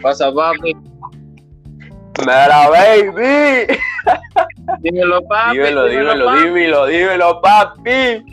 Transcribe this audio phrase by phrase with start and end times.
[0.00, 0.76] pasa, papi?
[2.26, 3.78] Nada, baby.
[4.80, 5.56] Dímelo, papi.
[5.56, 6.44] Dímelo, dímelo, papi.
[6.44, 8.24] dímelo, dímelo, papi.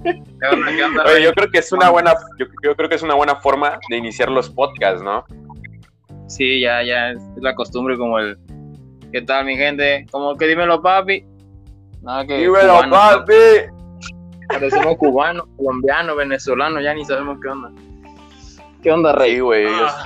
[0.00, 2.94] ¿Qué onda, qué onda, Oye, yo creo que es una buena, yo, yo creo que
[2.94, 5.24] es una buena forma de iniciar los podcasts, ¿no?
[6.28, 8.38] Sí, ya, ya, es la costumbre como el...
[9.12, 10.06] ¿Qué tal, mi gente?
[10.10, 11.24] Como que dímelo, papi.
[12.02, 13.32] Nada que Dímelo, cubano, papi.
[14.48, 17.70] Parecemos cubanos, colombianos, venezolanos, ya ni sabemos qué onda.
[18.82, 19.40] ¿Qué onda, rey?
[19.40, 19.66] Güey.
[19.68, 20.04] Ah,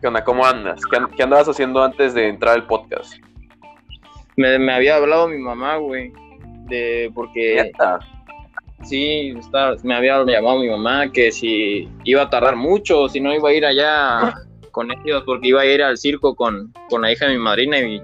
[0.00, 0.24] ¿Qué onda?
[0.24, 0.80] ¿Cómo andas?
[0.90, 3.14] ¿Qué, an- qué andabas haciendo antes de entrar al podcast?
[4.36, 6.12] me, me había hablado mi mamá, güey.
[6.68, 7.98] De, porque Neta.
[8.84, 13.34] sí, está- me había llamado mi mamá que si iba a tardar mucho, si no
[13.34, 14.34] iba a ir allá
[14.70, 17.78] con ellos, porque iba a ir al circo con, con la hija de mi madrina.
[17.80, 18.00] Y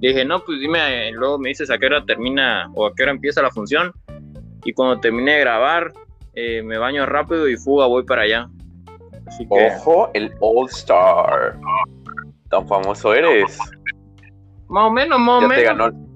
[0.00, 3.12] dije, no, pues dime, luego me dices a qué hora termina o a qué hora
[3.12, 3.92] empieza la función.
[4.64, 5.92] Y cuando termine de grabar,
[6.34, 8.48] eh, me baño rápido y fuga, voy para allá.
[9.28, 11.56] Así que, Ojo, el All Star.
[12.50, 13.58] Tan famoso eres.
[14.68, 15.56] más o menos, más o Ya menos.
[15.58, 16.08] te ganó.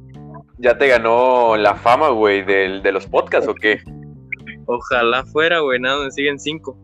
[0.59, 3.81] Ya te ganó la fama, güey, del- de los podcasts o qué?
[4.67, 6.77] Ojalá fuera, güey, nada, me siguen cinco.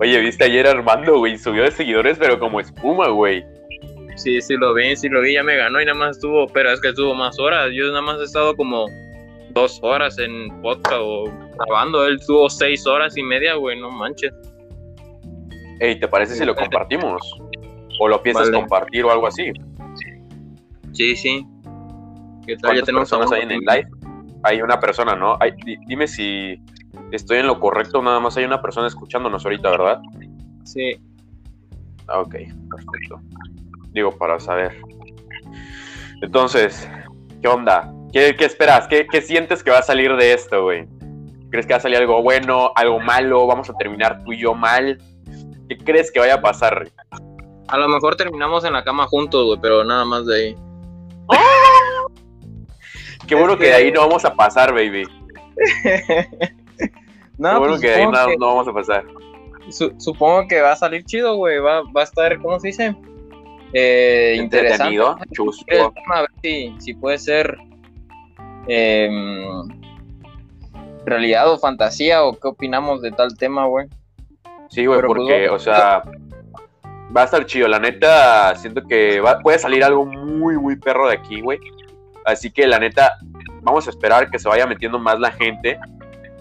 [0.00, 3.44] Oye, viste ayer a Armando, güey, subió de seguidores, pero como espuma, güey.
[4.16, 6.70] Sí, sí lo vi, sí lo vi, ya me ganó y nada más estuvo, pero
[6.70, 7.70] es que estuvo más horas.
[7.74, 8.86] Yo nada más he estado como
[9.50, 11.24] dos horas en podcast o
[11.58, 12.06] grabando.
[12.06, 14.32] Él estuvo seis horas y media, güey, no manches.
[15.80, 17.20] Ey, ¿te parece si lo compartimos?
[18.00, 18.60] ¿O lo piensas Vale.
[18.60, 19.52] compartir o algo así?
[20.92, 21.46] Sí, sí.
[22.46, 22.76] ¿Qué tal?
[22.76, 23.88] Ya ¿Cuántas tenemos personas hay en el live?
[24.42, 25.36] Hay una persona, ¿no?
[25.40, 26.60] Hay- di- dime si
[27.12, 30.00] estoy en lo correcto, nada más hay una persona escuchándonos ahorita, ¿verdad?
[30.64, 30.96] Sí.
[32.08, 32.34] Ah, ok,
[32.70, 33.20] perfecto.
[33.92, 34.76] Digo, para saber.
[36.20, 36.88] Entonces,
[37.42, 37.92] ¿qué onda?
[38.12, 38.86] ¿Qué, qué esperas?
[38.88, 40.86] ¿Qué, qué sientes que va a salir de esto, güey?
[41.54, 43.46] ¿Crees que va a salir algo bueno, algo malo?
[43.46, 44.98] ¿Vamos a terminar tú y yo mal?
[45.68, 46.80] ¿Qué crees que vaya a pasar?
[46.80, 46.92] Rick?
[47.68, 50.56] A lo mejor terminamos en la cama juntos, güey, pero nada más de ahí.
[53.28, 55.06] Qué bueno Es que de ahí no vamos a pasar, baby.
[57.38, 59.04] No, Qué bueno pues que de ahí no, que, no vamos a pasar.
[59.68, 61.60] su- supongo que va a salir chido, güey.
[61.60, 62.96] Va, va a estar, ¿cómo se dice?
[63.72, 64.92] Eh, interesante.
[64.96, 65.92] Entretenido, chusco.
[66.12, 67.56] a ver si, si puede ser
[68.66, 69.68] em,
[71.06, 73.88] realidad o fantasía o qué opinamos de tal tema, güey.
[74.68, 76.02] Sí, güey, pues, porque, vamos- o sea,
[77.16, 77.68] va a estar chido.
[77.68, 81.58] La neta, siento que va- puede salir algo muy, muy perro de aquí, güey.
[82.24, 83.18] Así que, la neta,
[83.62, 85.78] vamos a esperar que se vaya metiendo más la gente,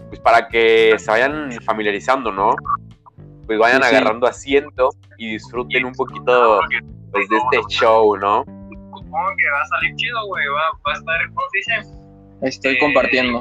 [0.08, 2.56] pues para que se vayan familiarizando, ¿no?
[3.46, 3.96] Pues vayan Sí, sí.
[3.96, 6.62] agarrando asiento y disfruten un poquito,
[7.12, 8.46] pues, de este show, ¿no?
[8.96, 10.46] Supongo que va a salir chido, güey.
[10.48, 12.03] Va, va a estar, ¿cómo se dice?
[12.44, 13.40] Estoy compartiendo.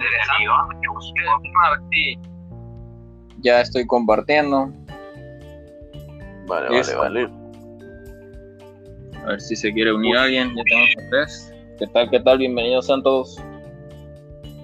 [3.41, 4.73] Ya estoy compartiendo.
[6.47, 7.29] Vale, vale, vale.
[9.25, 10.55] A ver si se quiere unir alguien.
[10.55, 11.55] Ya tenemos a tres.
[11.81, 12.39] ¿Qué tal, qué tal?
[12.39, 13.43] Bienvenidos sean todos.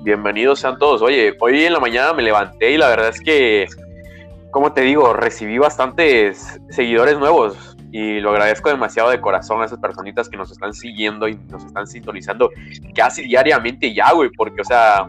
[0.03, 1.03] Bienvenidos sean todos.
[1.03, 3.67] Oye, hoy en la mañana me levanté y la verdad es que,
[4.53, 9.79] como te digo, recibí bastantes seguidores nuevos y lo agradezco demasiado de corazón a esas
[9.79, 12.51] personitas que nos están siguiendo y nos están sintonizando
[12.95, 15.07] casi diariamente ya, güey, porque, o sea,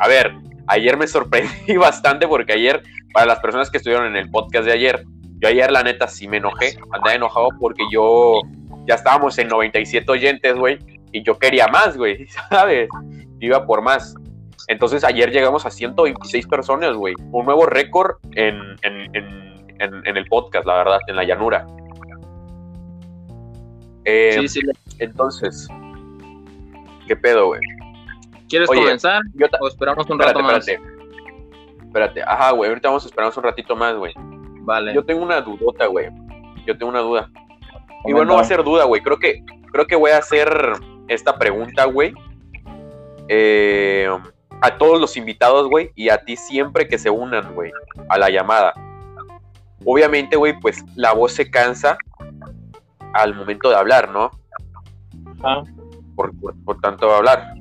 [0.00, 0.32] a ver,
[0.66, 2.82] ayer me sorprendí bastante porque ayer,
[3.12, 5.04] para las personas que estuvieron en el podcast de ayer,
[5.40, 8.40] yo ayer la neta sí me enojé, andaba enojado porque yo
[8.86, 10.78] ya estábamos en 97 oyentes, güey,
[11.12, 12.88] y yo quería más, güey, ¿sabes?
[13.40, 14.14] Iba por más.
[14.68, 17.14] Entonces ayer llegamos a 126 personas, güey.
[17.32, 21.66] Un nuevo récord en, en, en- en el podcast, la verdad, en la llanura.
[24.04, 24.60] Eh, Sí, sí.
[24.98, 25.68] Entonces,
[27.06, 27.60] ¿qué pedo, güey?
[28.48, 30.68] ¿Quieres Oye, comenzar Yo o esperamos un espérate, rato más?
[30.68, 30.92] espérate.
[31.86, 32.22] Espérate.
[32.22, 34.12] Ajá, güey, ahorita vamos a esperar un ratito más, güey.
[34.60, 34.94] Vale.
[34.94, 36.08] Yo tengo una dudota, güey.
[36.66, 37.30] Yo tengo una duda.
[37.32, 38.08] Comenta.
[38.08, 39.02] Igual no va a ser duda, güey.
[39.02, 39.42] Creo que,
[39.72, 40.72] creo que voy a hacer
[41.08, 42.12] esta pregunta, güey.
[43.28, 44.08] eh,
[44.60, 47.72] a todos los invitados, güey, y a ti siempre que se unan, güey,
[48.08, 48.72] a la llamada.
[49.84, 51.96] Obviamente, güey, pues la voz se cansa
[53.14, 54.30] al momento de hablar, ¿no?
[55.42, 55.62] Ah,
[56.16, 57.54] Por, por, por tanto hablar.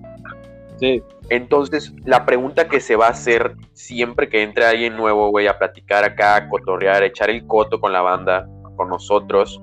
[0.77, 1.01] sí.
[1.30, 5.57] Entonces, la pregunta que se va a hacer siempre que entre alguien nuevo, güey, a
[5.57, 9.57] platicar acá, a cotorrear, a echar el coto con la banda, con nosotros,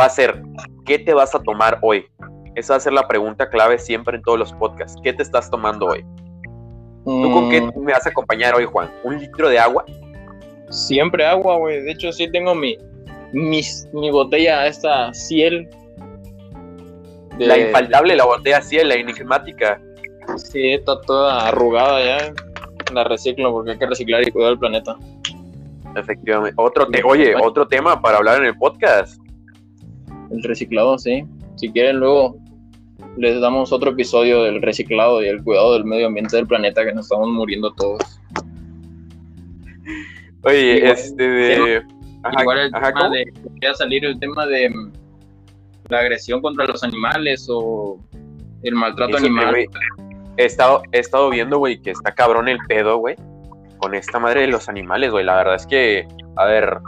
[0.00, 0.42] va a ser,
[0.86, 2.06] ¿qué te vas a tomar hoy?
[2.54, 4.98] Esa va a ser la pregunta clave siempre en todos los podcasts.
[5.02, 6.02] ¿Qué te estás tomando hoy?
[7.04, 8.90] ¿Tú con qué Mm, me vas a acompañar hoy, Juan?
[9.04, 9.84] ¿Un litro de agua?
[10.70, 11.82] Siempre agua, güey.
[11.82, 12.78] De hecho, sí tengo mi,
[13.32, 15.68] mis- mi botella, esta Ciel.
[17.38, 19.80] de- La infaltable, la botella Ciel, la enigmática.
[20.36, 22.34] Sí, está toda arrugada ya.
[22.92, 24.96] La reciclo porque hay que reciclar y cuidar el planeta.
[25.96, 26.54] Efectivamente.
[26.56, 29.20] Otro te Oye, otro tema para hablar en el podcast.
[30.30, 31.24] El reciclado, sí.
[31.56, 32.36] Si quieren, luego
[33.16, 36.92] les damos otro episodio del reciclado y el cuidado del medio ambiente del planeta que
[36.94, 38.02] nos estamos muriendo todos.
[40.44, 41.82] Oye, este de.
[42.40, 43.74] Igual el tema de.
[43.74, 44.92] Salir el tema de mm,
[45.88, 47.98] la agresión contra los animales o
[48.62, 49.54] el maltrato animal.
[50.36, 53.16] he, estado, he estado viendo, güey, que está cabrón el pedo, güey,
[53.78, 55.24] con esta madre de los animales, güey.
[55.24, 56.78] La verdad es que, a ver,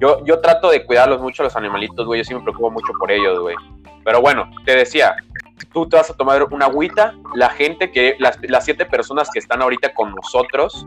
[0.00, 2.20] yo, yo trato de cuidarlos mucho los animalitos, güey.
[2.20, 3.56] Yo sí me preocupo mucho por ellos, güey.
[4.04, 5.16] Pero bueno, te decía,
[5.72, 9.38] tú te vas a tomar una agüita, la gente que, las, las siete personas que
[9.38, 10.86] están ahorita con nosotros,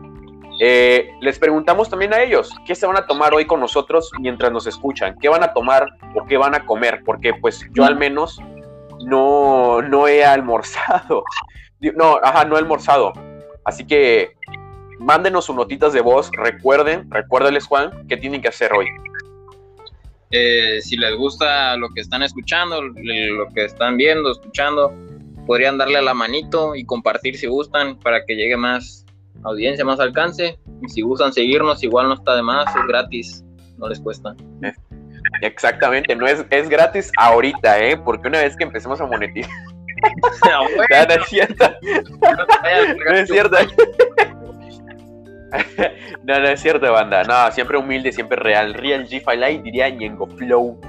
[0.62, 4.52] eh, les preguntamos también a ellos, ¿qué se van a tomar hoy con nosotros mientras
[4.52, 5.16] nos escuchan?
[5.18, 7.00] ¿Qué van a tomar o qué van a comer?
[7.02, 8.38] Porque pues yo al menos
[9.06, 11.24] no, no he almorzado.
[11.96, 13.14] No, ajá, no he almorzado.
[13.64, 14.36] Así que
[14.98, 16.30] mándenos sus notitas de voz.
[16.30, 18.86] Recuerden, recuérdenles Juan, ¿qué tienen que hacer hoy?
[20.30, 24.92] Eh, si les gusta lo que están escuchando, lo que están viendo, escuchando,
[25.46, 29.06] podrían darle la manito y compartir si gustan para que llegue más
[29.44, 30.58] audiencia, más alcance.
[30.82, 33.44] Y si gustan seguirnos, igual no está de más, es gratis,
[33.78, 34.34] no les cuesta.
[35.42, 37.96] Exactamente, no es, es gratis ahorita, ¿eh?
[37.96, 39.50] Porque una vez que empecemos a monetizar.
[40.44, 41.64] no, no, es cierto.
[43.06, 43.56] no es cierto.
[46.24, 47.24] no, no es cierto, banda.
[47.24, 48.74] No, siempre humilde, siempre real.
[48.74, 50.80] Real G Light diría Ñengo Flow.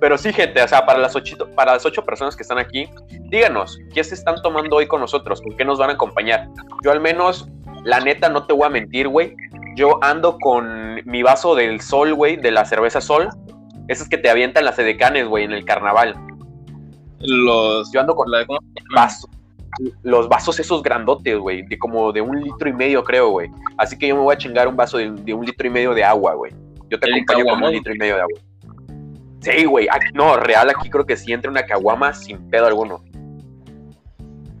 [0.00, 2.88] Pero sí, gente, o sea, para las, ocho, para las ocho personas que están aquí,
[3.28, 5.42] díganos, ¿qué se están tomando hoy con nosotros?
[5.42, 6.48] ¿Con qué nos van a acompañar?
[6.82, 7.48] Yo al menos,
[7.84, 9.34] la neta, no te voy a mentir, güey.
[9.76, 13.28] Yo ando con mi vaso del sol, güey, de la cerveza sol.
[13.88, 16.14] Esas que te avientan las edecanes, güey, en el carnaval.
[17.18, 17.90] Los...
[17.92, 18.44] Yo ando con la...
[18.94, 19.30] vasos
[20.02, 23.50] los vasos esos grandotes, güey, de como de un litro y medio, creo, güey.
[23.76, 26.04] Así que yo me voy a chingar un vaso de, un litro y medio de
[26.04, 26.52] agua, güey.
[26.90, 28.40] Yo te acompaño con un litro y medio de agua.
[29.40, 29.88] Sí, güey.
[30.12, 33.02] No, real aquí creo que sí entra una caguama sin pedo alguno.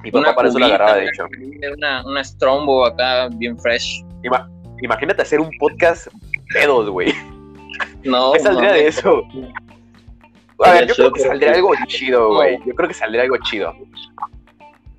[0.02, 1.26] Mi papá para eso la agarraba, de hecho.
[1.76, 4.04] Una, una Strombo acá, bien fresh.
[4.80, 6.08] imagínate hacer un podcast
[6.52, 7.14] pedos, güey.
[8.04, 8.32] No.
[8.34, 9.22] ¿Qué saldría de eso?
[10.62, 12.58] A ver, yo creo que saldría algo chido, güey.
[12.66, 13.74] Yo creo que saldría algo chido.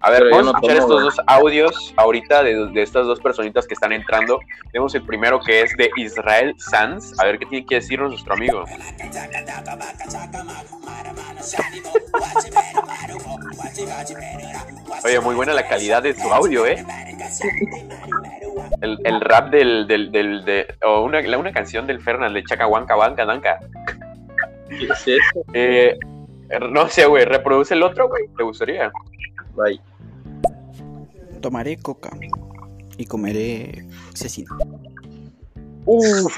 [0.03, 3.91] A ver, vamos a escuchar estos dos audios ahorita de, estas dos personitas que están
[3.91, 4.39] entrando.
[4.71, 7.19] Tenemos el primero que es de Israel Sanz.
[7.19, 8.65] A ver qué tiene que decirnos nuestro amigo.
[15.03, 16.83] Oye, muy buena la calidad de su audio, ¿eh?
[18.81, 23.25] El, rap del, del, del de, o una, una canción del Fernal de Chacahuanca, Banca,
[23.25, 23.59] Danca.
[24.67, 25.45] ¿Qué es eso?
[25.53, 25.97] Eh,
[26.71, 28.91] no sé, güey, reproduce el otro, güey, ¿te gustaría?
[29.53, 29.79] Bye.
[31.41, 32.11] Tomaré coca
[32.97, 34.49] y comeré cecina.
[35.85, 36.37] Uf.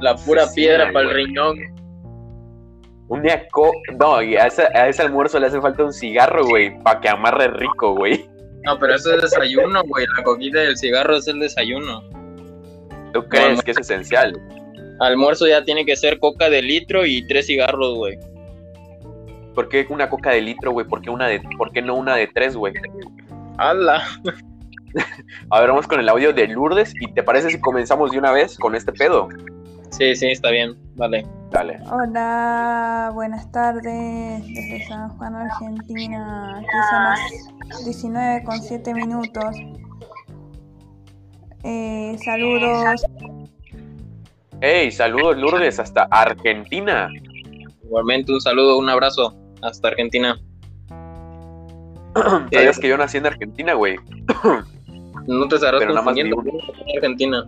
[0.00, 1.58] La pura piedra para el riñón.
[3.08, 6.78] Un día co no, a ese, a ese, almuerzo le hace falta un cigarro, güey,
[6.82, 8.26] para que amarre rico, güey.
[8.64, 10.06] No, pero eso es desayuno, güey.
[10.16, 12.02] La coquita del cigarro es el desayuno.
[13.12, 14.34] ¿Tú crees que es esencial?
[15.00, 18.18] Almuerzo ya tiene que ser coca de litro y tres cigarros, güey.
[19.54, 20.86] ¿Por qué una coca de litro, güey?
[20.86, 22.74] ¿Por qué, una de, ¿Por qué no una de tres, güey?
[23.58, 24.02] ¡Hala!
[25.50, 26.92] A ver, vamos con el audio de Lourdes.
[27.00, 29.28] ¿Y te parece si comenzamos de una vez con este pedo?
[29.90, 30.76] Sí, sí, está bien.
[30.96, 31.26] Vale.
[31.50, 31.78] Dale.
[31.90, 36.58] Hola, buenas tardes desde San Juan, Argentina.
[36.58, 39.56] Aquí son las 19 con 7 minutos.
[41.62, 43.06] Eh, saludos.
[44.60, 47.08] Hey, saludos Lourdes hasta Argentina.
[47.84, 50.38] Igualmente un saludo, un abrazo hasta Argentina.
[52.52, 53.96] ¿Sabías que yo nací en Argentina, güey?
[55.26, 56.32] no te estarás Pero nada más en
[56.96, 57.44] Argentina.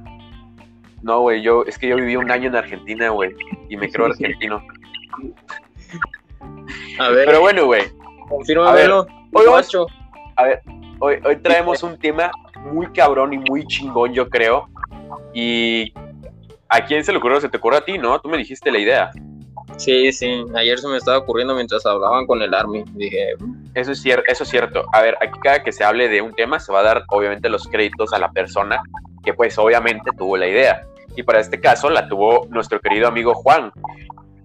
[1.02, 3.34] No, güey, yo, es que yo viví un año en Argentina, güey,
[3.68, 4.62] y me creo argentino.
[6.98, 7.26] A ver.
[7.26, 7.82] Pero bueno, güey.
[8.28, 8.80] Confirma, hoy
[10.38, 10.60] a ver,
[10.98, 12.30] hoy, hoy traemos un tema
[12.72, 14.68] muy cabrón y muy chingón, yo creo.
[15.32, 15.92] Y
[16.68, 17.40] ¿a quién se le ocurrió?
[17.40, 18.18] Se te ocurrió a ti, ¿no?
[18.20, 19.10] Tú me dijiste la idea.
[19.76, 22.84] Sí, sí, ayer se me estaba ocurriendo mientras hablaban con el Army.
[22.94, 23.34] Dije,
[23.74, 24.84] eso es, cierto, eso es cierto.
[24.92, 27.48] A ver, aquí cada que se hable de un tema se va a dar obviamente
[27.48, 28.80] los créditos a la persona
[29.22, 30.82] que pues obviamente tuvo la idea.
[31.14, 33.70] Y para este caso la tuvo nuestro querido amigo Juan.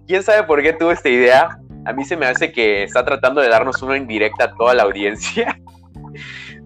[0.06, 1.58] ¿Quién sabe por qué tuvo esta idea?
[1.86, 4.82] A mí se me hace que está tratando de darnos una indirecta a toda la
[4.82, 5.58] audiencia.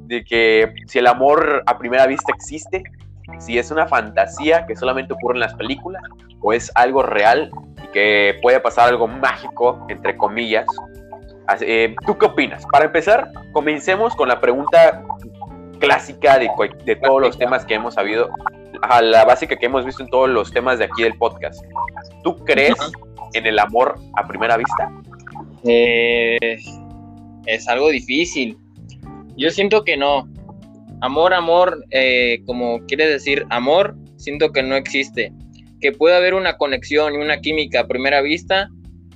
[0.07, 2.83] de que si el amor a primera vista existe,
[3.39, 6.03] si es una fantasía que solamente ocurre en las películas
[6.41, 7.51] o es algo real
[7.97, 10.67] que puede pasar algo mágico, entre comillas.
[11.63, 12.67] Eh, ¿Tú qué opinas?
[12.71, 15.03] Para empezar, comencemos con la pregunta
[15.81, 16.51] clásica de,
[16.85, 18.29] de todos los temas que hemos habido,
[18.83, 21.65] a la básica que hemos visto en todos los temas de aquí del podcast.
[22.23, 22.77] ¿Tú crees
[23.33, 24.93] en el amor a primera vista?
[25.65, 26.59] Eh,
[27.47, 28.59] es algo difícil.
[29.39, 30.29] Yo siento que no.
[31.01, 35.33] Amor, amor, eh, como quiere decir amor, siento que no existe.
[35.87, 38.71] Que puede haber una conexión y una química a primera vista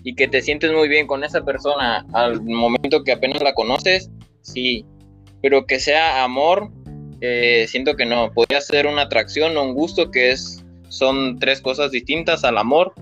[0.04, 4.08] y que te sientes muy bien con esa persona al momento que apenas la conoces,
[4.42, 4.86] sí.
[5.42, 6.70] Pero que sea amor,
[7.20, 8.30] eh, siento que no.
[8.30, 12.94] Podría ser una atracción o un gusto que es, son tres cosas distintas al amor.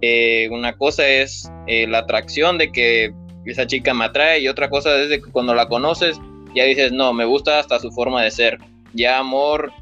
[0.00, 3.12] Eh, una cosa es la atracción de que
[3.44, 6.18] esa chica me atrae y otra cosa es que cuando la conoces
[6.54, 8.56] ya dices, no, me gusta hasta su forma de ser.
[8.94, 9.74] Ya amor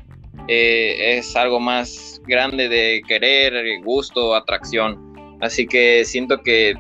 [0.49, 5.39] eh, es algo más grande de querer, gusto, atracción.
[5.41, 6.75] Así que siento que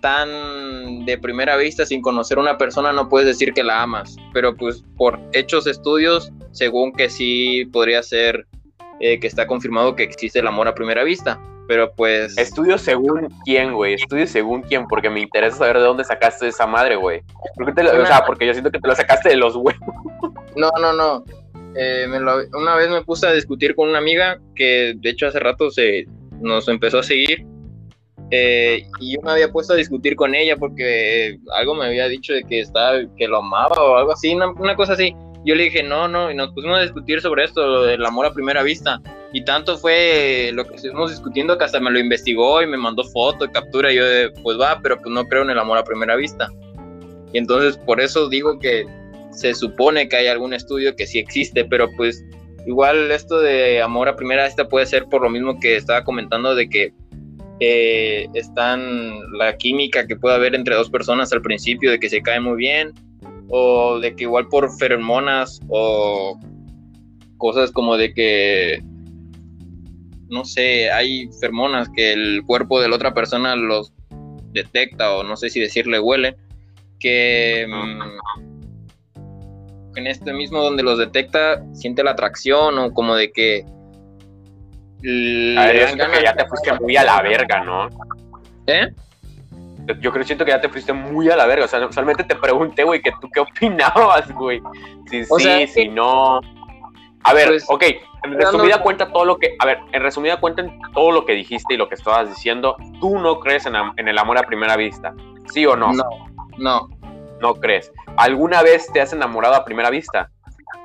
[0.00, 4.16] tan de primera vista, sin conocer a una persona, no puedes decir que la amas.
[4.32, 8.46] Pero pues por hechos estudios, según que sí podría ser
[9.00, 12.36] eh, que está confirmado que existe el amor a primera vista pero pues...
[12.36, 16.66] Estudio según quién, güey, estudio según quién, porque me interesa saber de dónde sacaste esa
[16.66, 17.22] madre, güey.
[17.60, 19.76] O sea, porque yo siento que te lo sacaste de los huevos.
[20.56, 21.24] No, no, no.
[21.74, 22.06] Eh,
[22.52, 26.06] una vez me puse a discutir con una amiga que de hecho hace rato se
[26.40, 27.44] nos empezó a seguir
[28.30, 32.32] eh, y yo me había puesto a discutir con ella porque algo me había dicho
[32.32, 35.82] de que estaba que lo amaba o algo así, una cosa así yo le dije,
[35.82, 39.00] no, no, y nos pusimos a discutir sobre esto, lo del amor a primera vista.
[39.32, 43.04] Y tanto fue lo que estuvimos discutiendo que hasta me lo investigó y me mandó
[43.04, 43.90] foto y captura.
[43.90, 46.48] Y yo, de, pues va, pero pues no creo en el amor a primera vista.
[47.32, 48.84] Y entonces por eso digo que
[49.30, 52.24] se supone que hay algún estudio que sí existe, pero pues
[52.66, 56.54] igual esto de amor a primera vista puede ser por lo mismo que estaba comentando
[56.54, 56.92] de que
[57.60, 62.22] eh, están la química que puede haber entre dos personas al principio, de que se
[62.22, 62.92] cae muy bien
[63.48, 66.38] o de que igual por feromonas o
[67.36, 68.82] cosas como de que
[70.30, 73.92] no sé, hay feromonas que el cuerpo de la otra persona los
[74.52, 76.36] detecta o no sé si decirle huele,
[76.98, 77.66] que
[79.96, 83.64] en este mismo donde los detecta siente la atracción o como de que...
[85.58, 87.88] A ver, que ya te fuiste muy a la verga, ¿no?
[88.66, 88.92] ¿Eh?
[90.00, 91.64] yo creo siento que ya te fuiste muy a la verga.
[91.64, 94.62] O sea, solamente te pregunté, güey, que tú qué opinabas, güey.
[95.10, 96.40] Si sí, si no.
[97.22, 97.84] A ver, pues, ok,
[98.24, 101.74] en resumida cuenta todo lo que, a ver, en resumida cuenta todo lo que dijiste
[101.74, 105.12] y lo que estabas diciendo, tú no crees en, en, el amor a primera vista,
[105.52, 105.92] ¿sí o no?
[105.92, 106.04] No,
[106.56, 106.88] no.
[107.40, 107.92] No crees.
[108.16, 110.30] ¿Alguna vez te has enamorado a primera vista?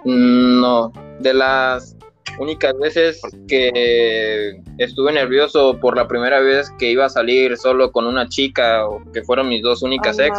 [0.05, 1.95] Mm, no, de las
[2.39, 8.05] únicas veces que estuve nervioso por la primera vez que iba a salir solo con
[8.05, 10.37] una chica, o que fueron mis dos únicas ex.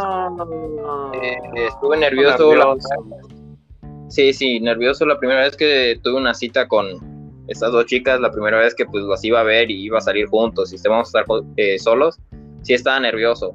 [1.22, 1.36] Eh,
[1.68, 2.76] estuve nervioso.
[4.08, 7.16] sí, sí, nervioso la primera vez que tuve una cita con
[7.48, 10.00] estas dos chicas, la primera vez que pues las iba a ver y iba a
[10.00, 12.18] salir juntos y estábamos a estar eh, solos,
[12.62, 13.54] sí estaba nervioso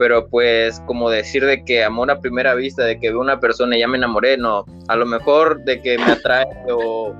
[0.00, 3.76] pero pues como decir de que amor a primera vista, de que veo una persona
[3.76, 7.14] y ya me enamoré, no, a lo mejor de que me atrae o,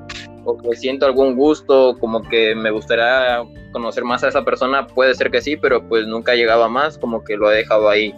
[0.47, 5.15] o que siento algún gusto, como que me gustaría conocer más a esa persona, puede
[5.15, 8.15] ser que sí, pero pues nunca llegaba más, como que lo he dejado ahí.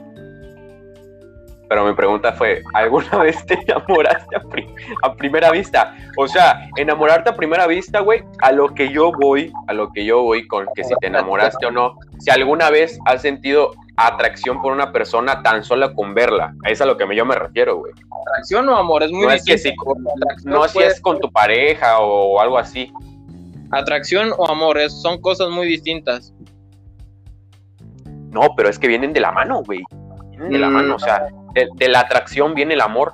[1.68, 4.36] Pero mi pregunta fue, ¿alguna vez te enamoraste
[5.02, 5.96] a, primera vista?
[6.16, 10.04] O sea, enamorarte a primera vista, güey, a lo que yo voy, a lo que
[10.04, 14.60] yo voy con que si te enamoraste o no, si alguna vez has sentido atracción
[14.62, 16.54] por una persona tan sola con verla.
[16.64, 17.92] A eso es a lo que yo me refiero, güey.
[18.26, 19.74] Atracción o amor, es muy no Es que si,
[20.44, 22.92] no si es con tu pareja o algo así.
[23.70, 26.34] Atracción o amor, son cosas muy distintas.
[28.30, 29.82] No, pero es que vienen de la mano, güey.
[30.30, 30.72] Vienen de la mm.
[30.72, 33.12] mano, o sea, de, la atracción viene el amor.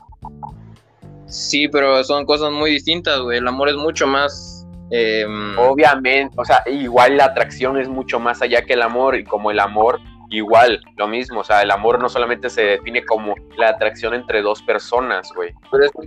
[1.26, 3.38] Sí, pero son cosas muy distintas, güey.
[3.38, 4.66] El amor es mucho más...
[4.90, 9.24] Em, Obviamente, o sea, igual la atracción es mucho más allá que el amor y
[9.24, 13.34] como el amor igual, lo mismo, o sea, el amor no solamente se define como
[13.56, 15.54] la atracción entre dos personas, güey,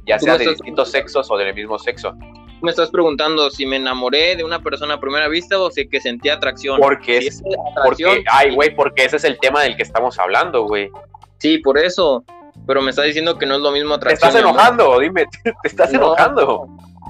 [0.06, 2.16] ya sea de distintos sexos o del mismo sexo.
[2.62, 6.00] Me estás preguntando si me enamoré de una persona a primera vista o si que
[6.00, 6.80] sentía atracción.
[6.80, 7.42] Porque, es,
[7.84, 10.92] porque, ay, güey, porque ese es el tema del que estamos hablando, güey.
[11.40, 12.24] Sí, por eso,
[12.68, 14.32] pero me estás diciendo que no es lo mismo atracción.
[14.32, 16.68] Te estás enojando, dime, te estás enojando.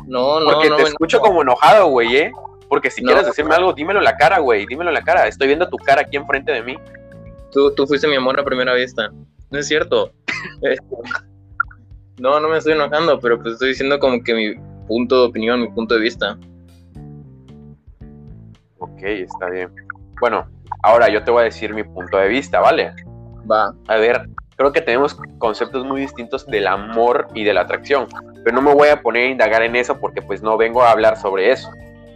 [0.08, 2.32] No, no, porque te escucho como enojado, güey, ¿eh?
[2.70, 5.28] Porque si quieres decirme algo, dímelo en la cara, güey, dímelo en la cara.
[5.28, 6.78] Estoy viendo tu cara aquí enfrente de mí.
[7.52, 9.12] Tú, tú fuiste mi amor a primera vista.
[9.50, 10.12] No es cierto.
[12.20, 14.56] no, no me estoy enojando, pero pues estoy diciendo como que mi
[14.88, 16.38] punto de opinión, mi punto de vista.
[18.80, 19.70] Ok, está bien.
[20.20, 20.48] Bueno,
[20.84, 22.94] ahora yo te voy a decir mi punto de vista, ¿vale?
[23.50, 23.74] Va.
[23.88, 28.08] A ver, creo que tenemos conceptos muy distintos del amor y de la atracción.
[28.44, 30.92] Pero no me voy a poner a indagar en eso porque pues no vengo a
[30.92, 31.70] hablar sobre eso.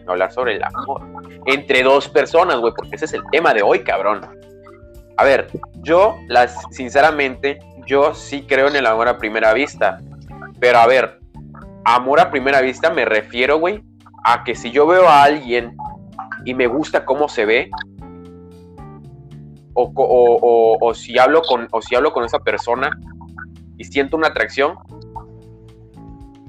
[0.07, 1.01] A hablar sobre el amor.
[1.45, 4.21] Entre dos personas, güey, porque ese es el tema de hoy, cabrón.
[5.17, 5.47] A ver,
[5.81, 9.99] yo, las, sinceramente, yo sí creo en el amor a primera vista.
[10.59, 11.19] Pero a ver,
[11.85, 13.83] amor a primera vista me refiero, güey,
[14.23, 15.75] a que si yo veo a alguien
[16.43, 17.69] y me gusta cómo se ve,
[19.77, 22.97] o, si hablo con, o si hablo con esa persona
[23.77, 24.75] y siento una atracción,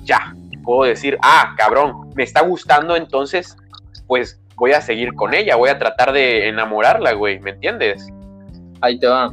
[0.04, 0.32] ya,
[0.64, 3.56] puedo decir, ah, cabrón, me está gustando, entonces,
[4.06, 8.06] pues voy a seguir con ella, voy a tratar de enamorarla, güey, ¿me entiendes?
[8.80, 9.33] Ahí te va.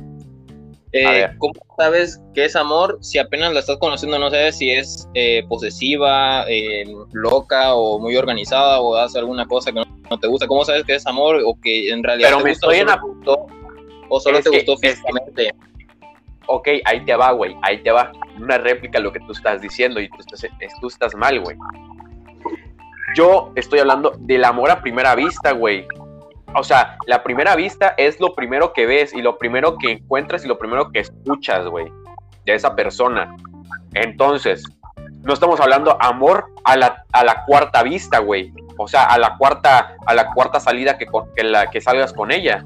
[0.96, 4.20] Eh, ¿Cómo sabes que es amor si apenas la estás conociendo?
[4.20, 9.72] No sabes si es eh, posesiva, eh, loca o muy organizada o hace alguna cosa
[9.72, 10.48] que no, te gusta.
[10.48, 12.88] ¿Cómo sabes que es amor o que en realidad Pero te me gusta estoy o
[12.88, 13.48] solo te gustó,
[14.10, 15.52] o solo te gustó físicamente?
[16.46, 18.12] ok, ahí te va, güey, ahí te va.
[18.40, 20.48] Una réplica a lo que tú estás diciendo y tú estás,
[20.80, 21.58] tú estás mal, güey.
[23.16, 25.88] Yo estoy hablando del amor a primera vista, güey
[26.56, 30.46] o sea, la primera vista es lo primero que ves y lo primero que encuentras
[30.46, 31.92] y lo primero que escuchas, güey,
[32.46, 33.36] de esa persona.
[33.94, 34.64] Entonces,
[35.24, 38.52] no estamos hablando amor a la, a la cuarta vista, güey.
[38.78, 42.32] O sea, a la cuarta, a la cuarta salida que, que, la, que salgas con
[42.32, 42.64] ella.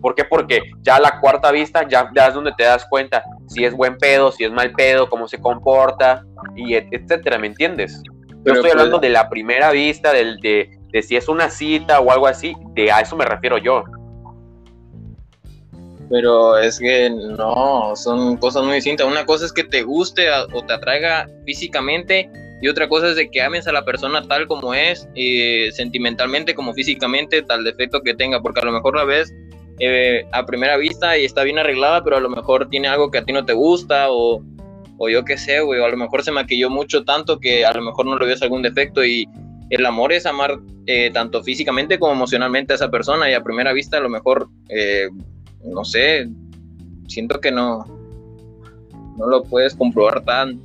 [0.00, 0.24] ¿Por qué?
[0.24, 3.74] Porque ya a la cuarta vista ya, ya, es donde te das cuenta si es
[3.74, 8.02] buen pedo, si es mal pedo, cómo se comporta, y etcétera, ¿me entiendes?
[8.44, 12.10] Yo estoy hablando de la primera vista, del, de, de si es una cita o
[12.10, 13.84] algo así, de a eso me refiero yo.
[16.10, 19.06] Pero es que no, son cosas muy distintas.
[19.06, 22.30] Una cosa es que te guste o te atraiga físicamente
[22.60, 25.08] y otra cosa es de que ames a la persona tal como es,
[25.72, 29.32] sentimentalmente como físicamente, tal defecto que tenga, porque a lo mejor la ves
[29.78, 33.18] eh, a primera vista y está bien arreglada, pero a lo mejor tiene algo que
[33.18, 34.42] a ti no te gusta o,
[34.96, 37.72] o yo qué sé, güey, o a lo mejor se maquilló mucho tanto que a
[37.72, 39.28] lo mejor no le ves algún defecto y
[39.70, 43.72] el amor es amar eh, tanto físicamente como emocionalmente a esa persona y a primera
[43.72, 45.08] vista a lo mejor, eh,
[45.64, 46.28] no sé,
[47.06, 47.84] siento que no,
[49.16, 50.60] no lo puedes comprobar tan,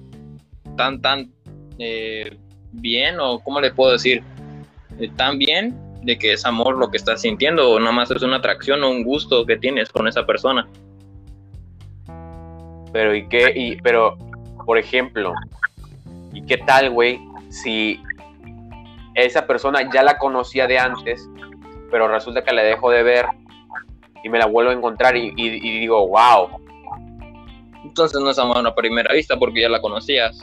[0.77, 1.31] tan, tan
[1.79, 2.37] eh,
[2.71, 4.23] bien o cómo le puedo decir,
[5.15, 8.37] tan bien de que es amor lo que estás sintiendo o nada más es una
[8.37, 10.67] atracción o un gusto que tienes con esa persona.
[12.91, 14.17] Pero y qué, y, pero,
[14.65, 15.33] por ejemplo,
[16.31, 17.99] ¿y qué tal, güey, si
[19.15, 21.29] esa persona ya la conocía de antes,
[21.91, 23.27] pero resulta que la dejo de ver
[24.23, 26.49] y me la vuelvo a encontrar y, digo, wow.
[27.83, 30.39] Entonces no es a primera vista porque ya la conocías.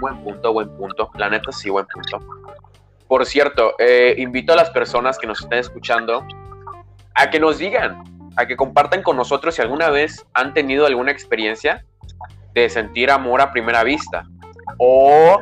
[0.00, 1.10] Buen punto, buen punto.
[1.14, 2.18] La neta sí, buen punto.
[3.08, 6.24] Por cierto, eh, invito a las personas que nos están escuchando
[7.14, 8.04] a que nos digan,
[8.36, 11.84] a que compartan con nosotros si alguna vez han tenido alguna experiencia
[12.52, 14.26] de sentir amor a primera vista
[14.78, 15.40] o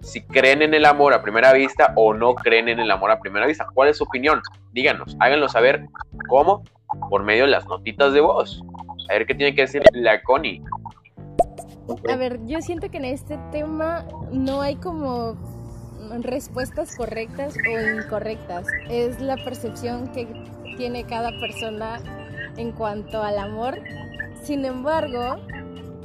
[0.00, 3.20] si creen en el amor a primera vista o no creen en el amor a
[3.20, 3.66] primera vista.
[3.74, 4.40] ¿Cuál es su opinión?
[4.72, 5.86] Díganos, háganlo saber
[6.28, 6.64] cómo,
[7.08, 8.62] por medio de las notitas de voz.
[9.10, 10.62] A ver qué tiene que decir la Connie.
[12.08, 15.36] A ver, yo siento que en este tema no hay como
[16.20, 18.66] respuestas correctas o incorrectas.
[18.88, 20.26] Es la percepción que
[20.76, 22.00] tiene cada persona
[22.56, 23.78] en cuanto al amor.
[24.42, 25.36] Sin embargo,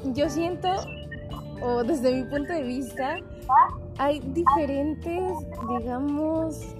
[0.05, 0.69] yo siento,
[1.61, 3.17] o desde mi punto de vista,
[3.97, 5.33] hay diferentes,
[5.67, 6.75] digamos,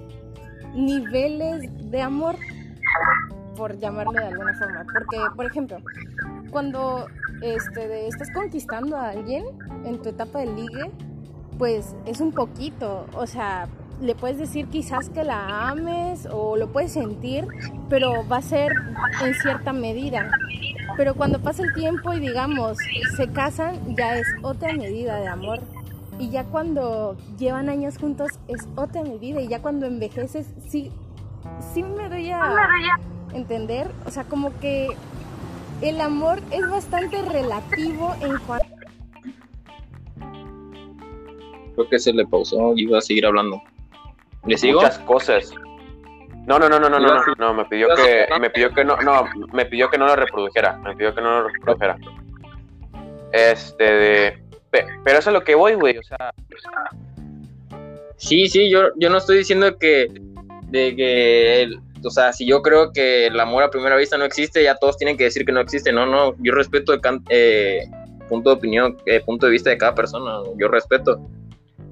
[0.74, 2.36] niveles de amor,
[3.56, 4.84] por llamarlo de alguna forma.
[4.92, 5.78] Porque, por ejemplo,
[6.50, 7.06] cuando
[7.42, 9.46] este, estás conquistando a alguien
[9.84, 10.90] en tu etapa de ligue,
[11.58, 13.66] pues es un poquito, o sea,
[14.00, 17.46] le puedes decir quizás que la ames o lo puedes sentir,
[17.88, 18.72] pero va a ser
[19.24, 20.30] en cierta medida.
[20.96, 22.78] Pero cuando pasa el tiempo y digamos
[23.16, 25.60] se casan, ya es otra medida de amor
[26.18, 30.90] y ya cuando llevan años juntos es otra medida y ya cuando envejeces sí,
[31.74, 32.54] sí me doy a
[33.34, 34.88] entender, o sea, como que
[35.82, 38.66] el amor es bastante relativo en cuanto...
[41.74, 43.60] Creo que se le pausó y iba a seguir hablando.
[44.46, 44.80] ¿Le sigo?
[44.80, 45.52] Muchas cosas.
[46.46, 49.24] No, no, no, no, no, no, no, me pidió que, me pidió que no, no,
[49.52, 51.96] me pidió que no lo reprodujera, me pidió que no lo reprodujera.
[53.32, 54.46] Este, de,
[55.04, 56.32] pero eso es lo que voy, güey, o sea...
[58.16, 60.08] Sí, sí, yo, yo no estoy diciendo que,
[60.68, 61.68] de que,
[62.04, 64.96] o sea, si yo creo que el amor a primera vista no existe, ya todos
[64.96, 67.86] tienen que decir que no existe, no, no, yo respeto el eh,
[68.28, 71.20] punto de opinión, eh, punto de vista de cada persona, yo respeto,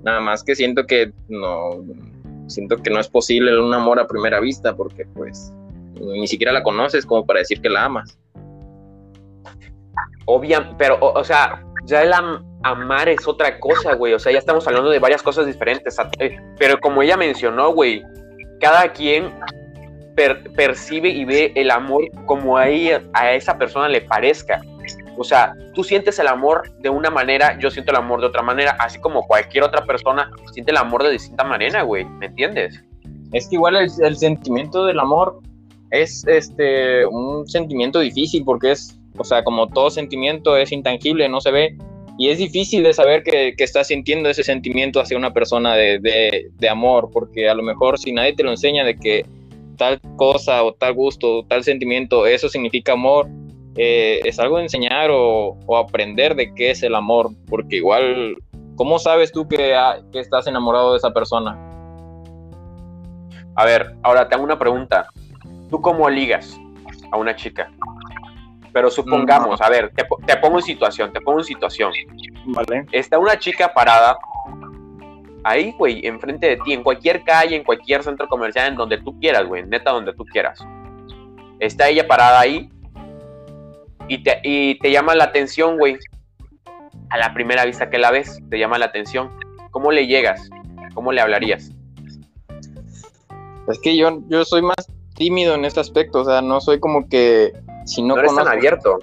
[0.02, 1.84] nada más que siento que no,
[2.46, 5.52] siento que no es posible un amor a primera vista, porque pues
[6.00, 8.18] ni siquiera la conoces como para decir que la amas.
[10.26, 14.14] obvia, pero, o, sea, ya el am- amar es otra cosa, güey.
[14.14, 15.96] O sea, ya estamos hablando de varias cosas diferentes.
[16.18, 18.02] Eh, Pero como ella mencionó, güey,
[18.60, 19.32] cada quien
[20.16, 22.64] per- percibe y ve el amor como a,
[23.12, 24.60] a esa persona le parezca.
[25.16, 28.42] O sea, tú sientes el amor de una manera, yo siento el amor de otra
[28.42, 32.04] manera, así como cualquier otra persona siente el amor de distinta manera, güey.
[32.04, 32.82] ¿Me entiendes?
[33.32, 35.40] Es que igual el, sentimiento del amor
[35.90, 41.40] es este un sentimiento difícil porque es, o sea, como todo sentimiento es intangible, no
[41.40, 41.76] se ve.
[42.16, 46.68] Y es difícil de saber que, que estás sintiendo ese sentimiento hacia una persona de
[46.70, 49.26] amor, porque a lo mejor si nadie te lo enseña de que
[49.76, 53.28] tal cosa o tal gusto o tal sentimiento, eso significa amor,
[53.76, 58.36] eh, es algo de enseñar o, o aprender de qué es el amor, porque igual,
[58.76, 61.58] ¿cómo sabes tú que, ah, que estás enamorado de esa persona?
[63.56, 65.06] A ver, ahora te hago una pregunta.
[65.70, 66.58] ¿Tú cómo ligas
[67.12, 67.70] a una chica?
[68.72, 71.92] Pero supongamos, a ver, te, po- te pongo en situación, te pongo en situación.
[72.46, 72.86] Vale.
[72.90, 74.16] Está una chica parada
[75.44, 79.18] ahí, güey, enfrente de ti, en cualquier calle, en cualquier centro comercial, en donde tú
[79.20, 80.58] quieras, güey, neta, donde tú quieras.
[81.60, 82.68] Está ella parada ahí
[84.08, 85.96] y te, y te llama la atención, güey.
[87.10, 89.30] A la primera vista que la ves, te llama la atención.
[89.70, 90.48] ¿Cómo le llegas?
[90.94, 91.70] ¿Cómo le hablarías?
[93.68, 94.76] Es que yo, yo soy más
[95.14, 97.52] tímido en este aspecto, o sea, no soy como que
[97.86, 98.98] si no, No, eres tan conozco- abierto,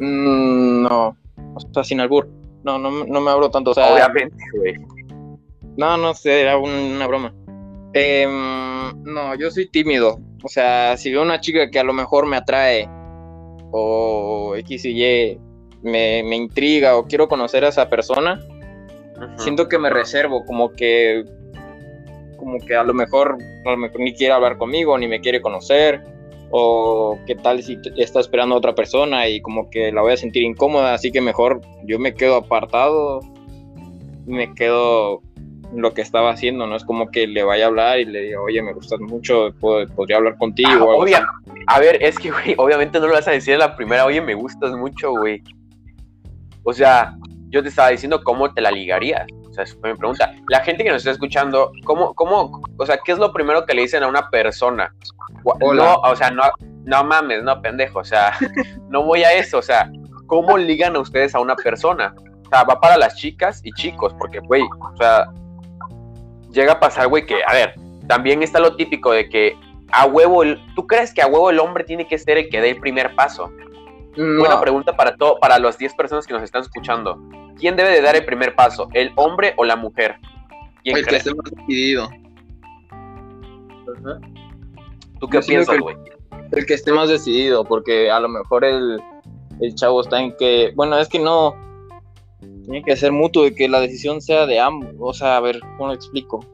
[0.00, 1.16] Mm, no,
[1.54, 2.28] o sea, sin albur.
[2.64, 4.74] No, no, no me abro tanto, o sea, obviamente, güey.
[5.76, 7.32] no, no sé, era un- una broma.
[7.92, 12.26] Em, no, yo soy tímido, o sea, si veo una chica que a lo mejor
[12.26, 12.88] me atrae
[13.72, 15.40] o X y Y
[15.82, 18.40] me, me intriga o quiero conocer a esa persona,
[19.36, 21.24] siento que me reservo, como que
[22.38, 25.40] como que a lo mejor a lo mejor ni quiere hablar conmigo, ni me quiere
[25.40, 26.02] conocer,
[26.50, 30.16] o qué tal si está esperando a otra persona y como que la voy a
[30.16, 33.20] sentir incómoda, así que mejor yo me quedo apartado,
[34.26, 35.22] me quedo
[35.74, 38.40] lo que estaba haciendo, no es como que le vaya a hablar y le diga,
[38.40, 40.70] oye, me gustas mucho, puedo- podría hablar contigo.
[40.70, 41.26] Ah, o obvia-.
[41.66, 44.20] A ver, es que, güey, obviamente no lo vas a decir a la primera, oye,
[44.20, 45.42] me gustas mucho, güey.
[46.64, 47.14] O sea,
[47.48, 49.26] yo te estaba diciendo cómo te la ligarías.
[49.48, 50.32] O sea, eso fue mi pregunta.
[50.48, 53.74] La gente que nos está escuchando, ¿cómo, cómo, o sea, qué es lo primero que
[53.74, 54.94] le dicen a una persona?
[55.44, 55.84] Hola.
[55.84, 56.42] No, o sea, no,
[56.84, 58.32] no mames, no, pendejo, o sea,
[58.88, 59.90] no voy a eso, o sea,
[60.26, 62.14] ¿cómo ligan a ustedes a una persona?
[62.46, 65.26] O sea, va para las chicas y chicos, porque, güey, o sea,
[66.52, 67.74] llega a pasar, güey, que, a ver,
[68.06, 69.56] también está lo típico de que
[69.90, 72.60] a huevo, el- ¿tú crees que a huevo el hombre tiene que ser el que
[72.60, 73.50] dé el primer paso?
[74.16, 77.18] Buena pregunta para todo, para las 10 personas que nos están escuchando.
[77.58, 78.88] ¿Quién debe de dar el primer paso?
[78.92, 80.16] ¿El hombre o la mujer?
[80.82, 82.08] ¿Quién el que esté más decidido.
[85.20, 85.96] ¿Tú qué yo piensas, güey?
[86.52, 89.00] el que esté más decidido, porque a lo mejor el,
[89.60, 91.54] el chavo está en que, bueno, es que no,
[92.64, 95.60] tiene que ser mutuo de que la decisión sea de ambos, o sea, a ver,
[95.76, 96.44] ¿cómo lo explico?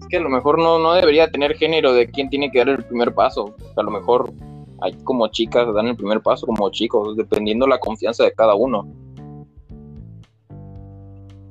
[0.00, 2.68] Es que a lo mejor no, no debería tener género de quién tiene que dar
[2.68, 4.32] el primer paso, a lo mejor
[4.80, 8.86] hay como chicas dan el primer paso como chicos, dependiendo la confianza de cada uno.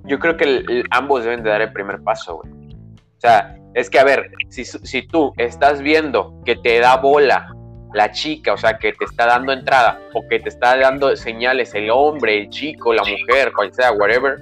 [0.06, 2.54] Yo creo que ambos deben de dar el primer paso, güey.
[2.54, 7.55] O sea, es que, a ver, si, si tú estás viendo que te da bola
[7.96, 11.74] la chica, o sea, que te está dando entrada, o que te está dando señales
[11.74, 14.38] el hombre, el chico, la mujer, cual sea, whatever,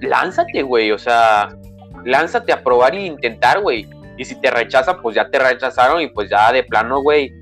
[0.00, 1.48] lánzate, güey, o sea,
[2.04, 3.90] lánzate a probar e intentar, güey.
[4.16, 7.32] Y si te rechazan, pues ya te rechazaron y pues ya de plano, güey,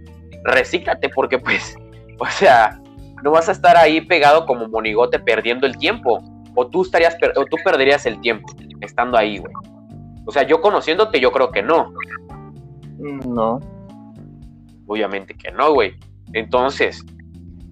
[0.44, 1.76] recíclate, porque pues,
[2.18, 2.80] o sea,
[3.22, 6.22] no vas a estar ahí pegado como monigote perdiendo el tiempo.
[6.54, 8.48] O tú estarías, o tú perderías el tiempo
[8.80, 9.52] estando ahí, güey.
[10.24, 11.92] O sea, yo conociéndote, yo creo que no.
[12.98, 13.60] No.
[14.88, 15.94] Obviamente que no, güey.
[16.32, 17.04] Entonces,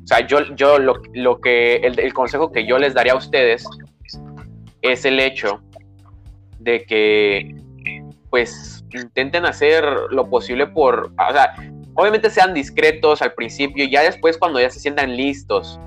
[0.04, 3.66] o sea, yo, yo lo, lo que, el, consejo que yo les daría a ustedes
[4.82, 5.60] es el hecho
[6.60, 7.56] de que,
[8.30, 11.54] pues, intenten hacer lo posible por, o sea,
[11.94, 15.80] obviamente sean discretos al principio y ya después cuando ya se sientan listos,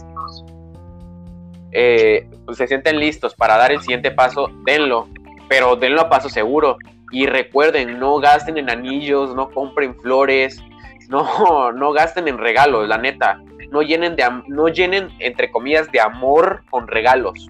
[1.72, 5.08] eh, pues, se sienten listos para dar el siguiente paso, denlo,
[5.48, 6.78] pero denlo a paso seguro.
[7.12, 10.62] Y recuerden, no gasten en anillos, no compren flores,
[11.10, 13.42] no, no gasten en regalos, la neta.
[13.72, 17.48] No llenen, de, no llenen, entre comillas, de amor con regalos.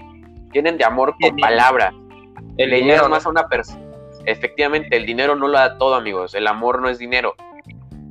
[0.52, 1.93] Llenen de amor con palabras.
[2.58, 3.80] El Le dinero, más a una persona.
[4.26, 6.34] Efectivamente, el dinero no lo da todo, amigos.
[6.34, 7.36] El amor no es dinero.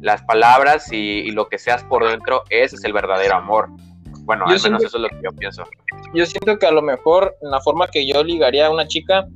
[0.01, 3.69] Las palabras y, y lo que seas por dentro, ese es el verdadero amor.
[4.23, 5.65] Bueno, Yo al menos eso es lo que yo pienso.
[6.15, 9.27] yo siento que a lo mejor la forma que yo ligaría a una chica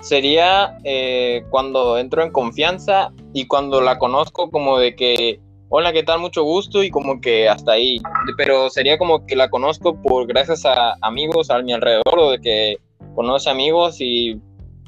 [0.00, 6.02] sería eh, cuando entro en confianza y cuando la conozco como de que hola, ¿qué
[6.02, 6.20] tal?
[6.20, 8.00] Mucho gusto y como que hasta ahí.
[8.36, 12.40] Pero sería como que la conozco por gracias a amigos a mi alrededor o de
[12.40, 12.76] que
[13.14, 14.40] conoce amigos y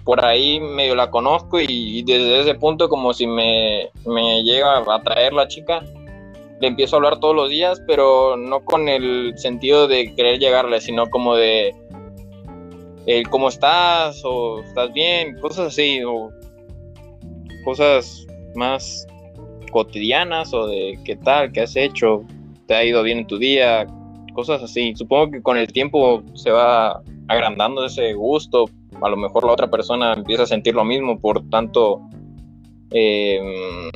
[0.04, 5.02] por ahí medio la conozco y, desde ese punto como si me, me llega a
[5.02, 5.84] traer la chica,
[6.60, 10.80] le empiezo a hablar todos los días, pero no con el sentido de querer llegarle,
[10.80, 11.74] sino como de
[13.30, 16.30] cómo estás o estás bien, cosas así, o
[17.64, 19.06] cosas más
[19.70, 22.24] cotidianas o de qué tal, qué has hecho,
[22.66, 23.87] te ha ido bien en tu día,
[24.35, 24.94] cosas así.
[24.94, 28.66] Supongo que con el tiempo se va agrandando ese gusto,
[29.02, 32.00] a lo mejor la otra persona empieza a sentir lo mismo por tanto
[32.90, 33.90] em,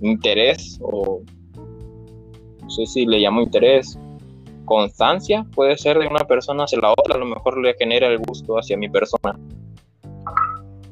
[0.00, 1.22] interés o
[2.62, 3.98] no sé si le llamo interés,
[4.64, 8.18] constancia puede ser de una persona hacia la otra, a lo mejor le genera el
[8.18, 9.38] gusto hacia mi persona.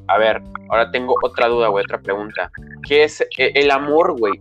[0.07, 2.51] A ver, ahora tengo otra duda, güey, otra pregunta.
[2.87, 4.39] ¿Qué es eh, el amor, güey?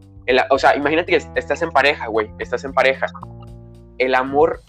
[0.51, 3.07] O sea, imagínate que estás en pareja, güey, estás en pareja.
[3.99, 4.61] El amor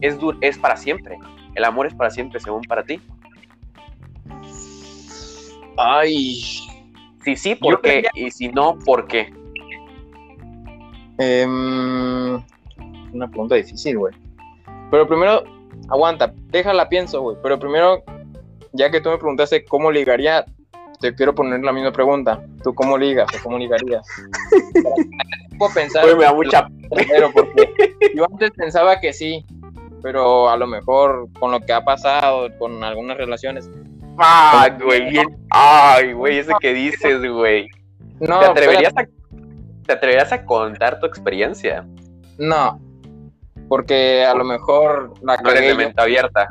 [0.00, 1.18] es, es para siempre.
[1.54, 3.00] El amor es para siempre, según para ti.
[5.76, 6.40] Ay.
[7.24, 8.04] Si sí, ¿por qué?
[8.14, 9.32] Y si no, ¿por qué?
[11.18, 12.42] Em,
[13.12, 14.14] una pregunta difícil, güey.
[14.90, 15.44] Pero primero,
[15.90, 17.36] aguanta, déjala pienso, güey.
[17.42, 18.02] Pero primero,
[18.72, 20.44] ya que tú me preguntaste cómo ligaría,
[21.00, 22.42] te quiero poner la misma pregunta.
[22.62, 24.06] ¿Tú cómo ligas o cómo ligarías?
[25.58, 26.04] Puedo pensar.
[26.16, 26.68] me da mucha.
[26.88, 29.44] Porque yo antes pensaba que sí,
[30.02, 33.70] pero a lo mejor con lo que ha pasado, con algunas relaciones.
[34.18, 35.26] Ah, güey, bien.
[35.50, 37.68] Ay, güey, ese que dices, güey.
[38.20, 39.06] No, ¿Te atreverías, a,
[39.86, 41.86] ¿Te atreverías a contar tu experiencia?
[42.36, 42.78] No,
[43.68, 46.48] porque a lo mejor la no eres de mente abierta.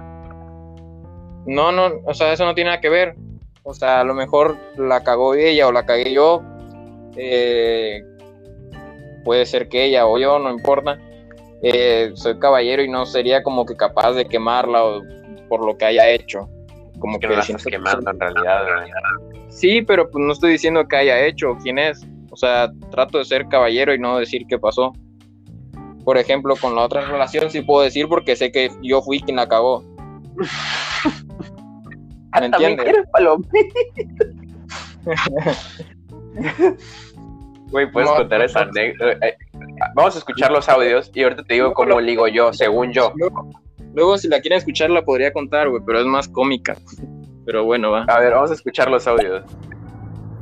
[1.45, 3.15] No, no, o sea, eso no tiene nada que ver.
[3.63, 6.41] O sea, a lo mejor la cagó ella o la cagué yo.
[7.15, 8.03] Eh,
[9.23, 10.99] puede ser que ella o yo, no importa.
[11.61, 14.83] Eh, soy caballero y no sería como que capaz de quemarla
[15.49, 16.49] por lo que haya hecho.
[16.99, 18.65] Como que, no la estás quemando en realidad.
[19.49, 22.05] Sí, pero pues no estoy diciendo que haya hecho quién es.
[22.31, 24.93] O sea, trato de ser caballero y no decir qué pasó.
[26.03, 29.37] Por ejemplo, con la otra relación sí puedo decir porque sé que yo fui quien
[29.37, 29.83] la cagó.
[32.37, 32.95] ¿Me entiendes?
[37.71, 39.27] Güey, puedes contar esa anécdota.
[39.27, 39.37] Eh,
[39.93, 43.13] vamos a escuchar los audios y ahorita te digo cómo ligo yo, según yo.
[43.93, 46.75] Luego, si la quieren escuchar, la podría contar, güey, pero es más cómica.
[47.45, 48.03] Pero bueno, va.
[48.03, 49.43] A ver, vamos a escuchar los audios.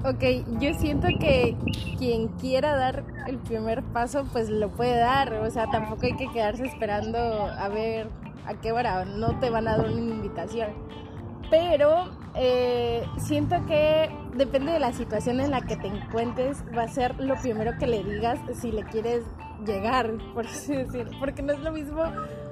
[0.06, 0.24] Ok,
[0.60, 1.56] yo siento que
[1.98, 5.34] quien quiera dar el primer paso, pues lo puede dar.
[5.34, 8.08] O sea, tampoco hay que quedarse esperando a ver
[8.46, 9.04] a qué hora.
[9.06, 10.70] No te van a dar una invitación.
[11.50, 16.88] Pero eh, siento que depende de la situación en la que te encuentres, va a
[16.88, 19.24] ser lo primero que le digas si le quieres
[19.66, 21.10] llegar, por así decir.
[21.20, 22.04] Porque no es lo mismo,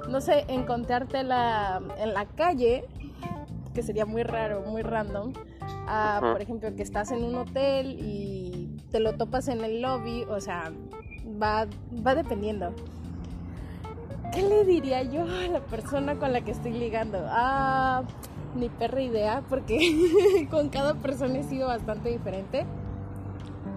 [0.09, 2.85] no sé, encontrarte en la calle,
[3.73, 5.33] que sería muy raro, muy random,
[5.87, 10.23] a, por ejemplo, que estás en un hotel y te lo topas en el lobby,
[10.23, 10.71] o sea,
[11.41, 11.67] va,
[12.05, 12.73] va dependiendo.
[14.33, 17.19] ¿Qué le diría yo a la persona con la que estoy ligando?
[17.27, 18.03] Ah
[18.55, 22.65] ni perra idea porque con cada persona he sido bastante diferente.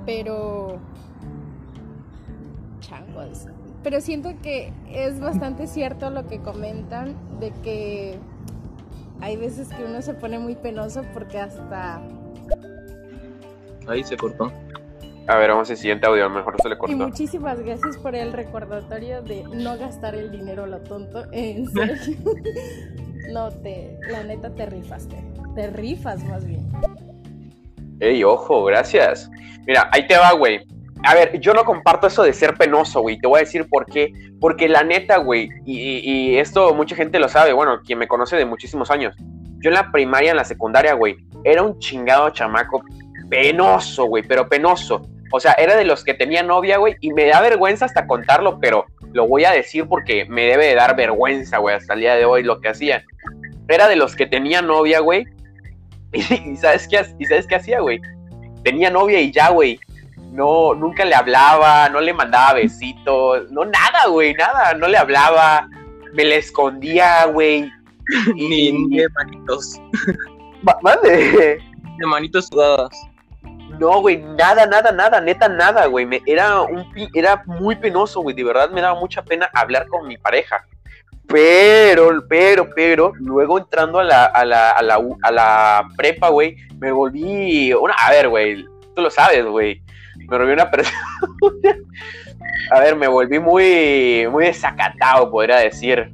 [0.07, 0.79] Pero...
[2.81, 3.47] Changos.
[3.83, 8.19] Pero siento que es bastante cierto lo que comentan de que
[9.21, 12.01] hay veces que uno se pone muy penoso porque hasta...
[13.87, 14.53] Ahí se cortó.
[15.29, 16.93] A ver, vamos al siguiente audio, a lo mejor se le cortó.
[16.93, 21.27] Y muchísimas gracias por el recordatorio de no gastar el dinero lo tonto.
[21.33, 22.17] En serio.
[23.31, 25.23] No, te, la neta te rifaste.
[25.55, 26.67] Te rifas más bien.
[28.01, 29.31] Ey, ojo, gracias.
[29.67, 30.67] Mira, ahí te va, güey.
[31.05, 33.19] A ver, yo no comparto eso de ser penoso, güey.
[33.19, 34.11] Te voy a decir por qué.
[34.41, 38.47] Porque la neta, güey, y, esto mucha gente lo sabe, bueno, quien me conoce de
[38.47, 39.15] muchísimos años.
[39.61, 42.83] Yo en la primaria, en la secundaria, güey, era un chingado chamaco
[43.29, 45.03] penoso, güey, pero penoso.
[45.31, 48.59] O sea, era de los que tenía novia, güey, y me da vergüenza hasta contarlo,
[48.61, 52.15] pero lo voy a decir porque me debe de dar vergüenza, güey, hasta el día
[52.15, 53.05] de hoy lo que hacía.
[53.69, 55.27] Era de los que tenía novia, güey.
[56.13, 58.01] Y, sabes qué, y sabes qué hacía, güey.
[58.65, 59.79] Tenía novia y ya, güey.
[60.33, 65.69] No, nunca le hablaba, no le mandaba besitos, no nada, güey, nada, no le hablaba,
[66.15, 67.71] me le escondía, güey.
[68.35, 69.81] Ni, de manitos.
[70.83, 71.61] ¿Mande?
[71.99, 72.91] De manitos sudadas.
[73.79, 76.07] No, güey, nada, nada, nada, neta, nada, güey.
[76.07, 78.35] Me, era, un, era muy penoso, güey.
[78.35, 80.65] De verdad me daba mucha pena hablar con mi pareja.
[81.27, 86.57] Pero, pero, pero, luego entrando a la, a la, a la, a la prepa, güey,
[86.79, 87.95] me volví una...
[87.95, 88.65] A ver, güey,
[88.97, 89.83] tú lo sabes, güey.
[90.17, 90.99] me volví una persona.
[92.71, 96.11] a ver, me volví muy, muy desacatado, podría decir.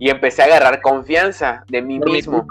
[0.00, 2.46] Y empecé a agarrar confianza de mí Por mismo.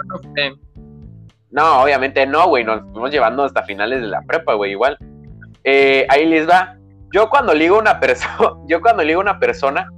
[1.52, 2.64] No obviamente no, güey.
[2.64, 4.98] Nos fuimos llevando hasta finales de la prepa, güey, igual.
[5.64, 6.76] Eh, ahí les va.
[7.14, 9.90] Yo cuando ligo una persona, yo cuando ligo una persona,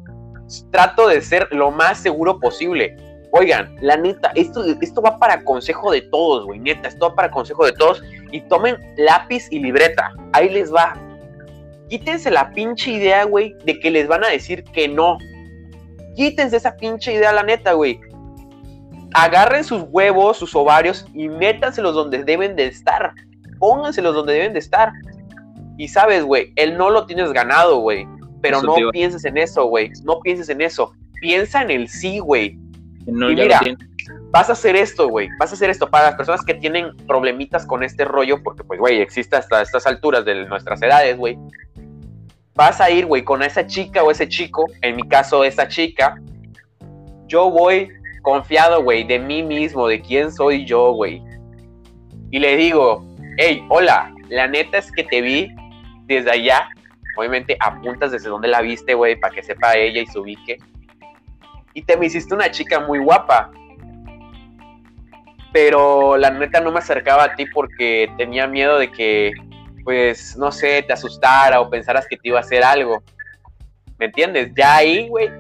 [0.72, 2.96] trato de ser lo más seguro posible.
[3.32, 7.32] Oigan, la neta, esto, esto va para consejo de todos, güey, neta, esto va para
[7.32, 8.04] consejo de todos.
[8.32, 10.12] Y tomen lápiz y libreta.
[10.34, 10.96] Ahí les va.
[11.90, 15.18] Quítense la pinche idea, güey, de que les van a decir que no.
[16.16, 18.00] Quítense esa pinche idea, la neta, güey
[19.14, 23.14] agarren sus huevos, sus ovarios y métanselos donde deben de estar.
[23.58, 24.92] Pónganselos donde deben de estar.
[25.78, 28.08] Y sabes, güey, el no lo tienes ganado, güey.
[28.42, 29.92] Pero Eso no pienses en eso, güey.
[30.04, 30.94] No pienses en eso.
[31.22, 32.58] Piensa en el sí, güey.
[33.06, 33.62] No, Y mira.
[34.32, 35.28] Vas a hacer esto, güey.
[35.40, 38.80] Vas a hacer esto para las personas que tienen problemitas con este rollo, porque, pues,
[38.80, 41.38] güey, existe hasta estas alturas de nuestras edades, güey.
[42.54, 46.16] Vas a ir, güey, con esa chica o ese chico, en mi caso, esa chica.
[47.28, 47.90] Yo voy
[48.30, 51.20] confiado, güey, de mí mismo, de quién soy yo, güey.
[52.30, 53.04] Y le digo,
[53.38, 55.50] hey, hola, la neta es que te vi
[56.06, 56.70] desde allá.
[57.18, 60.58] Obviamente apuntas desde donde la viste, güey, para que sepa ella y se ubique.
[61.74, 63.50] Y te me hiciste una chica muy guapa.
[65.52, 69.32] Pero la neta no me acercaba a ti porque tenía miedo de que,
[69.84, 73.02] pues, no sé, te asustara o pensaras que te iba a hacer algo.
[73.98, 74.52] ¿Me entiendes?
[74.56, 75.32] Ya ahí, güey,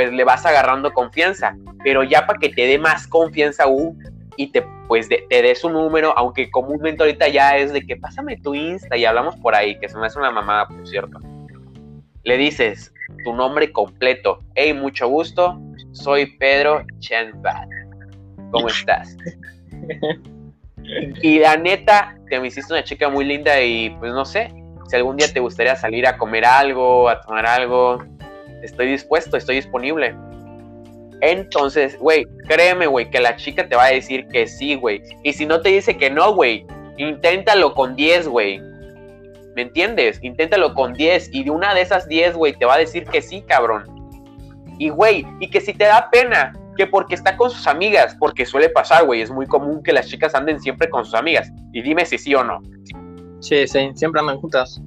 [0.00, 1.54] pues le vas agarrando confianza.
[1.84, 4.02] Pero ya para que te dé más confianza aún
[4.38, 7.96] y te, pues, de- te dé su número, aunque comúnmente ahorita ya es de que
[7.98, 11.18] pásame tu Insta y hablamos por ahí, que se me hace una mamada, por cierto.
[12.24, 14.40] Le dices tu nombre completo.
[14.54, 15.60] Hey, mucho gusto,
[15.92, 17.68] soy Pedro Chenbat.
[18.52, 19.18] ¿Cómo estás?
[21.22, 24.50] Y la neta, te me hiciste una chica muy linda y pues no sé,
[24.88, 28.02] si algún día te gustaría salir a comer algo, a tomar algo,
[28.62, 30.14] estoy dispuesto, estoy disponible.
[31.20, 35.02] Entonces, güey, créeme, güey, que la chica te va a decir que sí, güey.
[35.22, 38.60] Y si no te dice que no, güey, inténtalo con 10, güey.
[39.54, 40.18] ¿Me entiendes?
[40.22, 43.20] Inténtalo con 10 y de una de esas 10, güey, te va a decir que
[43.20, 43.84] sí, cabrón.
[44.78, 48.46] Y, güey, y que si te da pena, que porque está con sus amigas, porque
[48.46, 51.52] suele pasar, güey, es muy común que las chicas anden siempre con sus amigas.
[51.72, 52.60] Y dime si sí o no.
[53.40, 54.80] Sí, sí, siempre andan juntas.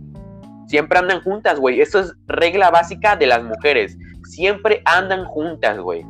[0.74, 1.82] Siempre andan juntas, güey.
[1.82, 3.96] Eso es regla básica de las mujeres.
[4.24, 6.04] Siempre andan juntas, güey.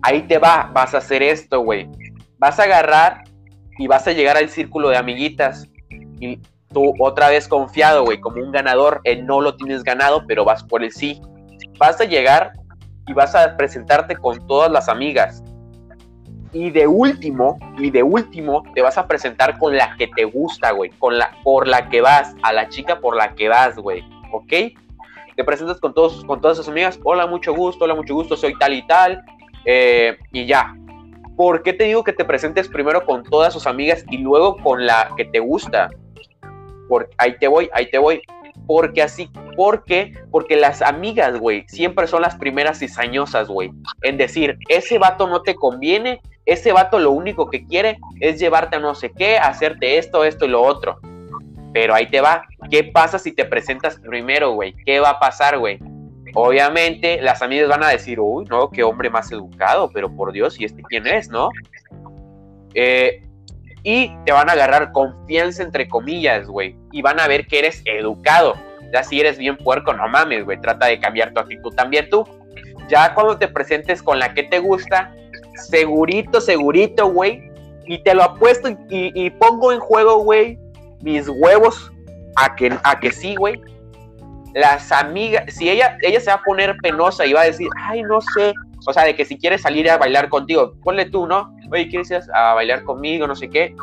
[0.00, 1.86] Ahí te va, vas a hacer esto, güey.
[2.38, 3.24] Vas a agarrar
[3.76, 5.68] y vas a llegar al círculo de amiguitas.
[6.18, 6.38] Y
[6.72, 9.02] tú otra vez confiado, güey, como un ganador.
[9.04, 11.20] El no lo tienes ganado, pero vas por el sí.
[11.78, 12.54] Vas a llegar
[13.06, 15.44] y vas a presentarte con todas las amigas.
[16.52, 20.72] Y de último, y de último, te vas a presentar con la que te gusta,
[20.72, 20.90] güey.
[20.98, 24.04] Con la, por la que vas, a la chica por la que vas, güey.
[24.32, 24.52] ¿Ok?
[25.36, 26.98] Te presentas con, todos, con todas sus amigas.
[27.04, 29.22] Hola, mucho gusto, hola, mucho gusto, soy tal y tal.
[29.64, 30.74] eh, y ya.
[31.36, 34.84] ¿Por qué te digo que te presentes primero con todas sus amigas y luego con
[34.84, 35.88] la que te gusta?
[36.88, 38.20] Porque ahí te voy, ahí te voy.
[38.66, 40.12] Porque así, ¿por qué?
[40.30, 43.70] Porque las amigas, güey, siempre son las primeras cizañosas, güey.
[44.02, 48.74] En decir, ese vato no te conviene, ese vato lo único que quiere es llevarte
[48.74, 50.98] a no sé qué, hacerte esto, esto y lo otro.
[51.72, 52.44] Pero ahí te va.
[52.68, 54.74] ¿Qué pasa si te presentas primero, güey?
[54.84, 55.78] ¿Qué va a pasar, güey?
[56.34, 60.60] Obviamente las amigas van a decir, uy, no, qué hombre más educado, pero por Dios,
[60.60, 61.50] ¿y este quién es, no?
[62.74, 63.24] Eh,
[63.84, 66.76] y te van a agarrar confianza entre comillas, güey.
[66.90, 68.54] Y van a ver que eres educado.
[68.92, 70.60] Ya si eres bien puerco, no mames, güey.
[70.60, 72.26] Trata de cambiar tu actitud también tú.
[72.88, 75.14] Ya cuando te presentes con la que te gusta,
[75.66, 77.50] segurito, segurito, güey.
[77.86, 80.58] Y te lo apuesto y, pongo en juego, güey,
[81.02, 81.90] mis huevos
[82.36, 83.60] a que, a que sí, güey.
[84.54, 88.02] Las amigas, si ella, ella se va a poner penosa y va a decir, ay,
[88.02, 88.52] no sé.
[88.86, 91.54] O sea, de que si quieres salir a bailar contigo, ponle tú, ¿no?
[91.70, 93.26] Oye, ¿quieres ir a bailar conmigo?
[93.26, 93.74] No sé qué.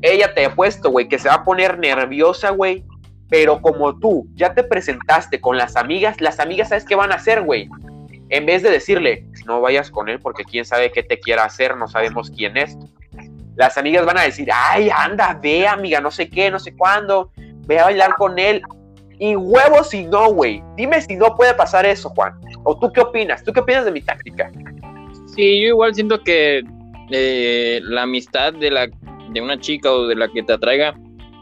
[0.00, 2.84] Ella te ha puesto, güey, que se va a poner nerviosa, güey.
[3.28, 7.16] Pero como tú ya te presentaste con las amigas, las amigas, ¿sabes qué van a
[7.16, 7.68] hacer, güey?
[8.30, 11.76] En vez de decirle, no vayas con él porque quién sabe qué te quiera hacer,
[11.76, 12.76] no sabemos quién es.
[13.56, 17.32] Las amigas van a decir, ay, anda, ve, amiga, no sé qué, no sé cuándo,
[17.66, 18.62] ve a bailar con él.
[19.18, 20.62] Y huevos si no, güey.
[20.76, 22.34] Dime si no puede pasar eso, Juan.
[22.62, 23.42] ¿O tú qué opinas?
[23.42, 24.52] ¿Tú qué opinas de mi táctica?
[25.34, 26.62] Sí, yo igual siento que
[27.10, 28.88] eh, la amistad de la
[29.30, 30.94] de una chica o de la que te atraiga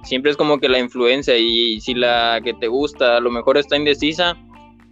[0.03, 3.59] siempre es como que la influencia y si la que te gusta a lo mejor
[3.59, 4.37] está indecisa,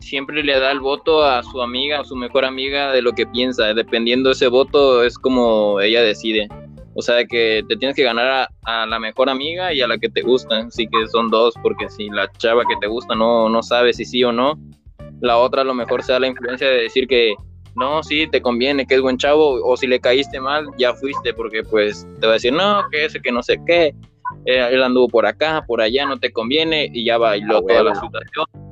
[0.04, 3.26] siempre le da el voto a su amiga o su mejor amiga de lo que
[3.26, 6.48] piensa, dependiendo de ese voto es como ella decide.
[6.96, 8.48] O sea, que te tienes que ganar a,
[8.82, 10.58] a, la mejor amiga y a la que te gusta.
[10.58, 14.04] Así que son dos, porque si la chava que te gusta no, no sabe si
[14.04, 14.56] sí o no,
[15.20, 17.34] la otra a lo mejor se da la influencia de decir que
[17.76, 21.34] no, sí, te conviene, que es buen chavo, o si le caíste mal, ya fuiste,
[21.34, 23.94] porque pues te va a decir, no, que ese, que no sé qué,
[24.46, 27.94] eh, él anduvo por acá, por allá, no te conviene, y ya bailó toda la
[27.94, 28.63] situación.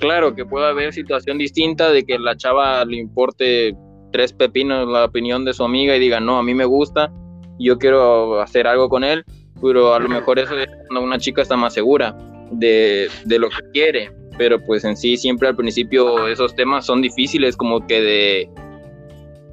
[0.00, 3.76] Claro que puede haber situación distinta de que la chava le importe
[4.12, 7.12] tres pepinos la opinión de su amiga y diga, no, a mí me gusta,
[7.58, 9.22] yo quiero hacer algo con él,
[9.60, 12.16] pero a lo mejor eso es cuando una chica está más segura
[12.50, 17.02] de, de lo que quiere, pero pues en sí siempre al principio esos temas son
[17.02, 18.50] difíciles como que de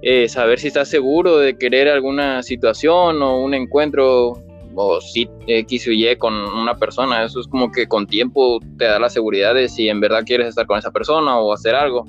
[0.02, 4.42] eh, saber si estás seguro de querer alguna situación o un encuentro
[4.80, 8.86] o si X o Y con una persona, eso es como que con tiempo te
[8.86, 12.06] da la seguridad de si en verdad quieres estar con esa persona o hacer algo.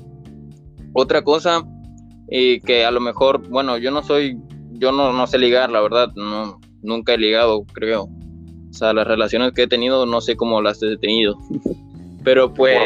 [0.93, 1.63] Otra cosa
[2.29, 4.37] eh, que a lo mejor, bueno, yo no soy,
[4.73, 8.03] yo no, no sé ligar, la verdad, no, nunca he ligado, creo.
[8.03, 11.35] O sea, las relaciones que he tenido no sé cómo las he tenido.
[12.23, 12.77] pero pues...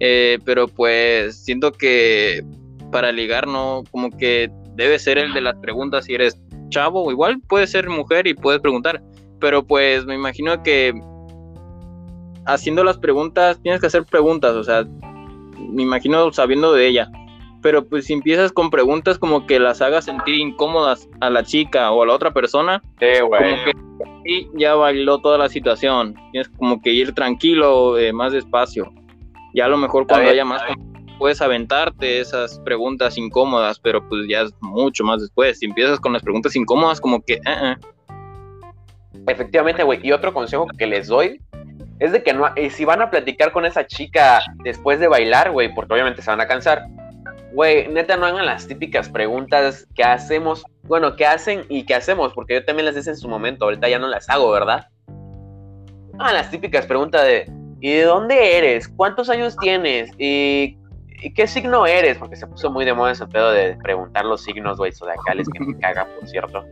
[0.00, 2.42] eh, pero pues siento que
[2.90, 6.40] para ligar no, como que debe ser el de las preguntas si eres
[6.74, 9.02] chavo igual puede ser mujer y puedes preguntar.
[9.40, 10.92] Pero pues me imagino que
[12.46, 14.84] haciendo las preguntas, tienes que hacer preguntas, o sea,
[15.58, 17.10] me imagino sabiendo de ella.
[17.62, 21.90] Pero pues si empiezas con preguntas como que las hagas sentir incómodas a la chica
[21.92, 23.72] o a la otra persona, sí, como que
[24.26, 26.14] y ya bailó toda la situación.
[26.32, 28.90] Tienes como que ir tranquilo, eh, más despacio.
[29.54, 30.62] Ya a lo mejor cuando haya más
[31.18, 35.58] puedes aventarte esas preguntas incómodas, pero pues ya es mucho más después.
[35.58, 37.40] Si empiezas con las preguntas incómodas, como que...
[37.44, 37.78] Uh -uh.
[39.26, 40.00] Efectivamente, güey.
[40.02, 41.40] Y otro consejo que les doy
[41.98, 45.50] es de que no, eh, si van a platicar con esa chica después de bailar,
[45.52, 46.86] güey, porque obviamente se van a cansar,
[47.52, 52.32] güey, neta no hagan las típicas preguntas que hacemos, bueno, que hacen y que hacemos,
[52.34, 54.88] porque yo también las hice en su momento, ahorita ya no las hago, ¿verdad?
[56.18, 57.50] Ah, las típicas preguntas de,
[57.80, 58.88] ¿y de dónde eres?
[58.88, 60.10] ¿Cuántos años tienes?
[60.18, 60.83] ¿Y, ¿y
[61.32, 62.18] qué signo eres?
[62.18, 65.60] Porque se puso muy de moda ese pedo de preguntar los signos, güey, zodiacales, que
[65.60, 66.64] me caga, por cierto.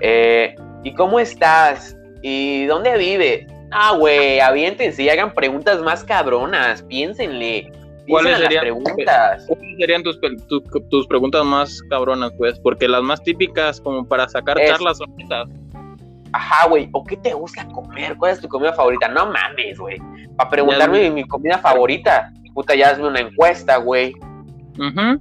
[0.00, 1.96] Eh, ¿Y cómo estás?
[2.22, 3.46] ¿Y dónde vive?
[3.70, 7.70] Ah, güey, aviéntense y hagan preguntas más cabronas, piénsenle.
[8.08, 9.44] ¿Cuáles serían, preguntas?
[9.46, 12.58] ¿Cuáles serían tus, tu, tus, preguntas más cabronas, pues?
[12.58, 15.48] Porque las más típicas, como para sacar es, charlas, son estas.
[16.32, 16.88] Ajá, güey.
[16.92, 18.16] ¿O qué te gusta comer?
[18.16, 19.08] ¿Cuál es tu comida favorita?
[19.08, 19.98] No mames, güey.
[20.36, 24.12] Para preguntarme mi, mi, comida favorita, puta, ya hazme una encuesta, güey.
[24.78, 25.20] Uh -huh.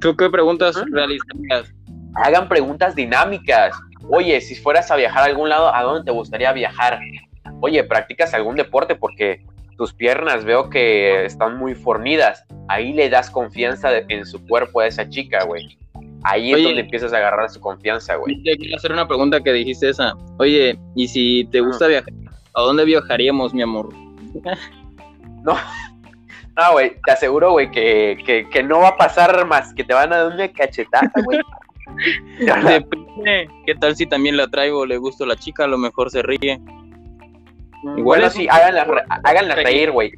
[0.00, 0.94] ¿Tú qué preguntas uh -huh.
[0.94, 1.74] realizarías?
[2.14, 3.74] Hagan preguntas dinámicas.
[4.10, 7.00] Oye, si fueras a viajar a algún lado, ¿a dónde te gustaría viajar?
[7.60, 8.94] Oye, ¿practicas algún deporte?
[8.94, 9.44] Porque
[9.76, 12.44] tus piernas veo que están muy fornidas.
[12.68, 15.78] Ahí le das confianza de, en su cuerpo a esa chica, güey.
[16.24, 18.42] Ahí Oye, es donde empiezas a agarrar su confianza, güey.
[18.42, 20.14] Te quiero hacer una pregunta que dijiste esa.
[20.38, 21.90] Oye, ¿y si te gusta uh -huh.
[21.90, 22.12] viajar?
[22.54, 23.94] ¿A dónde viajaríamos, mi amor?
[25.44, 25.56] no,
[26.58, 29.94] no, güey, te aseguro, güey, que, que, que, no va a pasar más, que te
[29.94, 31.38] van a dar una cachetada, güey.
[32.38, 33.48] Depende.
[33.64, 35.64] ¿Qué tal si también la traigo, le gusta a la chica?
[35.64, 36.60] A lo mejor se ríe.
[37.96, 38.86] Igual bueno, sí, háganla,
[39.22, 40.12] háganla reír, güey.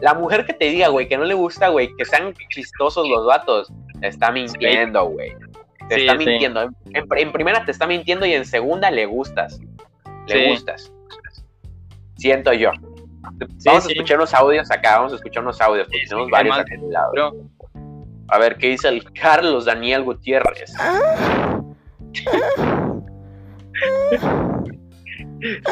[0.00, 3.26] La mujer que te diga, güey, que no le gusta, güey, que sean chistosos los
[3.26, 3.70] vatos,
[4.00, 5.34] te está mintiendo, güey.
[5.88, 6.24] Te sí, está sí.
[6.24, 6.62] mintiendo.
[6.62, 9.60] En, en, primera te está mintiendo y en segunda le gustas.
[10.26, 10.50] Le sí.
[10.50, 10.92] gustas.
[12.16, 12.72] Siento yo.
[13.64, 16.74] Vamos a escuchar unos audios acá, vamos a escuchar unos audios, porque tenemos varios acá
[16.74, 17.10] en el lado.
[17.12, 17.32] Pero...
[18.28, 20.72] A ver, ¿qué dice el Carlos Daniel Gutiérrez?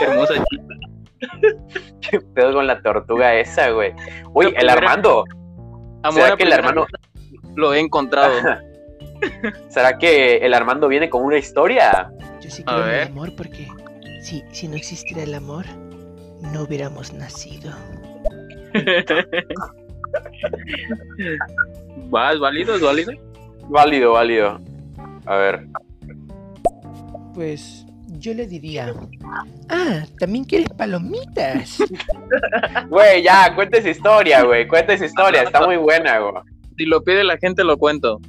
[0.01, 0.65] Hermosa chica.
[2.01, 3.95] ¿Qué pedo con la tortuga esa, güey?
[4.33, 5.25] Uy, el Armando.
[6.03, 6.87] Amor ¿Será que el Armando
[7.57, 8.33] lo he encontrado?
[9.69, 12.11] ¿Será que el Armando viene con una historia?
[12.41, 13.69] Yo sí creo en el amor porque
[14.23, 15.67] si, si no existiera el amor,
[16.53, 17.73] no hubiéramos nacido.
[22.11, 22.39] ¿Vas?
[22.39, 22.75] ¿Válido?
[22.75, 23.13] ¿Es válido?
[23.69, 24.61] Válido, válido.
[25.27, 25.67] A ver.
[27.35, 27.87] Pues
[28.19, 28.93] yo le diría,
[29.69, 31.79] ah, también quieres palomitas.
[32.89, 36.43] Güey, ya, cuenta esa historia, güey, cuenta esa historia, está muy buena, güey.
[36.77, 38.21] Si lo pide la gente, lo cuento.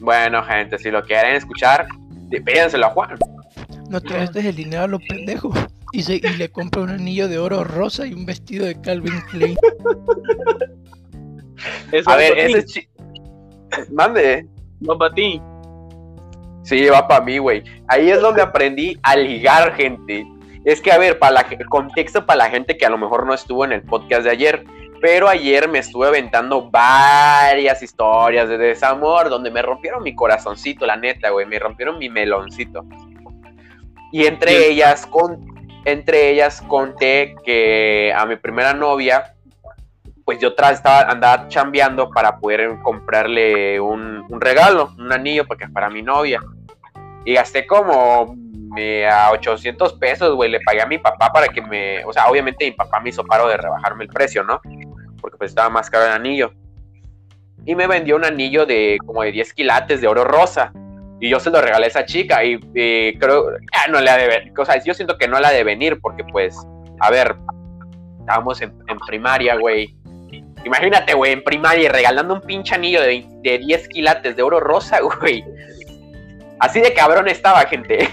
[0.00, 1.86] Bueno, gente, si lo quieren escuchar,
[2.44, 3.18] pídenselo a Juan.
[3.88, 5.56] No te gastes el dinero a los pendejos.
[5.92, 9.20] Y, se, y le compra un anillo de oro rosa y un vestido de Calvin
[9.30, 9.56] Klein.
[12.06, 12.88] a ver, ese es
[13.90, 14.46] Mande.
[14.80, 15.40] No para ti.
[16.62, 17.62] Sí, va para mí, güey.
[17.88, 20.26] Ahí es donde aprendí a ligar, gente.
[20.64, 23.32] Es que, a ver, para la, contexto para la gente que a lo mejor no
[23.32, 24.64] estuvo en el podcast de ayer.
[25.00, 30.96] Pero ayer me estuve aventando varias historias de desamor donde me rompieron mi corazoncito, la
[30.96, 31.46] neta, güey.
[31.46, 32.84] Me rompieron mi meloncito.
[34.12, 35.46] Y entre ellas, con,
[35.92, 39.34] entre ellas conté que a mi primera novia,
[40.24, 46.02] pues yo estaba, andaba chambeando para poder comprarle un, regalo, un anillo porque para mi
[46.02, 46.40] novia.
[47.24, 48.36] Y gasté como
[49.10, 50.50] a 800 pesos, güey.
[50.50, 52.04] Le pagué a mi papá para que me.
[52.04, 54.60] O sea, obviamente mi papá me hizo paro de rebajarme el precio, ¿no?
[55.20, 56.52] Porque pues estaba más caro el anillo.
[57.64, 60.72] Y me vendió un anillo de como de 10 quilates de oro rosa.
[61.20, 62.44] Y yo se lo regalé a esa chica.
[62.44, 62.58] Y
[63.18, 63.50] creo.
[63.72, 64.52] Ah, no le ha de venir.
[64.56, 66.00] O sea, yo siento que no la ha de venir.
[66.00, 66.56] Porque pues.
[67.00, 67.36] A ver.
[68.20, 68.72] Estábamos en,
[69.06, 69.94] primaria, güey.
[70.64, 74.60] Imagínate, güey, en primaria regalando un pinche anillo de, 20 de 10 quilates de oro
[74.60, 75.42] rosa, güey.
[76.60, 78.08] Así de cabrón estaba, gente.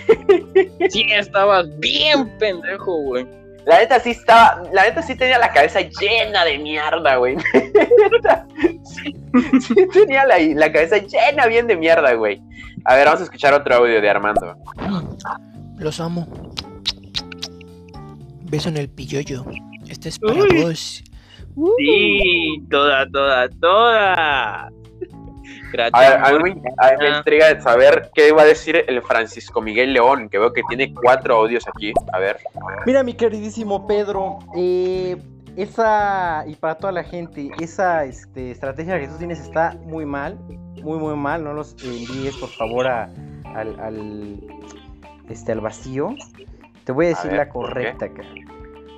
[0.89, 3.27] Sí, estabas bien pendejo, güey.
[3.65, 7.35] La neta sí estaba, la neta sí tenía la cabeza llena de mierda, güey.
[8.83, 9.15] sí,
[9.59, 12.41] sí tenía la, la cabeza llena bien de mierda, güey.
[12.85, 14.55] A ver, vamos a escuchar otro audio de Armando.
[15.77, 16.27] Los amo.
[18.43, 19.45] Beso en el pilloyo.
[19.87, 20.61] Este es para Uy.
[20.61, 21.03] vos.
[21.77, 24.69] Sí, toda, toda, toda.
[25.93, 28.83] A ver, a mí, me- a mí me intriga de saber qué va a decir
[28.87, 31.93] el Francisco Miguel León, que veo que tiene cuatro audios aquí.
[32.13, 32.37] A ver.
[32.85, 35.17] Mira, mi queridísimo Pedro, eh,
[35.57, 40.37] esa, y para toda la gente, esa este, estrategia que tú tienes está muy mal,
[40.83, 41.43] muy, muy mal.
[41.43, 43.09] No los envíes, por favor, a-
[43.55, 44.39] al, al,
[45.29, 46.13] este, al vacío.
[46.83, 48.29] Te voy a decir ver, la correcta, cara.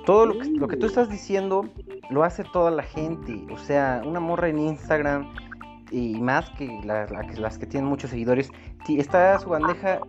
[0.04, 1.66] Todo lo que, lo que tú estás diciendo
[2.10, 3.46] lo hace toda la gente.
[3.52, 5.32] O sea, una morra en Instagram
[5.90, 8.50] y más que, la- la que- las que tienen muchos seguidores,
[8.88, 10.00] está su bandeja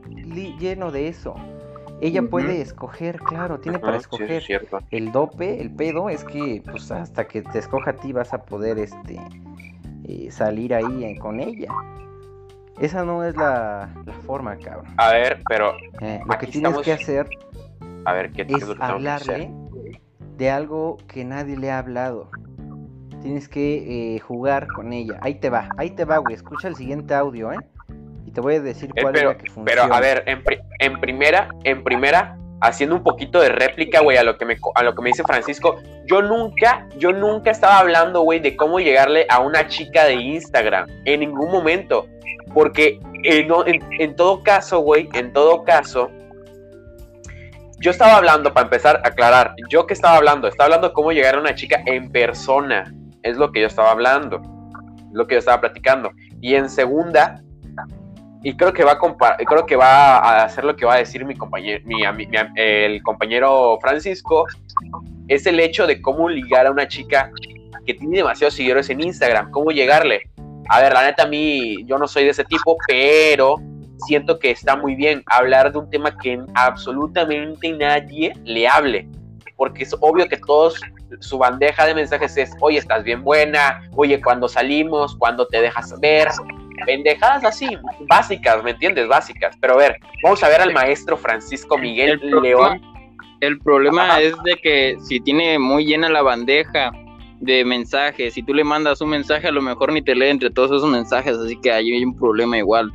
[0.59, 1.35] lleno de eso.
[2.01, 4.43] Ella puede escoger, claro, tiene para Ujú, sí, escoger.
[4.49, 4.61] es.
[4.91, 8.43] El dope, el pedo, es que pues hasta que te escoja a ti vas a
[8.45, 9.19] poder este
[10.05, 11.73] eh, salir ahí eh, con ella.
[12.79, 14.93] Esa no es la, la forma, cabrón.
[14.97, 17.27] A ver, pero, Eh, lo que tienes estamos- que hacer
[18.05, 19.51] a ver, ¿qué, qué es que hablarle
[20.37, 22.31] de algo que nadie le ha hablado.
[23.21, 25.17] Tienes que eh, jugar con ella.
[25.21, 26.35] Ahí te va, ahí te va, güey.
[26.35, 27.57] Escucha el siguiente audio, ¿eh?
[28.25, 29.81] Y te voy a decir Eh, cuál pero, es la que funciona.
[29.83, 34.17] pero a ver, en, pri- en primera, en primera, haciendo un poquito de réplica, güey,
[34.17, 37.51] a lo que me co- a lo que me dice Francisco, yo nunca, yo nunca
[37.51, 42.05] estaba hablando, güey, de cómo llegarle a una chica de Instagram, en ningún momento,
[42.53, 46.09] porque eh, no, en, en todo caso, güey, en todo caso,
[47.79, 51.11] yo estaba hablando, para empezar a aclarar, yo que estaba hablando, estaba hablando de cómo
[51.13, 52.93] llegar a una chica en persona,
[53.23, 54.41] es lo que yo estaba hablando,
[55.11, 56.11] lo que yo estaba platicando,
[56.41, 57.41] y en segunda,
[58.41, 61.25] y creo que va a creo que va a hacer lo que va a decir
[61.25, 62.03] mi compañero mi,
[62.55, 64.45] el compañero Francisco
[65.27, 67.31] es el hecho de cómo ligar a una chica
[67.85, 70.21] que tiene demasiados seguidores en Instagram cómo llegarle.
[70.69, 73.55] A ver la neta a mí yo no soy de ese tipo pero
[74.07, 79.07] siento que está muy bien hablar de un tema que absolutamente nadie le hable
[79.57, 80.79] porque es obvio que todos
[81.19, 85.99] su bandeja de mensajes es oye estás bien buena oye cuando salimos cuando te dejas
[85.99, 86.29] ver
[86.85, 87.67] pendejadas así,
[88.07, 89.07] básicas, ¿me entiendes?
[89.07, 89.55] Básicas.
[89.59, 92.81] Pero a ver, vamos a ver al maestro Francisco Miguel El León.
[93.41, 94.21] El problema Ajá.
[94.21, 96.91] es de que si tiene muy llena la bandeja
[97.39, 100.49] de mensajes, si tú le mandas un mensaje, a lo mejor ni te lee entre
[100.49, 102.91] todos esos mensajes, así que ahí hay un problema igual.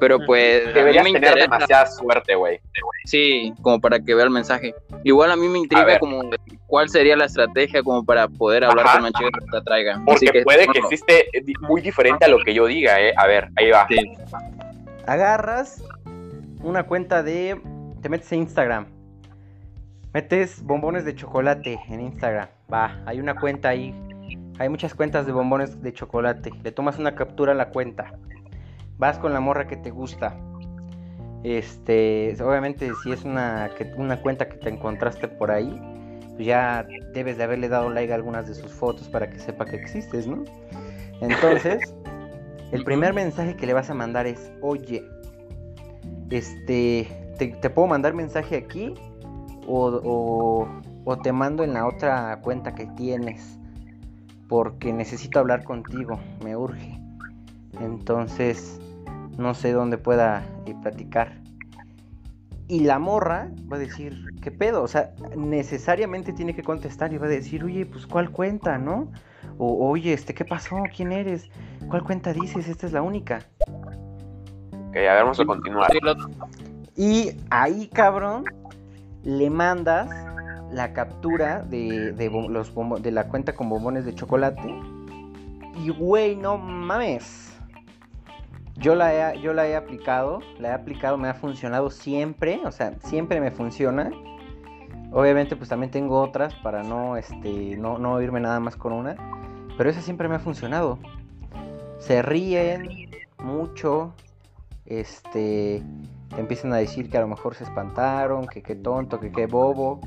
[0.00, 2.58] Pero pues, a mí Deberías me tener interesa, demasiada suerte, güey.
[3.04, 4.74] sí, como para que vea el mensaje.
[5.04, 6.22] Igual a mí me A intriga como
[6.70, 9.00] cuál sería la estrategia como para poder hablar Ajá.
[9.00, 9.92] con chica que te atraiga.
[9.94, 13.12] Así Porque que, puede que existe eh, muy diferente a lo que yo diga, ¿eh?
[13.16, 13.86] A ver, ahí va.
[13.88, 14.12] sí.
[15.06, 15.82] agarras
[16.62, 17.60] una cuenta de.
[18.00, 18.86] Te metes en Instagram.
[20.14, 22.48] Metes bombones de chocolate en Instagram.
[22.72, 23.94] Va, hay una cuenta ahí.
[24.58, 26.50] Hay muchas cuentas de bombones de chocolate.
[26.62, 28.12] Le tomas una captura a la cuenta.
[28.98, 30.36] Vas con la morra que te gusta.
[31.42, 35.80] Este, obviamente si es una, que- una cuenta que te encontraste por ahí,
[36.40, 39.76] ya debes de haberle dado like a algunas de sus fotos para que sepa que
[39.76, 40.44] existes, ¿no?
[41.20, 41.94] Entonces,
[42.72, 45.04] el primer mensaje que le vas a mandar es, oye,
[46.30, 48.94] este, ¿te, te puedo mandar mensaje aquí?
[49.66, 50.68] O, o-
[51.04, 53.58] o te mando en la otra cuenta que tienes,
[54.48, 57.00] porque necesito hablar contigo, me urge.
[57.80, 58.78] Entonces,
[59.38, 61.39] no sé dónde pueda eh, platicar.
[62.70, 64.84] Y la morra va a decir, ¿qué pedo?
[64.84, 69.10] O sea, necesariamente tiene que contestar y va a decir, oye, pues ¿cuál cuenta, no?
[69.58, 70.76] O, oye, este, ¿qué pasó?
[70.94, 71.50] ¿Quién eres?
[71.88, 72.68] ¿Cuál cuenta dices?
[72.68, 73.40] Esta es la única.
[73.66, 75.90] Ok, a ver, vamos a continuar.
[76.96, 78.44] Y ahí, cabrón,
[79.24, 80.08] le mandas
[80.72, 84.72] la captura de, de, los bombo- de la cuenta con bombones de chocolate.
[85.84, 87.49] Y güey, no mames.
[88.76, 92.72] Yo la, he, yo la he aplicado, la he aplicado, me ha funcionado siempre, o
[92.72, 94.10] sea, siempre me funciona.
[95.12, 99.16] Obviamente pues también tengo otras para no, este, no, no irme nada más con una.
[99.76, 100.98] Pero esa siempre me ha funcionado.
[101.98, 104.14] Se ríen mucho,
[104.86, 105.82] este,
[106.34, 109.46] te empiezan a decir que a lo mejor se espantaron, que qué tonto, que qué
[109.46, 110.00] bobo.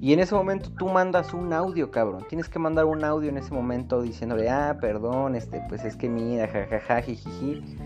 [0.00, 2.24] Y en ese momento tú mandas un audio, cabrón.
[2.28, 6.08] Tienes que mandar un audio en ese momento diciéndole, ah, perdón, este, pues es que
[6.08, 7.76] mira, jajaja, jijiji.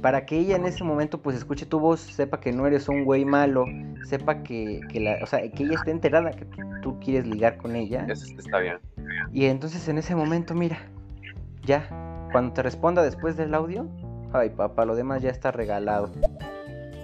[0.00, 3.04] Para que ella en ese momento pues escuche tu voz, sepa que no eres un
[3.04, 3.66] güey malo,
[4.04, 6.46] sepa que, que la, o sea, que ella esté enterada que
[6.82, 8.06] tú, quieres ligar con ella.
[8.08, 8.78] Eso está bien.
[9.30, 10.78] Y entonces en ese momento, mira,
[11.66, 11.86] ya,
[12.32, 13.86] cuando te responda después del audio,
[14.32, 16.10] ay papá, lo demás ya está regalado.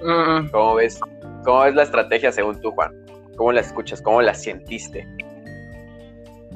[0.02, 0.98] Mm, ¿Cómo ves?
[1.44, 3.05] ¿Cómo ves la estrategia según tú, Juan?
[3.36, 4.00] ¿Cómo la escuchas?
[4.02, 5.06] ¿Cómo la sentiste?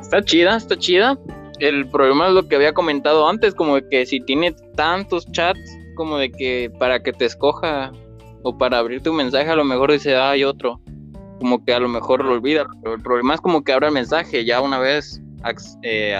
[0.00, 1.18] Está chida, está chida.
[1.58, 5.60] El problema es lo que había comentado antes, como de que si tiene tantos chats,
[5.94, 7.92] como de que para que te escoja
[8.42, 10.80] o para abrir tu mensaje, a lo mejor dice, "Ah, hay otro.
[11.38, 12.66] Como que a lo mejor lo olvida.
[12.82, 14.44] Pero el problema es como que abra el mensaje.
[14.46, 15.20] Ya una vez
[15.82, 16.14] eh,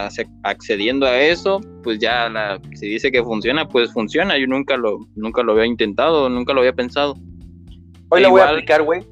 [0.45, 4.37] accediendo a eso, pues ya la, si dice que funciona, pues funciona.
[4.39, 7.15] Yo nunca lo, nunca lo había intentado, nunca lo había pensado.
[8.11, 9.07] Hoy la voy a Igual- aplicar, güey.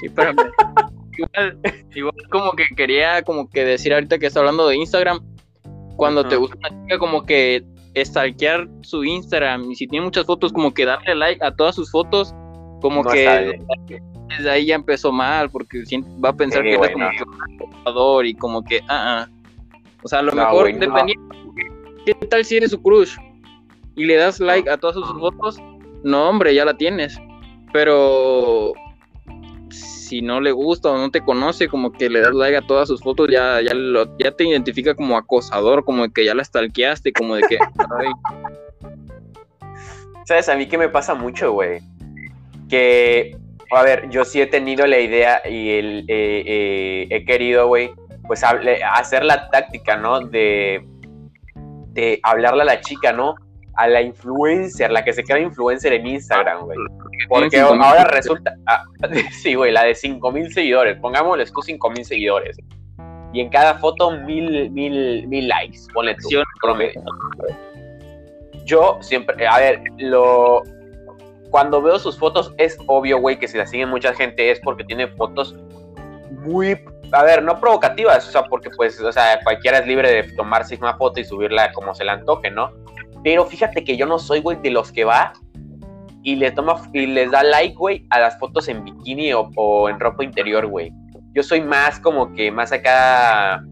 [0.00, 0.06] Sí,
[1.16, 1.58] igual,
[1.94, 5.20] igual como que quería como que decir ahorita que está hablando de Instagram,
[5.96, 7.64] cuando te gusta una chica como que
[7.96, 11.90] stalkear su Instagram y si tiene muchas fotos como que darle like a todas sus
[11.90, 12.34] fotos,
[12.80, 13.60] como No que
[14.28, 15.84] desde ahí ya empezó mal porque
[16.22, 19.28] va a pensar Sí, que güey, eres como un acosador y como que ah, ah.
[20.02, 21.34] O sea, a lo No, mejor dependiendo
[22.04, 23.16] ¿Qué tal si eres su crush
[23.96, 25.58] y le das like a todas sus fotos?
[26.02, 27.18] No, hombre, ya la tienes.
[27.72, 28.74] Pero
[29.74, 32.88] si no le gusta o no te conoce, como que le das like a todas
[32.88, 37.42] sus fotos, ya, ya, te identifica como acosador, como que ya la stalkeaste, como de
[37.42, 37.58] que,
[38.00, 38.12] ay,
[40.24, 40.48] ¿Sabes?
[40.48, 41.80] A mí que me pasa mucho, güey.
[42.68, 43.36] Que,
[43.70, 47.92] a ver, yo sí he tenido la idea y eh, eh, he querido, güey,
[48.26, 50.20] pues hacer la táctica, ¿no?
[50.20, 50.86] De,
[51.92, 53.34] de hablarle a la chica, ¿no?
[53.74, 56.78] A la influencer, la que se queda influencer en Instagram, güey.
[57.28, 58.84] Porque Tiene 5,000 ahora resulta, ah,
[59.32, 62.56] sí, güey, la de 5000 seguidores, pongámosles tú 5000 seguidores.
[63.32, 66.28] Y en cada foto, mil, mil, mil likes, ponle tú,
[66.60, 67.02] promedio.
[68.64, 70.62] Yo siempre, a ver, lo
[71.54, 74.82] cuando veo sus fotos es obvio, güey, que si la siguen mucha gente es porque
[74.82, 75.54] tiene fotos
[76.30, 76.80] muy,
[77.12, 80.76] a ver, no provocativas, o sea, porque pues, o sea, cualquiera es libre de tomarse
[80.80, 82.72] una foto y subirla como se le antoje, ¿no?
[83.22, 85.32] Pero fíjate que yo no soy, güey, de los que va
[86.24, 89.88] y le toma y les da like, güey, a las fotos en bikini o, o
[89.88, 90.90] en ropa interior, güey.
[91.34, 93.62] Yo soy más como que más acá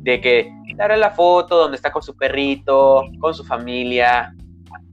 [0.00, 4.34] de que darle la foto donde está con su perrito, con su familia.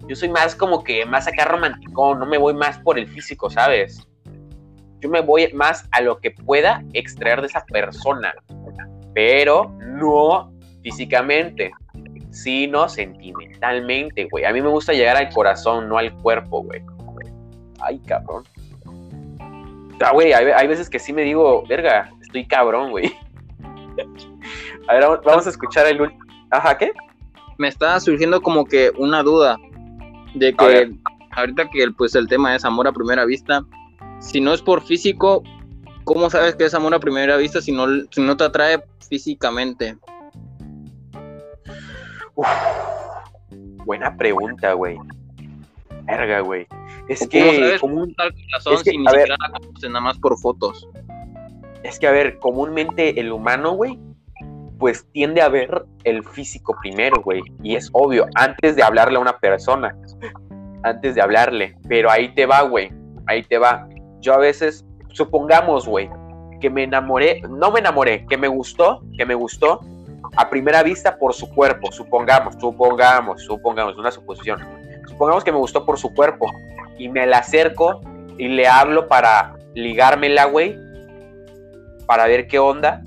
[0.07, 3.49] Yo soy más como que más acá romántico, no me voy más por el físico,
[3.49, 4.05] ¿sabes?
[4.99, 8.33] Yo me voy más a lo que pueda extraer de esa persona,
[9.13, 10.51] pero no
[10.83, 11.71] físicamente,
[12.31, 14.43] sino sentimentalmente, güey.
[14.43, 16.81] A mí me gusta llegar al corazón, no al cuerpo, güey.
[17.81, 18.43] Ay, cabrón.
[20.01, 23.13] Ah, güey, hay, hay veces que sí me digo, verga, estoy cabrón, güey.
[24.87, 26.23] A ver, vamos- a escuchar el último.
[26.51, 26.91] Ajá, ¿qué?
[27.57, 29.57] me está surgiendo como que una duda
[30.33, 30.93] de que
[31.31, 33.63] ahorita que el, pues el tema es amor a primera vista,
[34.19, 35.41] si no es por físico,
[36.03, 39.97] ¿cómo sabes que es amor a primera vista si no, si no te atrae físicamente?
[42.35, 42.47] Uf,
[43.85, 44.97] buena pregunta, güey.
[46.03, 46.67] Verga, güey.
[47.07, 49.29] Es ¿O ¿Cómo que, común- tal corazón es que, si ni a ver.
[49.29, 49.37] la
[49.89, 50.87] nada más por fotos?
[51.83, 53.99] es que, a ver, comúnmente el humano, güey,
[54.79, 57.41] pues tiende a ver el físico primero, güey.
[57.61, 59.95] Y es obvio, antes de hablarle a una persona.
[60.83, 61.77] Antes de hablarle.
[61.87, 62.91] Pero ahí te va, güey.
[63.27, 63.87] Ahí te va.
[64.19, 66.09] Yo a veces, supongamos, güey,
[66.59, 69.79] que me enamoré, no me enamoré, que me gustó, que me gustó
[70.37, 74.59] a primera vista por su cuerpo, supongamos, supongamos, supongamos, una suposición.
[75.07, 76.51] Supongamos que me gustó por su cuerpo
[76.97, 78.01] y me la acerco
[78.37, 80.77] y le hablo para ligármela, güey,
[82.05, 83.01] para ver qué onda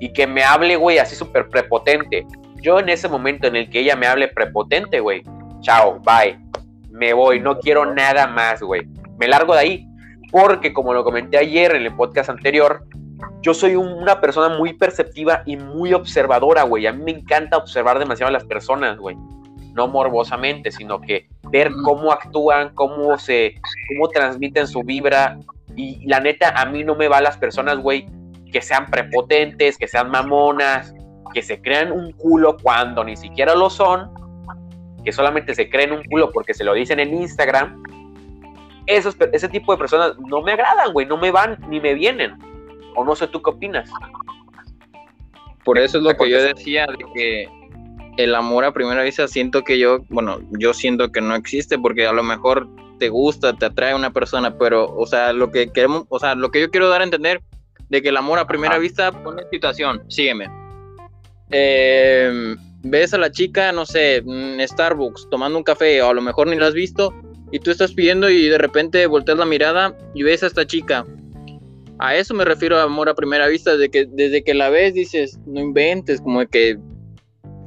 [0.00, 2.26] y que me hable, güey, así súper prepotente.
[2.62, 5.22] Yo en ese momento en el que ella me hable prepotente, güey,
[5.60, 6.38] chao, bye,
[6.90, 8.82] me voy, no quiero nada más, güey.
[9.18, 9.86] Me largo de ahí
[10.30, 12.84] porque como lo comenté ayer en el podcast anterior,
[13.42, 16.86] yo soy un- una persona muy perceptiva y muy observadora, güey.
[16.86, 19.16] A mí me encanta observar demasiado a las personas, güey.
[19.74, 23.54] No morbosamente, sino que ver cómo actúan, cómo se,
[23.88, 25.38] cómo transmiten su vibra.
[25.76, 28.06] Y la neta, a mí no me va las personas, güey,
[28.52, 30.94] que sean prepotentes, que sean mamonas,
[31.32, 34.10] que se crean un culo cuando ni siquiera lo son,
[35.04, 37.82] que solamente se creen un culo porque se lo dicen en Instagram.
[38.86, 42.36] Esos, ese tipo de personas no me agradan, güey, no me van ni me vienen.
[42.96, 43.88] O no sé tú qué opinas.
[45.64, 47.59] Por eso es lo que yo decía de que
[48.24, 52.06] el amor a primera vista siento que yo, bueno, yo siento que no existe porque
[52.06, 52.68] a lo mejor
[52.98, 56.50] te gusta, te atrae una persona, pero, o sea, lo que queremos, o sea, lo
[56.50, 57.40] que yo quiero dar a entender
[57.88, 60.48] de que el amor a primera vista pone situación, sígueme.
[61.50, 66.22] Eh, ves a la chica, no sé, en Starbucks tomando un café, o a lo
[66.22, 67.14] mejor ni la has visto,
[67.50, 71.04] y tú estás pidiendo y de repente volteas la mirada y ves a esta chica.
[71.98, 74.94] A eso me refiero a amor a primera vista, de que desde que la ves
[74.94, 76.78] dices, no inventes, como que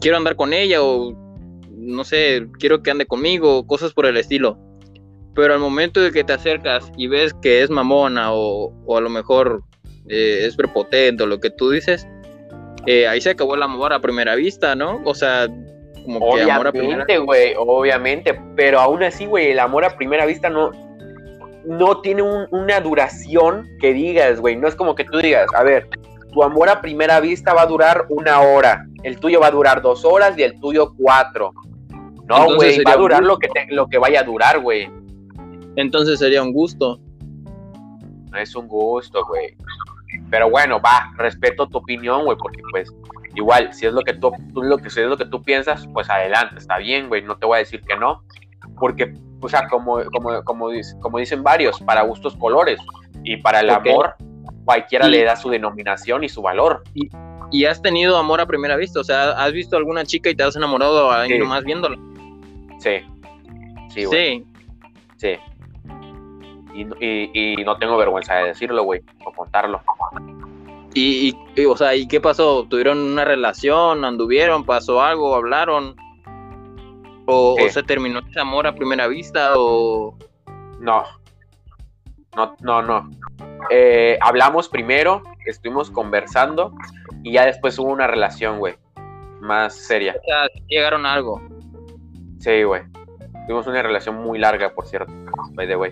[0.04, 1.14] quiero andar con ella o
[1.72, 4.60] no sé, quiero que ande conmigo, cosas por el estilo.
[5.34, 9.10] Pero al momento de que te acercas y ves que es mamona o, a lo
[9.10, 9.64] mejor
[10.10, 12.06] eh, es prepotente o lo que tú dices,
[12.86, 15.01] eh, ahí se acabó el amor a primera vista, ¿no?
[15.06, 15.47] O sea,
[16.04, 17.18] como que obviamente, amor a primera vista.
[17.20, 20.72] güey, obviamente, pero aún así, güey, el amor a primera vista no,
[21.66, 25.88] no tiene una duración que digas, güey, no es como que tú digas, a ver,
[26.34, 29.82] tu amor a primera vista va a durar una hora, el tuyo va a durar
[29.82, 31.54] dos horas y el tuyo cuatro.
[32.28, 34.90] No, güey, va a durar lo que, lo que vaya a durar, güey.
[35.76, 37.00] Entonces sería un gusto.
[38.32, 39.56] No es un gusto, güey.
[40.30, 42.90] Pero bueno, va, respeto tu opinión, güey, porque pues
[43.36, 46.10] igual, si es lo que tú, lo que, si es lo que tú piensas, pues
[46.10, 48.24] adelante, está bien, güey, no te voy a decir que no,
[48.80, 50.70] porque, o sea, como, como, como,
[51.02, 52.80] como dicen varios, para gustos colores,
[53.24, 54.16] y para el amor,
[54.66, 56.84] cualquiera le da su denominación y su valor.
[56.93, 57.09] Y,
[57.51, 60.43] y, has tenido amor a primera vista, o sea, ¿has visto alguna chica y te
[60.43, 61.97] has enamorado ahí nomás viéndola?
[62.80, 63.01] Sí.
[63.89, 64.43] Sí, güey.
[65.18, 65.36] Sí.
[65.36, 65.39] sí.
[66.74, 69.82] Y, no tengo vergüenza de decirlo, güey, o contarlo.
[70.95, 71.36] Y,
[71.68, 72.66] o sea, ¿y qué pasó?
[72.70, 74.05] ¿Tuvieron una relación?
[74.05, 74.64] ¿Anduvieron?
[74.64, 75.36] ¿Pasó algo?
[75.36, 75.95] ¿Hablaron?
[77.26, 79.53] ¿O, se terminó ese amor a primera vista?
[79.55, 80.18] ¿O.?
[80.80, 81.03] No.
[82.36, 83.09] No, no, no.
[83.70, 86.74] Eh, hablamos primero, estuvimos conversando
[87.24, 88.76] y ya después hubo una relación, güey.
[89.41, 90.16] Más seria.
[90.18, 91.41] O sea, llegaron a algo.
[92.39, 92.84] Sí, güey.
[93.47, 95.11] Tuvimos una relación muy larga, por cierto.
[95.53, 95.91] By the way.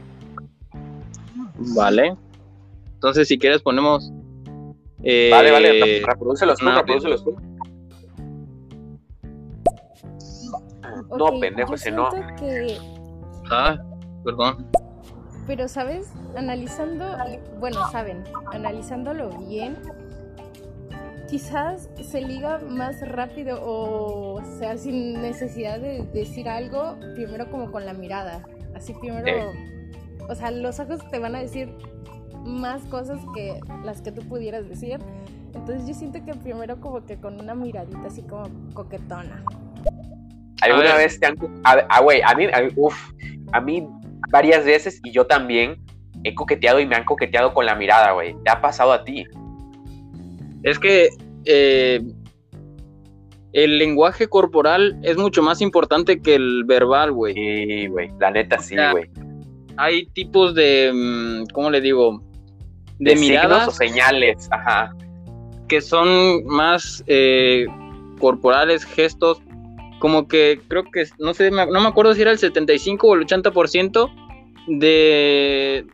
[1.75, 2.15] Vale.
[2.93, 4.11] Entonces, si quieres, ponemos.
[5.03, 7.35] Eh, vale, vale, reprodúcelos tú, reprodúcelos tú.
[11.17, 12.09] no, pendejo, ese no.
[13.49, 13.77] Ah,
[14.23, 14.67] perdón.
[15.51, 16.07] Pero, ¿sabes?
[16.37, 17.05] Analizando,
[17.59, 18.23] bueno, saben,
[18.53, 19.75] analizándolo bien,
[21.27, 27.85] quizás se liga más rápido o sea, sin necesidad de decir algo, primero como con
[27.85, 28.47] la mirada.
[28.75, 29.51] Así primero
[30.29, 31.75] o sea, los ojos te van a decir
[32.45, 34.99] más cosas que las que tú pudieras decir.
[35.53, 39.43] Entonces yo siento que primero como que con una miradita así como coquetona.
[40.61, 41.35] ¿Alguna vez te han...
[41.65, 42.47] Ah, güey, a mí,
[42.77, 42.95] uf,
[43.51, 43.85] a mí
[44.31, 45.77] varias veces y yo también
[46.23, 48.35] he coqueteado y me han coqueteado con la mirada, güey.
[48.43, 49.25] ¿Te ha pasado a ti?
[50.63, 51.09] Es que
[51.45, 52.01] eh,
[53.53, 57.33] el lenguaje corporal es mucho más importante que el verbal, güey.
[57.33, 58.11] Sí, güey.
[58.19, 59.09] La neta sí, güey
[59.77, 62.21] hay tipos de, mm, ¿cómo le digo?
[62.99, 63.67] De, miradas.
[63.67, 64.95] o señales, ajá.
[65.67, 67.65] Que son más eh,
[68.19, 69.41] corporales, gestos,
[69.99, 73.25] como que creo que, no sé, no me acuerdo si era el 75 o el
[73.25, 74.20] 80%
[74.67, 75.85] de,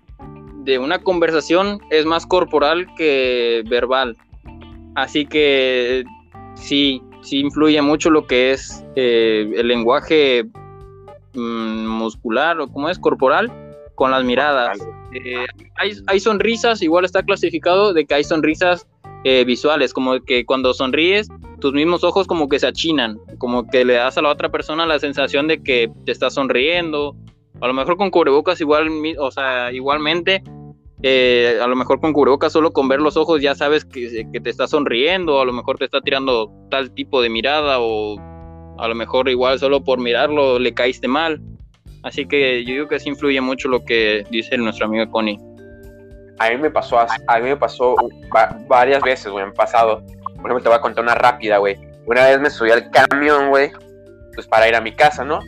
[0.64, 4.18] de una conversación es más corporal que verbal.
[4.96, 6.04] Así que
[6.56, 10.46] sí, sí influye mucho lo que es eh, el lenguaje
[11.34, 13.52] mm, muscular o como es corporal
[13.96, 14.78] con las miradas.
[15.14, 15.46] Eh,
[16.08, 18.88] hay, sonrisas, igual está clasificado de que hay sonrisas
[19.24, 23.86] eh, visuales, como que cuando sonríes, tus mismos ojos como que se achinan, como que
[23.86, 27.16] le das a la otra persona la sensación de que te está sonriendo.
[27.60, 28.90] A lo mejor con cubrebocas igual,
[29.20, 30.44] o sea, igualmente,
[31.04, 34.50] eh, a lo mejor con cubrebocas solo con ver los ojos ya sabes que, te
[34.50, 38.18] está sonriendo, a lo mejor te está tirando tal tipo de mirada o
[38.80, 41.42] a lo mejor igual solo por mirarlo le caíste mal.
[42.04, 45.40] Así que yo digo que sí influye mucho lo que dice nuestro amigo Connie.
[46.40, 47.96] A mí me pasó, a mí me pasó
[48.68, 50.04] varias veces, güey, han pasado.
[50.36, 51.76] Por ejemplo, te voy a contar una rápida, güey.
[52.06, 53.72] Una vez me subí al camión, güey,
[54.36, 55.40] pues para ir a mi casa, ¿no?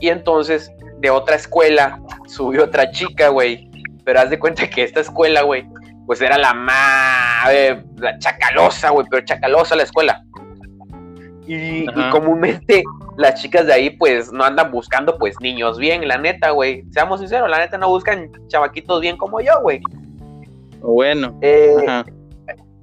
[0.00, 3.70] Y entonces, de otra escuela, subió otra chica, güey.
[4.04, 5.66] Pero haz de cuenta que esta escuela, güey,
[6.06, 7.48] pues era la más,
[7.96, 10.24] la chacalosa, güey, pero chacalosa la escuela.
[11.46, 12.84] Y, comúnmente
[13.16, 16.84] las chicas de ahí pues no andan buscando pues niños bien, la neta, güey.
[16.92, 19.80] Seamos sinceros, la neta no buscan chavaquitos bien como yo, güey.
[20.80, 21.36] Bueno.
[21.42, 22.06] Eh, Ajá.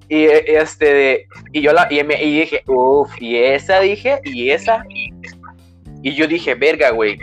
[0.10, 4.84] y este y yo la y, me- y dije, uff, y esa dije, y esa.
[6.04, 7.18] Y yo dije, verga, güey,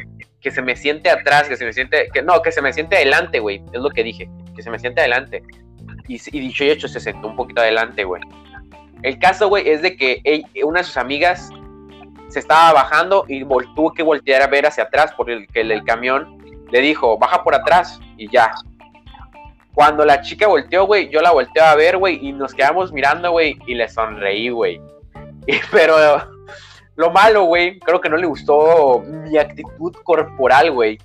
[0.44, 2.96] que se me siente atrás, que se me siente, que no, que se me siente
[2.96, 3.62] adelante, güey.
[3.72, 5.42] Es lo que dije, que se me siente adelante.
[6.06, 8.20] Y, y dicho y hecho, se sentó un poquito adelante, güey.
[9.02, 11.48] El caso, güey, es de que una de sus amigas
[12.28, 13.42] se estaba bajando y
[13.74, 16.38] tuvo que voltear a ver hacia atrás porque el, el, el camión
[16.70, 18.52] le dijo, baja por atrás y ya.
[19.72, 23.30] Cuando la chica volteó, güey, yo la volteo a ver, güey, y nos quedamos mirando,
[23.30, 24.78] güey, y le sonreí, güey.
[25.72, 25.96] Pero
[26.96, 30.98] lo malo, güey, creo que no le gustó mi actitud corporal, güey.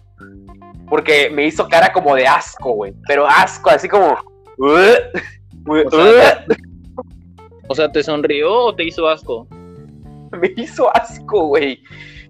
[0.89, 2.93] Porque me hizo cara como de asco, güey.
[3.07, 4.17] Pero asco, así como...
[4.57, 4.97] "Ugh,
[5.67, 6.45] ugh, O sea,
[7.67, 9.47] O sea, ¿te sonrió o te hizo asco?
[10.39, 11.81] me hizo asco, güey.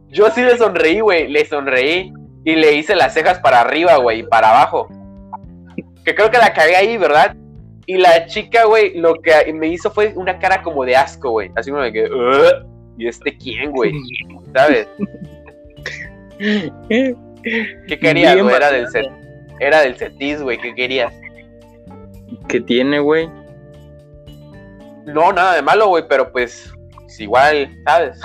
[0.10, 1.28] Yo sí le sonreí, güey.
[1.28, 2.14] Le sonreí
[2.46, 4.88] y le hice las cejas para arriba, güey, y para abajo.
[6.04, 7.36] Que creo que la cagué ahí, ¿verdad?
[7.86, 11.52] Y la chica, güey, lo que me hizo fue una cara como de asco, güey.
[11.56, 12.10] Así como de que.
[13.00, 13.94] ¿Y este quién, güey?
[14.54, 14.88] ¿Sabes?
[16.38, 18.56] ¿Qué querías, güey?
[18.56, 19.12] Era del, cet-
[19.60, 20.58] era del cetis, güey.
[20.60, 21.14] ¿Qué querías?
[22.48, 23.30] ¿Qué tiene, güey?
[25.06, 26.72] No, nada de malo, güey, pero pues,
[27.08, 28.20] es igual, ¿sabes?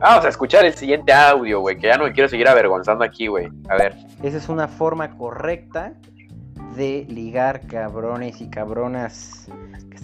[0.00, 3.26] Vamos a escuchar el siguiente audio, güey, que ya no me quiero seguir avergonzando aquí,
[3.26, 3.48] güey.
[3.68, 3.94] A ver.
[4.22, 5.92] Esa es una forma correcta
[6.76, 9.48] de ligar cabrones y cabronas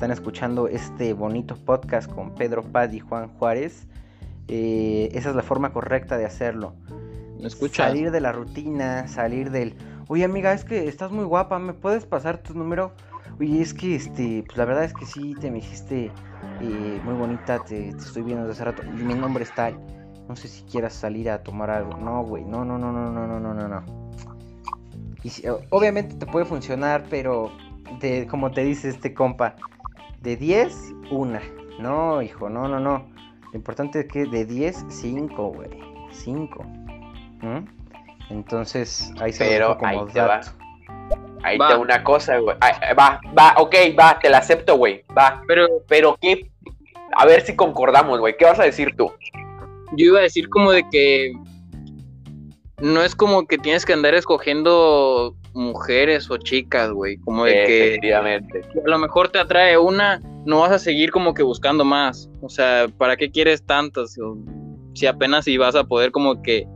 [0.05, 3.87] están escuchando este bonito podcast con Pedro Paz y Juan Juárez.
[4.49, 6.75] Eh, esa es la forma correcta de hacerlo.
[7.41, 7.87] ¿Me escuchas?
[7.87, 9.75] Salir de la rutina, salir del...
[10.09, 12.93] Oye amiga, es que estás muy guapa, ¿me puedes pasar tu número?
[13.41, 16.13] Oye, es que este, pues la verdad es que sí, te me dijiste
[16.61, 18.83] eh, muy bonita, te, te estoy viendo desde hace rato.
[18.85, 19.75] Y mi nombre es tal.
[20.29, 21.97] No sé si quieras salir a tomar algo.
[21.97, 24.11] No, güey, no, no, no, no, no, no, no, no, no.
[25.23, 27.51] Y si- obviamente te puede funcionar, pero
[28.01, 29.57] de, como te dice este compa,
[30.25, 31.41] de 10, una.
[31.79, 33.07] No, hijo, no, no, no.
[33.53, 35.71] Lo importante es que de 10, 5, güey.
[36.11, 36.67] 5.
[38.31, 40.41] Entonces, ahí se Pero como ahí te va.
[41.43, 41.69] Ahí Va.
[41.69, 42.57] te una cosa, güey.
[42.61, 45.05] Ay, ay, Va, va, ok, va, te la acepto, güey.
[45.17, 45.43] Va.
[45.47, 46.51] Pero Pero qué.
[47.17, 48.37] A ver si concordamos, güey.
[48.37, 49.13] ¿Qué vas a decir tú?
[49.97, 51.33] yo iba a decir como de que
[52.81, 57.17] no es como que tienes que andar escogiendo mujeres o chicas, güey.
[57.19, 58.63] Como de que Efectivamente.
[58.85, 62.29] a lo mejor te atrae una, no vas a seguir como que buscando más.
[62.43, 64.17] O sea, ¿para qué quieres tantas?
[64.95, 66.67] Si apenas si vas a poder como que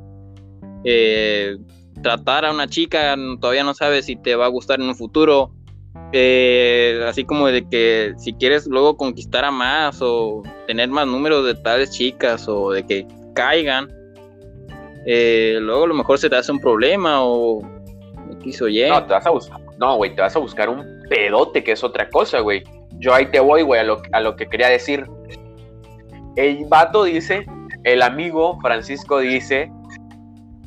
[0.85, 1.57] eh,
[2.03, 5.53] tratar a una chica, todavía no sabes si te va a gustar en un futuro.
[6.13, 11.45] Eh, así como de que si quieres luego conquistar a más o tener más números
[11.45, 13.91] de tales chicas o de que caigan,
[15.05, 17.61] eh, luego a lo mejor se te hace un problema o
[18.41, 18.89] X Y.
[18.89, 19.61] No, te vas a buscar.
[19.79, 22.65] No, güey, te vas a buscar un pedote, que es otra cosa, güey.
[22.99, 25.07] Yo ahí te voy, güey, a lo, a lo que quería decir.
[26.37, 27.47] El vato dice,
[27.85, 29.71] el amigo Francisco dice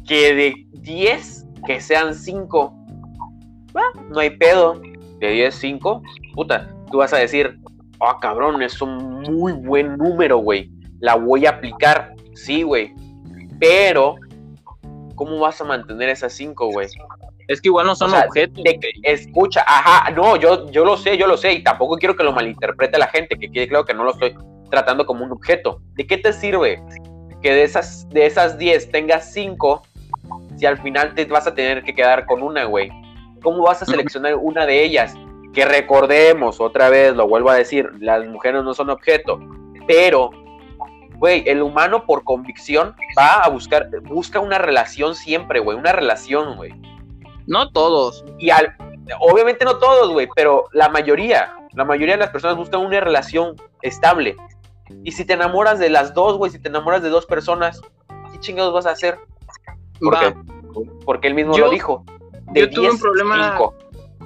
[0.08, 2.74] que de 10 que sean 5.
[4.10, 4.82] No hay pedo.
[5.20, 6.02] De 10, 5.
[6.34, 7.60] Puta, tú vas a decir,
[8.00, 10.72] ah, cabrón, es un muy buen número, güey.
[11.00, 12.16] La voy a aplicar.
[12.34, 12.94] Sí, güey.
[13.60, 14.16] Pero,
[15.16, 16.88] ¿cómo vas a mantener esas 5, güey?
[17.52, 18.64] Es que igual no son O sea, objetos.
[19.04, 22.32] escucha, ajá, no, yo, yo lo sé, yo lo sé, y tampoco quiero que lo
[22.32, 24.34] malinterprete la gente, que quede claro que no lo estoy
[24.70, 25.82] tratando como un objeto.
[25.96, 26.82] ¿De qué te sirve
[27.42, 29.82] que de esas de esas 10 tengas 5
[30.56, 32.90] si al final te vas a tener que quedar con una, güey?
[33.44, 35.14] ¿Cómo vas a seleccionar una de ellas?
[35.54, 39.42] Que recordemos, otra vez, lo vuelvo a decir, las mujeres no son objeto,
[39.88, 40.30] pero,
[41.18, 46.56] güey, el humano por convicción va a buscar, busca una relación siempre, güey, una relación,
[46.56, 46.72] güey
[47.48, 48.24] No todos.
[48.40, 48.76] y al,
[49.20, 53.56] obviamente no todos, güey, pero la mayoría, la mayoría de las personas buscan una relación
[53.82, 54.36] estable.
[55.04, 57.82] Y si te enamoras de las dos, güey, si te enamoras de dos personas,
[58.32, 59.18] ¿qué chingados vas a hacer?
[60.00, 60.36] ¿Por qué?
[61.06, 62.04] Porque él mismo Yo- lo dijo.
[62.52, 63.58] De yo tuve un 10, problema-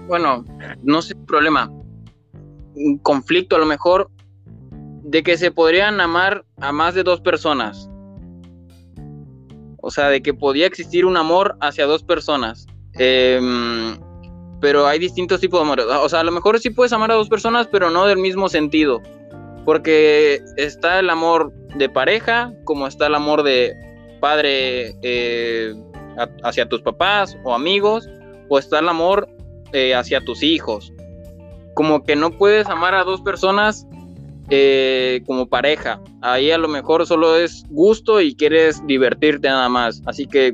[0.07, 0.43] bueno,
[0.83, 1.69] no sé problema,
[2.75, 4.09] un conflicto a lo mejor
[5.03, 7.87] de que se podrían amar a más de dos personas.
[9.81, 12.65] O sea, de que podía existir un amor hacia dos personas.
[12.97, 13.97] Em,
[14.59, 15.79] pero hay distintos tipos de amor.
[15.79, 18.49] O sea, a lo mejor sí puedes amar a dos personas, pero no del mismo
[18.49, 19.01] sentido.
[19.65, 23.73] Porque está el amor de pareja, como está el amor de
[24.19, 25.75] padre eh,
[26.43, 28.07] hacia tus papás o amigos,
[28.49, 29.27] o está el amor
[29.73, 30.93] eh, hacia tus hijos.
[31.73, 33.85] Como que no puedes amar a dos personas
[34.49, 35.99] eh, como pareja.
[36.21, 40.01] Ahí a lo mejor solo es gusto y quieres divertirte nada más.
[40.05, 40.53] Así que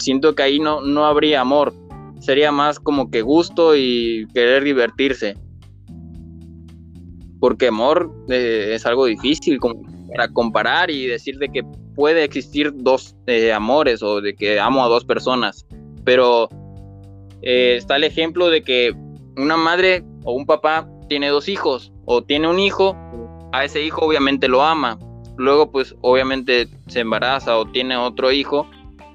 [0.00, 1.72] siento que ahí no, no habría amor.
[2.20, 5.36] Sería más como que gusto y querer divertirse.
[7.38, 9.58] Porque amor eh, es algo difícil
[10.10, 14.84] para comparar y decir de que puede existir dos eh, amores o de que amo
[14.84, 15.66] a dos personas.
[16.04, 16.48] Pero
[17.42, 18.94] eh, está el ejemplo de que
[19.36, 22.96] una madre o un papá tiene dos hijos o tiene un hijo,
[23.52, 24.98] a ese hijo obviamente lo ama.
[25.36, 28.66] Luego pues obviamente se embaraza o tiene otro hijo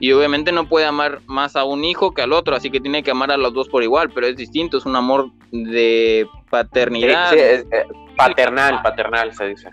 [0.05, 3.01] y obviamente no puede amar más a un hijo que al otro, así que tiene
[3.01, 7.31] que amar a los dos por igual, pero es distinto, es un amor de paternidad.
[7.31, 7.85] Sí, sí, es, eh,
[8.15, 9.67] paternal, paternal se dice.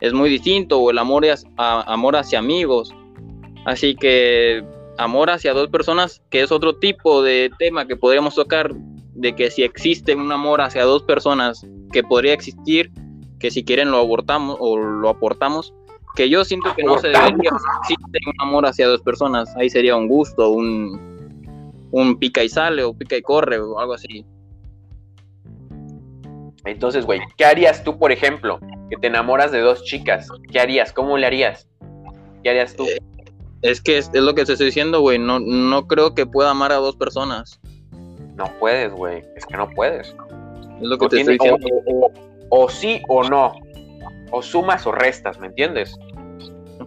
[0.00, 2.92] Es muy distinto, o el amor, es, a- amor hacia amigos.
[3.66, 4.64] Así que
[4.98, 8.72] amor hacia dos personas, que es otro tipo de tema que podríamos tocar,
[9.14, 12.90] de que si existe un amor hacia dos personas, que podría existir,
[13.38, 15.72] que si quieren lo abortamos o lo aportamos,
[16.16, 17.50] que yo siento que no se debería,
[17.82, 22.82] existe un amor hacia dos personas, ahí sería un gusto, un, un pica y sale
[22.82, 24.24] o pica y corre o algo así.
[26.64, 28.60] Entonces, güey, ¿qué harías tú, por ejemplo?
[28.90, 30.28] Que te enamoras de dos chicas.
[30.52, 30.92] ¿Qué harías?
[30.92, 31.66] ¿Cómo le harías?
[32.42, 32.86] ¿Qué harías tú?
[33.62, 36.50] Es que es, es lo que te estoy diciendo, güey, no, no creo que pueda
[36.50, 37.60] amar a dos personas.
[38.36, 39.22] No puedes, güey.
[39.36, 40.08] Es que no puedes.
[40.08, 40.14] Es
[40.88, 41.66] lo que te estoy diciendo.
[41.86, 42.12] o- o-
[42.64, 43.52] o sí o no.
[44.30, 45.96] O sumas o restas, ¿me entiendes?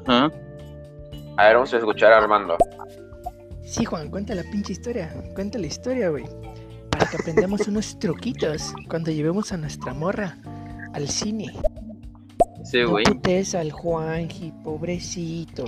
[0.05, 0.31] Ajá.
[1.37, 2.55] A ver, vamos a escuchar a Armando.
[3.63, 5.11] Sí, Juan, cuenta la pinche historia.
[5.35, 6.25] Cuenta la historia, güey.
[6.91, 10.37] Para que aprendamos unos truquitos cuando llevemos a nuestra morra
[10.93, 11.51] al cine.
[12.63, 13.03] Sí, No güey.
[13.05, 15.65] putes al Juanji, pobrecito.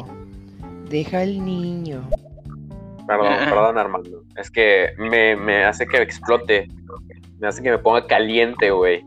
[0.90, 2.08] Deja al niño.
[3.08, 3.46] Perdón, Ah.
[3.50, 4.24] perdón, Armando.
[4.38, 6.68] Es que me, me hace que explote.
[7.40, 9.04] Me hace que me ponga caliente, güey.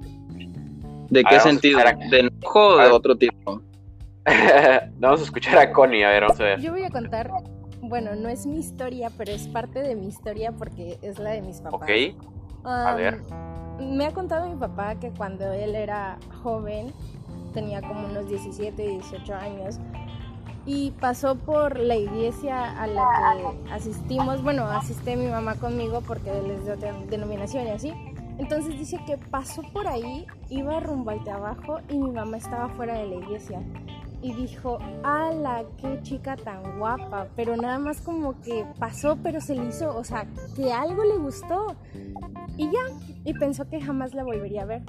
[1.10, 1.78] ¿De qué ver, vamos a sentido?
[1.80, 2.92] a- ¿De enojo o de ver.
[2.92, 3.62] otro tipo?
[4.98, 6.04] vamos a escuchar a Connie.
[6.04, 6.60] A ver, vamos a ver.
[6.60, 7.30] Yo voy a contar,
[7.80, 11.42] bueno, no es mi historia, pero es parte de mi historia porque es la de
[11.42, 11.80] mis papás.
[11.82, 11.90] Ok.
[12.64, 13.22] a ver.
[13.80, 16.92] Me ha contado mi papá que cuando él era joven,
[17.54, 19.78] tenía como unos 17, 18 años,
[20.66, 23.06] y pasó por la iglesia a la
[23.64, 27.92] que asistimos, bueno, asiste mi mamá conmigo porque él es de otra denominación y así.
[28.38, 32.96] Entonces dice que pasó por ahí, iba rumbo al trabajo y mi mamá estaba fuera
[32.96, 33.62] de la iglesia.
[34.22, 37.28] Y dijo, ala, qué chica tan guapa.
[37.36, 40.26] Pero nada más como que pasó, pero se le hizo, o sea,
[40.56, 41.76] que algo le gustó.
[42.56, 42.80] Y ya,
[43.24, 44.82] y pensó que jamás la volvería a ver.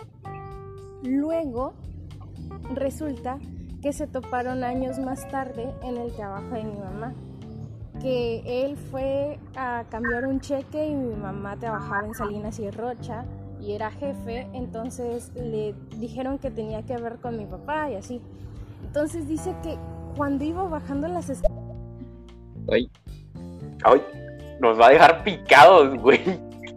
[1.04, 1.74] Luego,
[2.74, 3.39] resulta
[3.82, 7.14] que se toparon años más tarde en el trabajo de mi mamá.
[8.00, 13.26] Que él fue a cambiar un cheque y mi mamá trabajaba en Salinas y Rocha
[13.62, 18.22] y era jefe, entonces le dijeron que tenía que ver con mi papá y así.
[18.86, 19.78] Entonces dice que
[20.16, 21.60] cuando iba bajando las escaleras,
[22.72, 22.89] Ay.
[23.84, 24.01] Ay,
[24.60, 26.20] nos va a dejar picados, güey.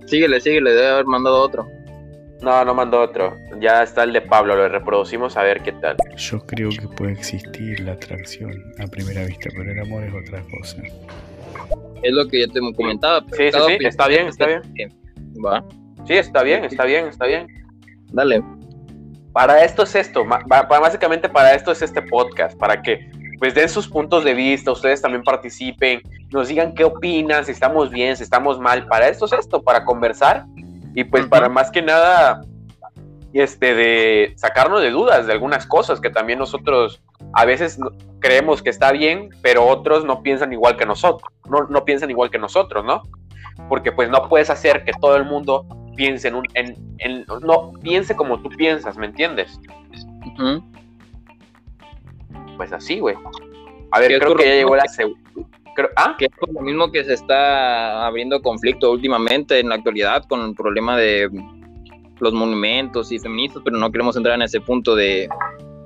[0.06, 1.66] Síguele, síguele, debe haber mandado otro.
[2.40, 3.36] No, no mandó otro.
[3.60, 5.96] Ya está el de Pablo, lo reproducimos a ver qué tal.
[6.16, 10.42] Yo creo que puede existir la atracción a primera vista, pero el amor es otra
[10.50, 10.82] cosa.
[12.02, 13.20] Es lo que ya te comentaba.
[13.30, 14.62] Sí, sí, sí, opinión está bien, está bien.
[15.44, 15.64] Va,
[16.04, 17.46] Sí, está bien, está bien, está bien.
[18.12, 18.42] dale.
[19.32, 23.68] Para esto es esto, ba- básicamente para esto es este podcast, para que pues den
[23.68, 28.22] sus puntos de vista, ustedes también participen, nos digan qué opinan, si estamos bien, si
[28.22, 30.44] estamos mal, para esto es esto, para conversar
[30.94, 31.30] y pues Ujú.
[31.30, 32.42] para más que nada
[33.32, 37.78] este de sacarnos de dudas de algunas cosas que también nosotros a veces
[38.20, 42.30] creemos que está bien, pero otros no piensan igual que nosotros, no, no piensan igual
[42.30, 43.02] que nosotros, ¿no?
[43.70, 45.66] Porque pues no puedes hacer que todo el mundo
[45.96, 49.58] piense en un, en, en- no piense como tú piensas, ¿me entiendes?
[52.56, 53.16] Pues así, güey.
[53.90, 55.20] A ver, ¿Qué creo que ya llegó la segunda.
[55.96, 56.14] ¿Ah?
[56.18, 60.40] Que es por lo mismo que se está abriendo conflicto últimamente en la actualidad con
[60.42, 61.28] el problema de
[62.20, 65.28] los monumentos y feministas, pero no queremos entrar en ese punto de,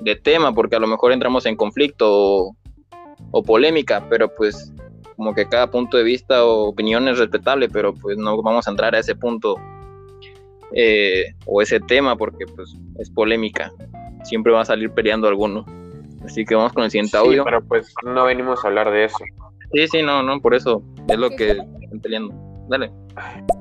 [0.00, 2.57] de tema porque a lo mejor entramos en conflicto o,
[3.30, 4.72] o polémica, pero pues
[5.16, 8.70] como que cada punto de vista o opinión es respetable, pero pues no vamos a
[8.70, 9.54] entrar a ese punto
[10.72, 13.72] eh, o ese tema porque pues es polémica.
[14.24, 15.64] Siempre va a salir peleando alguno.
[16.24, 17.44] Así que vamos con el siguiente Sí, audio.
[17.44, 19.18] pero pues no venimos a hablar de eso.
[19.72, 22.34] Sí, sí, no, no, por eso es lo que están peleando.
[22.68, 22.90] Dale.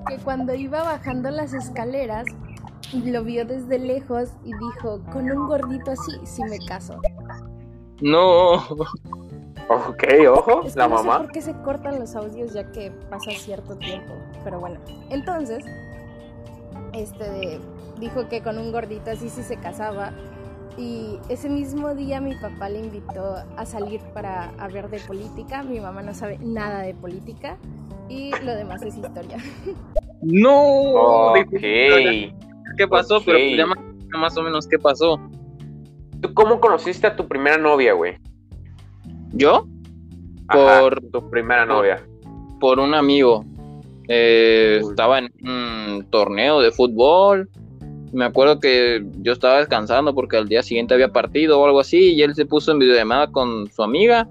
[0.08, 2.26] que cuando iba bajando las escaleras,
[3.04, 7.00] lo vio desde lejos y dijo, con un gordito así, si me caso.
[8.02, 8.54] No.
[9.68, 11.18] Ok, ojo, Es que la no sé mamá.
[11.24, 14.14] por qué se cortan los audios ya que pasa cierto tiempo.
[14.44, 14.80] Pero bueno,
[15.10, 15.64] entonces,
[16.96, 17.60] este de-
[18.00, 20.12] dijo que con un gordito así sí se casaba.
[20.78, 25.64] Y ese mismo día mi papá le invitó a salir para hablar de política.
[25.64, 27.58] Mi mamá no sabe nada de política
[28.10, 29.38] y lo demás es historia.
[30.28, 31.34] No.
[31.34, 31.52] Ok.
[31.52, 33.20] ¿Qué pasó?
[33.24, 33.78] Pero ya más,
[34.18, 35.20] más o menos qué pasó.
[36.20, 38.18] ¿Tú cómo conociste a tu primera novia, güey?
[39.34, 39.68] ¿Yo?
[40.48, 42.02] Ajá, Por, tu primera novia.
[42.60, 43.46] por un amigo.
[44.08, 47.50] Eh, estaba en un torneo de fútbol.
[48.14, 52.14] Me acuerdo que yo estaba descansando porque al día siguiente había partido o algo así.
[52.14, 54.28] Y él se puso en videollamada con su amiga.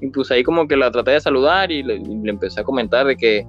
[0.00, 2.64] Y pues ahí como que la traté de saludar y le, y le empecé a
[2.64, 3.44] comentar de que,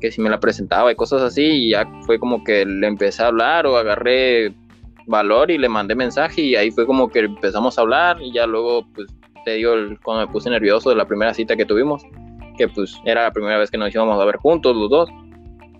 [0.00, 1.42] que si me la presentaba y cosas así.
[1.42, 4.52] Y ya fue como que le empecé a hablar o agarré
[5.06, 6.42] valor y le mandé mensaje.
[6.42, 8.20] Y ahí fue como que empezamos a hablar.
[8.22, 9.08] Y ya luego, pues
[9.44, 12.02] te digo, el- cuando me puse nervioso de la primera cita que tuvimos
[12.58, 15.08] que pues era la primera vez que nos íbamos a ver juntos los dos.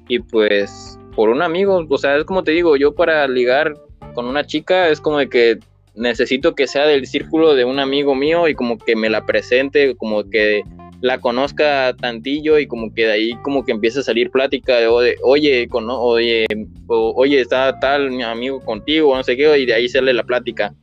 [0.08, 3.74] Y pues por un amigo, o sea, es como te digo, yo para ligar
[4.14, 5.58] con una chica es como que
[5.94, 9.96] necesito que sea del círculo de un amigo mío y como que me la presente,
[9.96, 10.62] como que
[11.00, 14.88] la conozca tantillo y como que de ahí como que empieza a salir plática de,
[15.22, 16.46] oye, cono- oye,
[16.88, 20.74] oye, está tal mi amigo contigo, no sé qué, y de ahí sale la plática.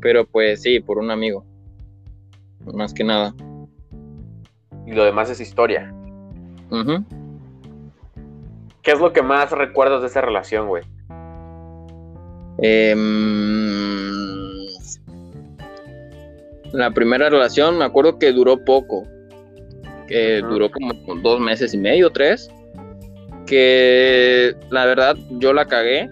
[0.00, 1.44] Pero pues sí, por un amigo.
[2.74, 3.34] Más que nada.
[4.86, 5.92] Y lo demás es historia.
[8.82, 10.82] ¿Qué es lo que más recuerdas de esa relación, güey?
[12.58, 14.04] Em,
[16.72, 19.04] la primera relación me acuerdo que duró poco,
[20.06, 22.50] que duró como dos meses y medio, tres,
[23.46, 26.08] que la verdad yo la cagué,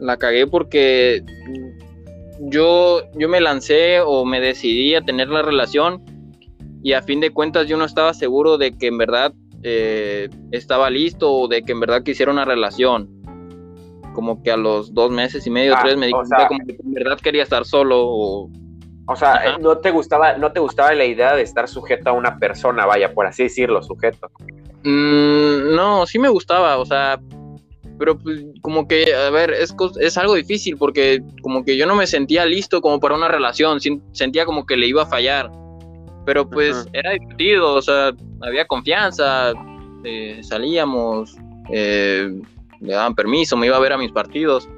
[0.00, 1.22] la cagué porque
[2.40, 6.02] yo, yo me lancé o me decidí a tener la relación
[6.82, 10.88] y a fin de cuentas yo no estaba seguro de que en verdad eh, estaba
[10.90, 13.08] listo o de que en verdad quisiera una relación.
[14.14, 16.64] Como que a los dos meses y medio, Ah, tres, me di cuenta sea- como
[16.66, 18.06] que en verdad quería estar solo.
[18.06, 18.50] o-
[19.10, 19.58] O sea, Ajá.
[19.58, 23.14] no te gustaba, no te gustaba la idea de estar sujeto a una persona, vaya,
[23.14, 24.30] por así decirlo, sujeto.
[24.84, 27.18] Mm, no, sí me gustaba, o sea,
[27.98, 31.94] pero pues, como que, a ver, es, es algo difícil porque como que yo no
[31.96, 33.80] me sentía listo como para una relación,
[34.12, 35.50] sentía como que le iba a fallar,
[36.28, 38.12] pero pues era divertido, o sea,
[38.42, 39.54] había confianza,
[40.04, 41.34] eh, salíamos,
[41.72, 42.38] eh,
[42.80, 44.68] le daban permiso, me iba a ver a mis partidos.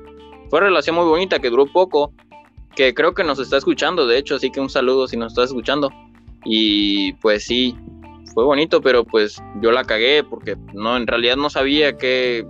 [0.49, 2.13] Fue una relación muy bonita que duró poco,
[2.77, 5.47] que creo que nos está escuchando, de hecho, así que un saludo si nos estás
[5.47, 5.91] escuchando.
[6.45, 7.75] Y pues sí,
[8.33, 12.47] fue bonito, pero pues yo la cagué porque no, en realidad no sabía qué,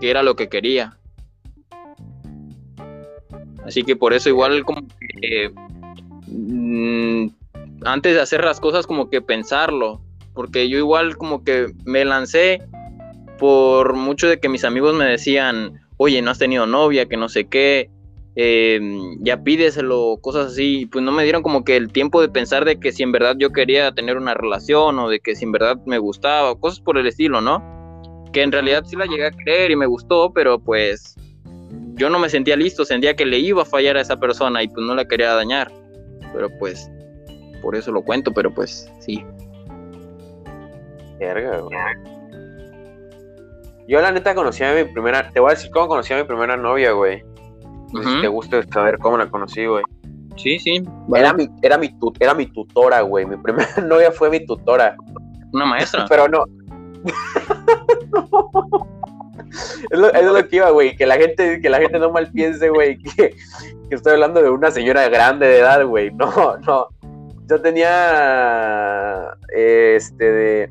[0.00, 0.98] qué era lo que quería.
[3.64, 4.82] Así que por eso igual como
[5.20, 5.52] que
[6.26, 7.37] mm,
[7.84, 10.00] antes de hacer las cosas como que pensarlo,
[10.34, 12.62] porque yo igual como que me lancé
[13.38, 17.28] por mucho de que mis amigos me decían, oye, no has tenido novia, que no
[17.28, 17.90] sé qué,
[18.36, 18.80] eh,
[19.20, 22.78] ya pídeselo, cosas así, pues no me dieron como que el tiempo de pensar de
[22.78, 25.76] que si en verdad yo quería tener una relación o de que si en verdad
[25.86, 27.60] me gustaba, cosas por el estilo, ¿no?
[28.32, 31.16] Que en realidad sí la llegué a creer y me gustó, pero pues
[31.94, 34.68] yo no me sentía listo, sentía que le iba a fallar a esa persona y
[34.68, 35.72] pues no la quería dañar,
[36.32, 36.88] pero pues
[37.62, 39.24] por eso lo cuento, pero pues sí.
[41.18, 41.78] Verga, güey.
[43.88, 46.24] Yo la neta conocí a mi primera, te voy a decir cómo conocí a mi
[46.24, 47.22] primera novia, güey.
[47.92, 48.20] No si Ujú.
[48.20, 49.82] te gusta saber cómo la conocí, güey.
[50.36, 50.82] Sí, sí,
[51.14, 51.90] Era mi, era mi
[52.20, 53.24] era mi tutora, güey.
[53.26, 54.94] Mi primera novia fue mi tutora.
[55.52, 56.04] una maestra.
[56.08, 56.44] Pero no.
[59.90, 60.94] Es lo, es lo que iba, güey.
[60.94, 64.50] Que la gente, que la gente no mal piense, güey, que, que estoy hablando de
[64.50, 66.10] una señora grande de edad, güey.
[66.12, 66.88] No, no.
[67.48, 69.36] Yo tenía.
[69.54, 70.70] Este de.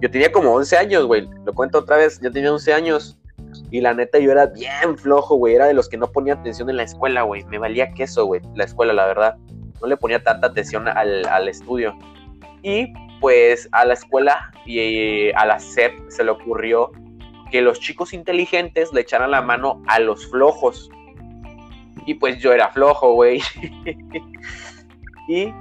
[0.00, 1.28] Yo tenía como 11 años, güey.
[1.44, 2.20] Lo cuento otra vez.
[2.20, 3.18] Yo tenía 11 años.
[3.70, 5.54] Y la neta, yo era bien flojo, güey.
[5.54, 7.44] Era de los que no ponía atención en la escuela, güey.
[7.46, 8.40] Me valía queso, güey.
[8.54, 9.36] La escuela, la verdad.
[9.80, 11.96] No le ponía tanta atención al, al estudio.
[12.62, 16.92] Y pues a la escuela y a la SEP se le ocurrió
[17.50, 20.90] que los chicos inteligentes le echaran la mano a los flojos.
[22.06, 23.40] Y pues yo era flojo, güey.
[25.28, 25.52] y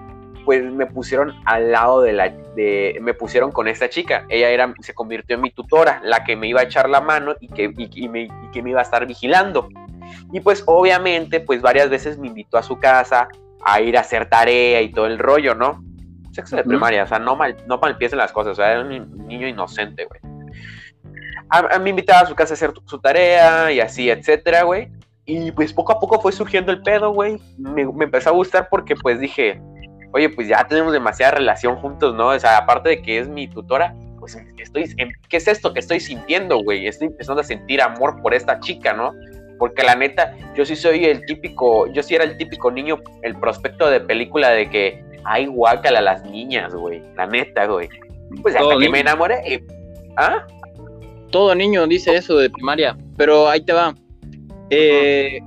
[0.46, 4.26] pues me pusieron al lado de la de me pusieron con esta chica.
[4.30, 7.34] Ella era se convirtió en mi tutora, la que me iba a echar la mano
[7.40, 9.70] y que y, y me, y que me iba a estar vigilando.
[10.34, 13.30] Y pues obviamente pues varias veces me invitó a su casa
[13.66, 15.82] a ir a hacer tarea y todo el rollo, ¿no?
[16.34, 16.72] Sexo de Ujú.
[16.72, 19.48] primaria, o sea, no mal no malpiensen las cosas, o sea, era un ni- niño
[19.48, 20.20] inocente, güey.
[21.50, 24.90] A, a me invitaba a su casa a hacer su tarea y así, etcétera, güey.
[25.26, 27.40] Y pues poco a poco fue surgiendo el pedo, güey.
[27.58, 29.62] Me, me empezó a gustar porque pues dije,
[30.14, 32.30] oye, pues ya tenemos demasiada relación juntos, ¿no?
[32.30, 34.86] O sea, aparte de que es mi tutora, pues estoy,
[35.30, 36.88] ¿qué es esto que estoy sintiendo, güey?
[36.88, 39.14] Estoy empezando a sentir amor por esta chica, ¿no?
[39.60, 43.36] Porque la neta, yo sí soy el típico, yo sí era el típico niño, el
[43.40, 47.02] prospecto de película de que hay guácala a las niñas, güey.
[47.16, 47.88] La neta, güey.
[48.42, 48.92] Pues hasta Todo que niño.
[48.92, 49.64] me enamoré.
[50.18, 50.46] ¿Ah?
[51.32, 53.96] Todo niño dice eso de primaria, pero ahí te va.
[54.76, 55.40] Eh,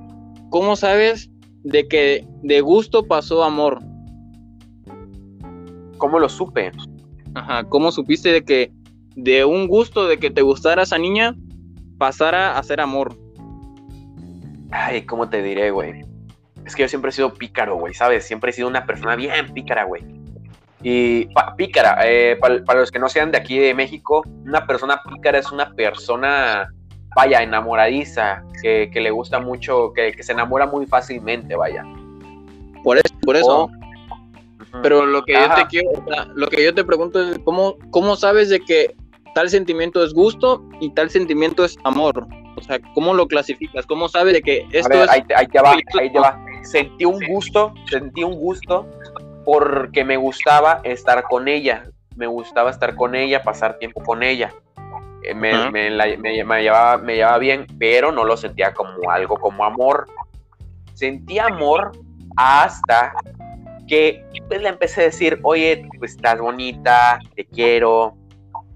[0.49, 1.29] ¿Cómo sabes
[1.63, 3.79] de que de gusto pasó amor?
[5.97, 6.71] ¿Cómo lo supe?
[7.33, 8.71] Ajá, ¿cómo supiste de que
[9.15, 11.35] de un gusto de que te gustara esa niña
[11.97, 13.15] pasara a ser amor?
[14.71, 16.05] Ay, ¿cómo te diré, güey?
[16.65, 18.25] Es que yo siempre he sido pícaro, güey, ¿sabes?
[18.25, 20.03] Siempre he sido una persona bien pícara, güey.
[20.83, 24.65] Y pa- pícara, eh, pa- para, los que no sean de aquí de México, una
[24.67, 26.69] persona pícara es una persona,
[27.17, 31.83] vaya, enamoradiza, que, que le gusta mucho, que, que se enamora muy fácilmente, vaya.
[32.83, 33.63] Por eso, por eso.
[33.63, 33.71] O-
[34.59, 34.81] Ujú.
[34.83, 35.89] Pero lo que yo te quiero,
[36.35, 38.95] lo que yo te pregunto es cómo, cómo sabes de que
[39.33, 42.27] tal sentimiento es gusto y tal sentimiento es amor.
[42.55, 43.85] O sea, ¿cómo lo clasificas?
[43.85, 46.39] ¿Cómo sabes de que esto ver, es ahí, te- ahí te va, ahí te va.
[46.63, 48.85] Sentí un gusto, sentí un gusto
[49.45, 51.83] porque me gustaba estar con ella.
[52.15, 54.53] Me gustaba estar con ella, pasar tiempo con ella.
[55.29, 55.71] Eh, Me, Ajá.
[55.71, 59.63] me la- me- me llevaba, me llevaba bien, pero no lo sentía como algo como
[59.65, 60.05] amor.
[60.93, 61.91] Sentí amor
[62.37, 63.13] hasta
[63.87, 68.15] que pues, le empecé a decir, oye, pues estás bonita, te quiero,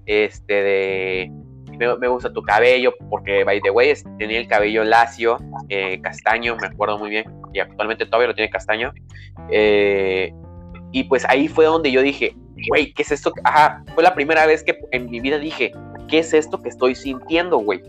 [0.05, 1.31] este, de,
[1.77, 5.37] me, me gusta tu cabello, porque, by the way, tenía el cabello lacio,
[5.69, 8.93] eh, castaño, me acuerdo muy bien, y actualmente todavía lo tiene castaño.
[9.49, 10.33] eh,
[10.93, 12.35] y pues ahí fue donde yo dije,
[12.69, 13.31] güey, ¿qué es esto?
[13.45, 15.71] Ajá, fue la primera vez que en mi vida dije,
[16.11, 17.81] ¿qué es esto que estoy sintiendo, güey?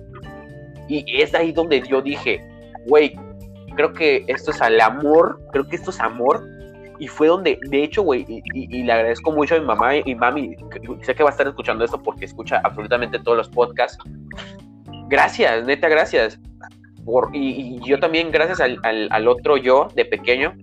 [0.89, 2.43] Y es ahí donde yo dije,
[2.87, 3.15] güey,
[3.77, 6.49] creo que esto es al amor, creo que esto es amor.
[6.99, 10.55] Y fue donde, de hecho, güey, y, le agradezco mucho a mi mamá y mami,
[11.03, 13.99] sé que va a estar escuchando esto porque escucha absolutamente todos los podcasts.
[15.09, 16.39] Gracias, neta, gracias.
[17.05, 20.55] Por, y, yo también, gracias al otro yo de pequeño,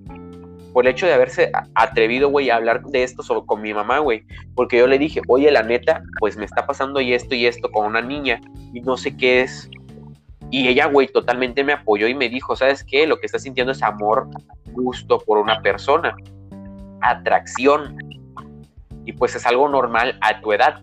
[0.73, 3.99] por el hecho de haberse atrevido, güey, a hablar de esto sobre, con mi mamá,
[3.99, 4.23] güey.
[4.55, 7.69] Porque yo le dije, oye, la neta, pues me está pasando y esto y esto
[7.71, 8.39] con una niña
[8.73, 9.69] y no sé qué es.
[10.51, 13.05] Y ella, güey, totalmente me apoyó y me dijo, ¿sabes qué?
[13.05, 14.27] Lo que estás sintiendo es amor,
[14.71, 16.15] gusto por una persona,
[17.01, 17.97] atracción.
[19.05, 20.81] Y pues es algo normal a tu edad.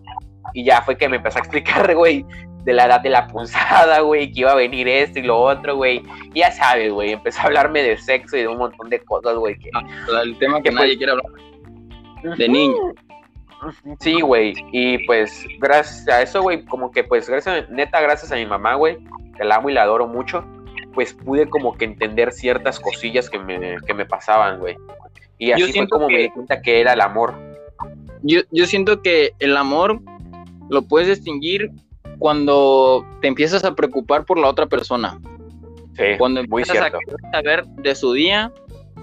[0.53, 2.25] Y ya fue que me empezó a explicar, güey,
[2.63, 5.75] de la edad de la punzada, güey, que iba a venir esto y lo otro,
[5.75, 6.03] güey.
[6.33, 9.35] Y ya sabes, güey, empezó a hablarme de sexo y de un montón de cosas,
[9.35, 12.93] güey, que, sea, el tema que Que nadie pues- quiere hablar de niño?
[13.99, 14.53] Sí, güey.
[14.71, 18.75] Y pues gracias a eso, güey, como que pues gracias, neta, gracias a mi mamá,
[18.75, 18.97] güey,
[19.35, 20.45] que la amo y la adoro mucho,
[20.93, 24.75] pues pude como que entender ciertas cosillas que me, que me pasaban, güey.
[25.39, 27.35] Y así fue como me di cuenta que era el amor.
[28.23, 30.01] Yo, yo siento que el amor
[30.69, 31.71] lo puedes distinguir
[32.19, 35.19] cuando te empiezas a preocupar por la otra persona.
[35.95, 38.51] Sí, Cuando muy empiezas a saber de su día,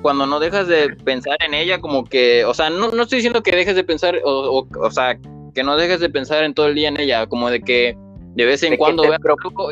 [0.03, 3.43] cuando no dejas de pensar en ella, como que, o sea, no, no estoy diciendo
[3.43, 5.19] que dejes de pensar, o, o, o sea,
[5.55, 7.97] que no dejes de pensar en todo el día en ella, como de que
[8.35, 9.21] de vez en De cuando te veas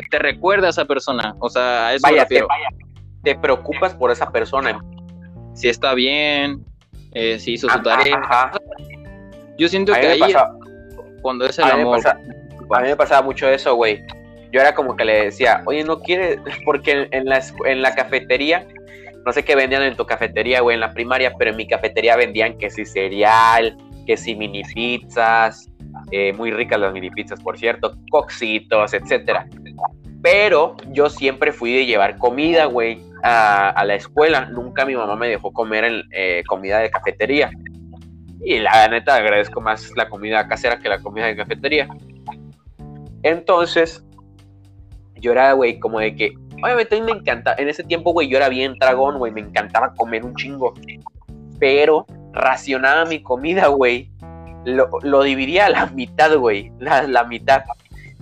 [0.09, 2.47] te recuerda a esa persona, o sea, a eso me Vaya, te, refiero.
[3.23, 4.79] te preocupas por esa persona.
[5.53, 6.65] Si está bien,
[7.13, 8.17] eh, si hizo su tarea.
[8.17, 8.51] ajá.
[9.57, 10.37] Yo siento que me ahí es
[11.21, 11.97] cuando es el me amor.
[11.97, 12.17] pasa-
[12.71, 14.03] A mí me pasaba mucho eso, güey.
[14.51, 17.95] Yo era como que le decía, oye, no quieres, porque en, en la, en la
[17.95, 18.65] cafetería,
[19.25, 22.15] no sé qué vendían en tu cafetería, güey, en la primaria, pero en mi cafetería
[22.15, 25.69] vendían que si cereal, que si mini pizzas,
[26.11, 29.47] eh, muy ricas las mini pizzas, por cierto, coxitos, etcétera.
[30.21, 34.45] Pero yo siempre fui de llevar comida, güey, a, a la escuela.
[34.45, 37.51] Nunca mi mamá me dejó comer en, eh, comida de cafetería.
[38.45, 41.87] Y la neta agradezco más la comida casera que la comida de cafetería.
[43.23, 44.03] Entonces,
[45.15, 48.27] yo era, güey, como de que, obviamente a mí me encanta, en ese tiempo, güey,
[48.27, 50.73] yo era bien dragón, güey, me encantaba comer un chingo.
[51.59, 54.11] Pero racionaba mi comida, güey.
[54.65, 57.63] Lo, lo dividía a la mitad, güey, la, la mitad.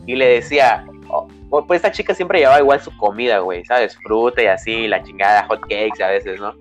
[0.05, 3.97] Y le decía, oh, oh, pues esta chica siempre llevaba igual su comida, güey, ¿sabes?
[3.97, 6.53] Fruta y así, la chingada, hot cakes a veces, ¿no?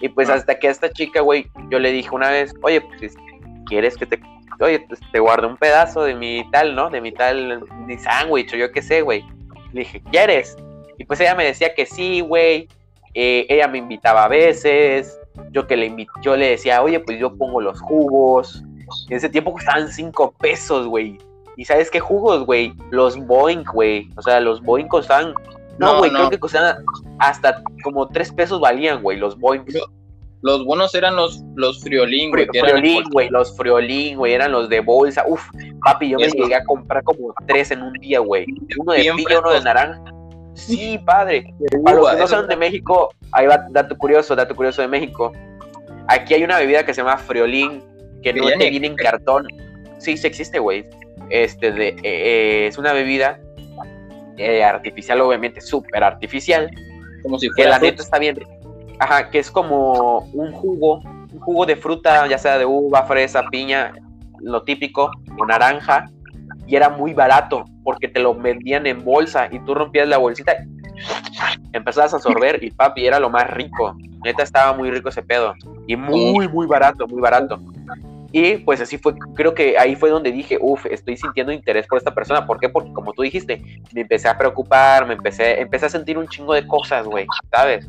[0.00, 3.16] Y pues hasta que a esta chica, güey, yo le dije una vez, oye, pues,
[3.66, 4.20] ¿quieres que te,
[4.60, 6.90] oye, pues te guardo un pedazo de mi tal, ¿no?
[6.90, 9.24] De mi tal, mi sándwich o yo qué sé, güey.
[9.72, 10.56] Le dije, ¿quieres?
[10.98, 12.68] Y pues ella me decía que sí, güey.
[13.14, 15.18] Eh, ella me invitaba a veces.
[15.52, 18.62] Yo que le yo le decía, oye, pues yo pongo los jugos.
[19.08, 21.18] En ese tiempo costaban cinco pesos, güey.
[21.56, 22.72] ¿Y sabes qué jugos, güey?
[22.90, 24.10] Los Boeing, güey.
[24.16, 25.34] O sea, los Boeing costaban.
[25.78, 26.18] No, güey, no.
[26.18, 26.84] creo que costaban
[27.18, 29.64] hasta como tres pesos valían, güey, los Boeing.
[30.42, 32.46] Los buenos eran los, los friolín, güey.
[32.46, 35.24] Fri- que friolín, güey, los friolín, güey, eran los de bolsa.
[35.26, 35.42] Uf,
[35.84, 38.46] papi, yo me llegué a comprar como tres en un día, güey.
[38.78, 40.00] Uno de piña, uno de naranja.
[40.54, 41.52] Sí, padre.
[41.84, 45.32] Para los que no son de México, ahí va dato curioso, dato curioso de México.
[46.08, 47.82] Aquí hay una bebida que se llama Friolín,
[48.22, 49.46] que no Que te viene en cartón.
[49.98, 50.86] Sí, sí existe, güey.
[51.30, 53.38] Este de, eh, eh, es una bebida
[54.36, 56.70] eh, artificial, obviamente, súper artificial,
[57.22, 57.90] Como si que fuera la fruta.
[57.90, 58.38] neta está bien.
[59.00, 61.00] Ajá, que es como un jugo,
[61.32, 63.92] un jugo de fruta, ya sea de uva, fresa, piña,
[64.40, 66.10] lo típico, o naranja,
[66.66, 70.56] y era muy barato porque te lo vendían en bolsa y tú rompías la bolsita,
[71.72, 73.96] empezabas a sorber y papi, era lo más rico.
[74.24, 75.54] Neta estaba muy rico ese pedo
[75.86, 77.60] y muy, muy barato, muy barato.
[78.30, 81.96] Y pues así fue, creo que ahí fue donde dije, uff, estoy sintiendo interés por
[81.96, 82.46] esta persona.
[82.46, 82.68] ¿Por qué?
[82.68, 83.62] Porque como tú dijiste,
[83.94, 87.88] me empecé a preocupar, me empecé, empecé a sentir un chingo de cosas, güey, ¿sabes?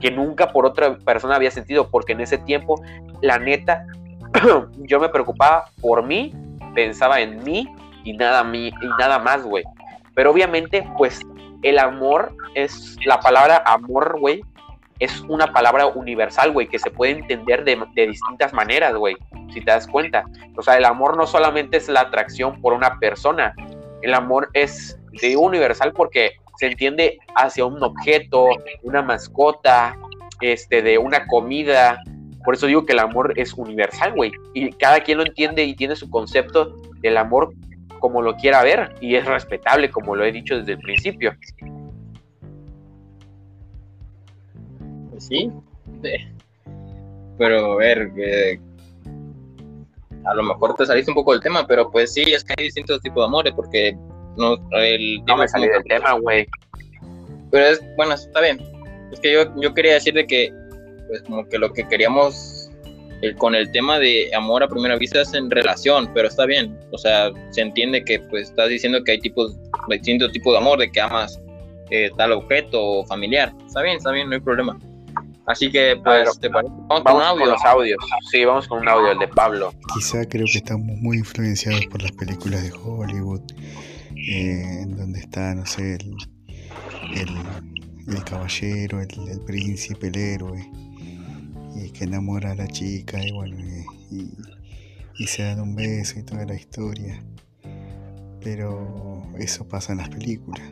[0.00, 2.82] Que nunca por otra persona había sentido, porque en ese tiempo,
[3.22, 3.86] la neta,
[4.78, 6.34] yo me preocupaba por mí,
[6.74, 7.66] pensaba en mí
[8.04, 9.64] y nada, mí, y nada más, güey.
[10.14, 11.20] Pero obviamente, pues,
[11.62, 14.42] el amor es, la palabra amor, güey,
[14.98, 19.16] es una palabra universal, güey, que se puede entender de, de distintas maneras, güey,
[19.52, 20.24] si te das cuenta.
[20.56, 23.54] O sea, el amor no solamente es la atracción por una persona,
[24.02, 28.48] el amor es, digo universal porque se entiende hacia un objeto,
[28.82, 29.96] una mascota,
[30.40, 32.02] este, de una comida.
[32.44, 34.32] Por eso digo que el amor es universal, güey.
[34.54, 37.52] Y cada quien lo entiende y tiene su concepto del amor
[37.98, 38.94] como lo quiera ver.
[39.00, 41.34] Y es respetable, como lo he dicho desde el principio.
[45.10, 45.50] Pues sí.
[47.38, 48.60] Pero a ver, que
[50.24, 52.64] a lo mejor te saliste un poco del tema, pero pues sí, es que hay
[52.64, 53.96] distintos tipos de amores, porque
[54.36, 56.46] no, el No me salí del tema, güey.
[57.50, 58.60] Pero es, bueno, está bien.
[59.12, 60.52] Es que yo, yo quería decir de que,
[61.08, 62.70] pues como que lo que queríamos
[63.22, 66.76] el- con el tema de amor a primera vista es en relación, pero está bien.
[66.92, 69.56] O sea, se entiende que pues estás diciendo que hay tipos,
[69.88, 71.40] distintos tipos de amor, de que amas
[71.90, 73.52] eh, tal objeto o familiar.
[73.66, 74.76] Está bien, está bien, no hay problema.
[75.46, 76.72] Así que, pues, ver, ¿te parece?
[76.88, 77.46] Vamos, con Vamos un con audio.
[77.46, 77.98] los audios.
[78.32, 79.72] Sí, vamos con un audio, el de Pablo.
[79.94, 83.40] Quizá creo que estamos muy influenciados por las películas de Hollywood,
[84.28, 86.16] eh, en donde está, no sé, el,
[87.14, 87.28] el,
[88.14, 90.70] el caballero, el, el príncipe, el héroe,
[91.76, 93.56] y que enamora a la chica, y bueno,
[94.10, 94.30] y, y-
[95.18, 97.22] y se dan un beso y toda la historia.
[98.42, 100.62] Pero eso pasa en las películas.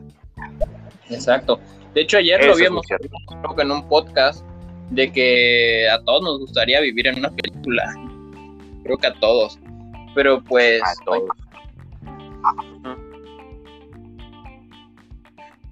[1.09, 1.59] Exacto.
[1.95, 4.45] De hecho, ayer Eso lo vimos creo que en un podcast
[4.91, 7.85] de que a todos nos gustaría vivir en una película.
[8.83, 9.59] Creo que a todos.
[10.15, 11.23] Pero pues, A todos.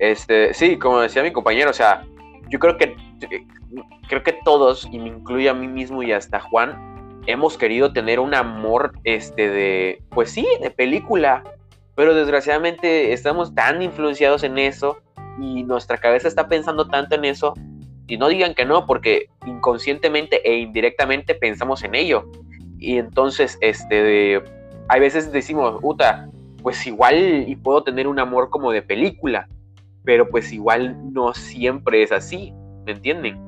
[0.03, 2.05] Este, sí, como decía mi compañero, o sea,
[2.49, 2.97] yo creo que
[4.09, 8.19] creo que todos, y me incluye a mí mismo y hasta Juan, hemos querido tener
[8.19, 11.45] un amor, este, de, pues sí, de película,
[11.95, 14.99] pero desgraciadamente estamos tan influenciados en eso
[15.41, 17.55] y nuestra cabeza está pensando tanto en eso,
[18.09, 22.29] y no digan que no, porque inconscientemente e indirectamente pensamos en ello.
[22.77, 24.43] Y entonces, este,
[24.89, 26.29] hay veces decimos, puta,
[26.61, 29.47] pues igual y puedo tener un amor como de película,
[30.05, 32.53] pero pues igual no siempre es así,
[32.87, 33.39] ¿me entienden?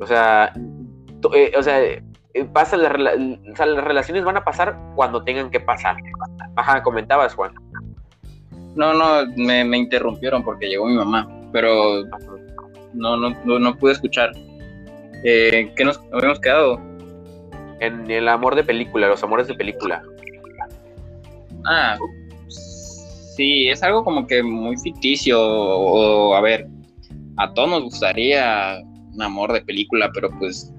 [0.00, 0.52] O sea,
[1.34, 2.02] eh, o sea, eh,
[2.52, 5.96] pasa la rela- o sea, las relaciones van a pasar cuando tengan que pasar.
[6.56, 7.52] Ajá, comentabas, Juan.
[8.74, 11.28] no, no, me, me interrumpieron porque llegó mi mamá.
[11.52, 12.02] Pero
[12.94, 14.32] no, no, no, no pude escuchar.
[15.24, 16.80] Eh, ¿Qué nos habíamos quedado?
[17.80, 20.02] En el amor de película, los amores de película.
[21.64, 21.96] Ah,
[23.36, 25.38] sí, es algo como que muy ficticio.
[25.40, 26.66] O, a ver,
[27.36, 28.80] a todos nos gustaría
[29.14, 30.72] un amor de película, pero pues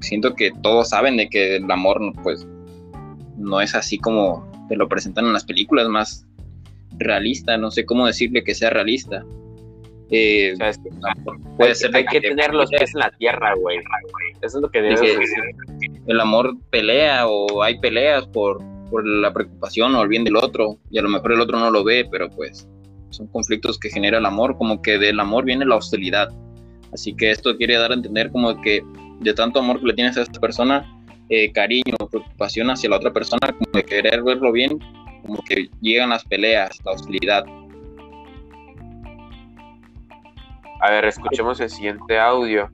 [0.00, 2.46] siento que todos saben de que el amor, pues,
[3.36, 6.26] no es así como te lo presentan en las películas, más
[6.98, 7.56] realista.
[7.56, 9.24] No sé cómo decirle que sea realista.
[10.10, 10.90] Eh, O sea, es que
[11.56, 13.78] puede hay, ser hay que tener los pies en la tierra, güey.
[14.42, 15.38] Eso es lo que debes que- decir.
[16.06, 18.62] el amor pelea o hay peleas por,
[18.92, 21.70] por la preocupación o el bien del otro y a lo mejor el otro no
[21.70, 22.68] lo ve, pero pues
[23.08, 26.28] son conflictos que genera el amor, como que del amor viene la hostilidad.
[26.92, 28.82] Así que esto quiere dar a entender como que
[29.20, 30.84] de tanto amor que le tienes a esta persona,
[31.30, 34.78] eh, cariño, preocupación hacia la otra persona, como de querer verlo bien,
[35.22, 37.44] como que llegan las peleas, la hostilidad.
[40.82, 42.70] A ver, escuchemos el siguiente audio.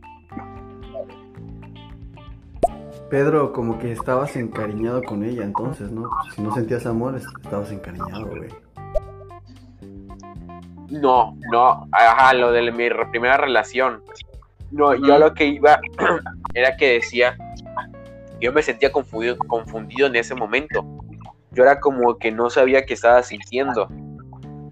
[3.11, 6.11] Pedro, como que estabas encariñado con ella entonces, ¿no?
[6.35, 8.51] Si no sentías amor, es- estabas encariñado, güey.
[10.91, 14.03] No, no, ajá, lo de mi primera relación.
[14.71, 15.81] No, yo lo que iba
[16.55, 17.37] era que decía,
[18.41, 20.85] yo me sentía confundido, confundido en ese momento.
[21.53, 23.89] Yo era como que no sabía qué estaba sintiendo.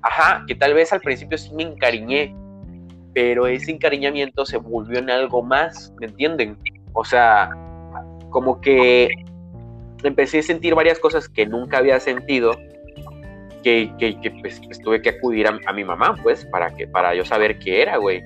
[0.02, 2.34] Ajá, que tal vez al principio sí me encariñé,
[3.14, 6.58] pero ese encariñamiento se volvió en algo más, ¿me entienden?
[6.92, 7.50] O sea,
[8.36, 9.08] como que
[10.02, 12.50] empecé a sentir varias cosas que nunca había sentido,
[13.62, 17.14] que, que, que pues, pues, tuve que acudir a, mi mamá, pues, para, que, para
[17.14, 18.22] yo saber qué era, güey.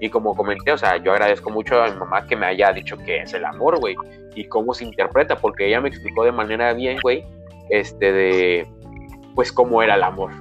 [0.00, 2.96] Y como comenté, o sea, yo agradezco mucho a mi mamá que me haya dicho
[3.06, 3.94] qué es el amor, güey,
[4.34, 7.24] y cómo se interpreta, porque ella me explicó de manera bien, güey,
[7.70, 8.66] este, de,
[9.36, 10.32] pues, cómo era el amor.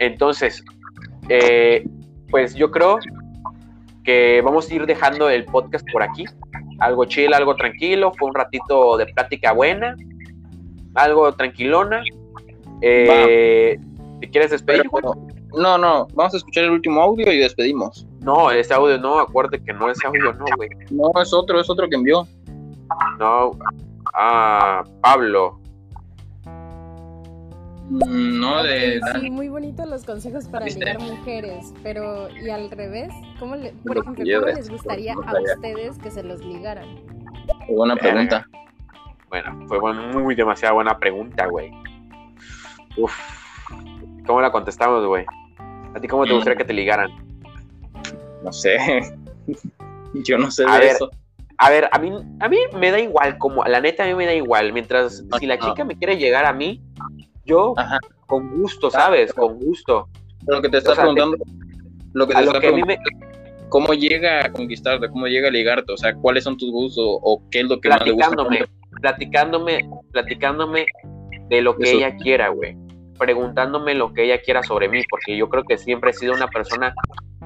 [0.00, 0.64] Entonces,
[1.28, 1.84] eh,
[2.30, 2.98] pues yo creo
[4.04, 6.24] que vamos a ir dejando el podcast por aquí.
[6.80, 8.12] Algo chill, algo tranquilo.
[8.18, 9.96] Fue un ratito de plática buena.
[10.94, 12.02] Algo tranquilona.
[12.80, 13.78] Eh,
[14.20, 14.84] ¿Te quieres despedir?
[14.92, 15.14] Pero,
[15.56, 16.08] no, no.
[16.14, 18.06] Vamos a escuchar el último audio y despedimos.
[18.20, 19.20] No, ese audio no.
[19.20, 20.70] Acuérdate que no es audio, no, güey.
[20.90, 22.26] No, es otro, es otro que envió.
[23.18, 23.52] No.
[24.14, 25.61] Ah, Pablo.
[27.92, 29.00] Mm, No, de.
[29.20, 33.12] Sí, muy bonitos los consejos para ligar mujeres, pero ¿y al revés?
[33.38, 36.86] ¿Cómo le- por Lo ejemplo, ¿cómo les gustaría a ustedes que se los ligaran?
[37.68, 38.46] Buena pregunta.
[39.28, 41.70] Bueno, fue muy demasiada buena pregunta, güey.
[42.96, 43.14] Uf.
[44.26, 45.24] ¿Cómo la contestamos, güey?
[45.94, 46.34] ¿A ti cómo te Mm.
[46.36, 47.10] gustaría que te ligaran?
[48.42, 48.76] No sé.
[50.14, 51.10] Yo no sé A de ver, eso.
[51.58, 52.10] A ver, a mí,
[52.40, 54.72] a mí me da igual, como la neta a mí me da igual.
[54.72, 56.82] Mientras, si la chica me quiere llegar a mí,
[57.44, 57.98] yo Ajá.
[58.26, 59.32] con gusto, ¿sabes?
[59.32, 60.08] Con gusto.
[60.46, 61.36] Lo que te está O sea, preguntando.
[62.12, 63.32] Lo que te A lo está que a mí me, preguntando.
[63.68, 65.08] ¿Cómo llega a conquistarte?
[65.08, 65.92] ¿Cómo llega a ligarte?
[65.92, 67.04] O sea, ¿cuáles son tus gustos?
[67.06, 68.28] ¿O qué es lo que más le gusta?
[68.30, 68.66] platicándome,
[69.00, 70.86] platicándome, platicándome
[71.48, 71.96] de lo que Eso.
[71.96, 72.76] ella quiera, güey.
[73.18, 76.48] Preguntándome lo que ella quiera sobre mí, porque yo creo que siempre he sido una
[76.48, 76.94] persona,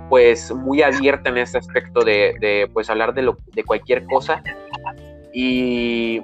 [0.08, 4.42] pues, muy abierta en ese aspecto de, de, pues, hablar de, lo, de cualquier cosa.
[5.32, 6.22] Y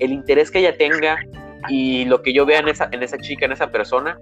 [0.00, 1.18] el interés que ella tenga
[1.68, 4.18] y lo que yo vea en esa, en esa chica, en esa persona,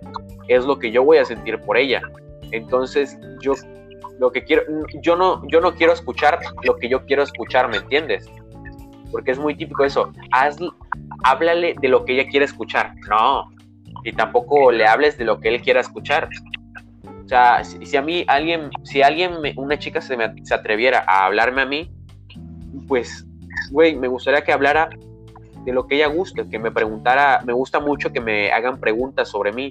[0.49, 2.03] es lo que yo voy a sentir por ella.
[2.51, 3.55] Entonces, yo
[4.19, 4.63] lo que quiero,
[5.03, 8.29] yo no, yo no quiero escuchar lo que yo quiero escuchar, ¿me entiendes?
[9.13, 10.13] Porque es muy típico eso.
[10.33, 10.59] Haz,
[11.25, 12.95] háblale de lo que ella quiere escuchar.
[13.09, 13.51] No.
[14.05, 16.29] Y tampoco le hables de lo que él quiera escuchar.
[17.25, 21.27] O sea, si, a mí alguien, si alguien, una chica se, me, se atreviera a
[21.27, 21.91] hablarme a mí,
[22.87, 23.27] pues,
[23.71, 24.89] güey, me gustaría que hablara
[25.69, 29.29] de lo que ella guste, que me preguntara, me gusta mucho que me hagan preguntas
[29.29, 29.71] sobre mí.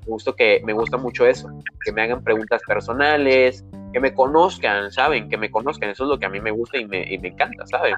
[0.00, 1.48] Me gusta, que, me gusta mucho eso,
[1.84, 5.28] que me hagan preguntas personales, que me conozcan, ¿saben?
[5.28, 7.28] Que me conozcan, eso es lo que a mí me gusta y me, y me
[7.28, 7.94] encanta, ¿saben?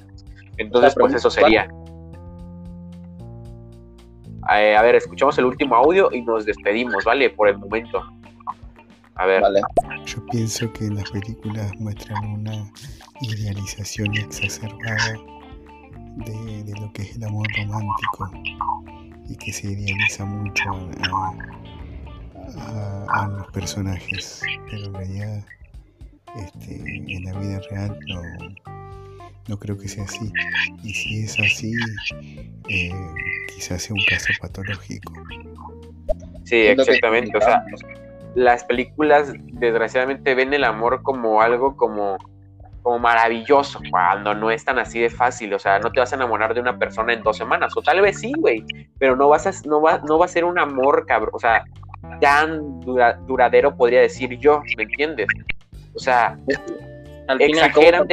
[0.58, 1.66] Entonces, pues eso sería.
[4.52, 7.30] Eh, a ver, escuchamos el último audio y nos despedimos, ¿vale?
[7.30, 8.02] Por el momento.
[9.14, 9.40] A ver.
[9.40, 9.62] Vale.
[10.04, 12.70] Yo pienso que las películas muestran una
[13.22, 15.18] idealización exacerbada
[16.16, 18.30] de, de lo que es el amor romántico
[19.28, 20.64] y que se idealiza mucho
[21.04, 21.32] a,
[22.58, 25.44] a- a los personajes, pero en realidad
[26.36, 28.22] este, en la vida real no,
[29.48, 30.30] no creo que sea así.
[30.82, 31.72] Y si es así,
[32.68, 32.92] eh,
[33.54, 35.12] quizás sea un caso patológico.
[36.44, 37.36] Sí, exactamente.
[37.36, 37.64] O sea,
[38.34, 42.16] las películas desgraciadamente ven el amor como algo como,
[42.82, 45.52] como maravilloso, cuando no es tan así de fácil.
[45.54, 47.72] O sea, no te vas a enamorar de una persona en dos semanas.
[47.76, 48.64] O tal vez sí, güey.
[48.98, 51.30] Pero no vas a, no va, no va a ser un amor, cabrón.
[51.34, 51.64] O sea,
[52.20, 55.26] tan dura- duradero podría decir yo, ¿me entiendes?
[55.94, 56.38] O sea,
[57.28, 58.06] Al exageran,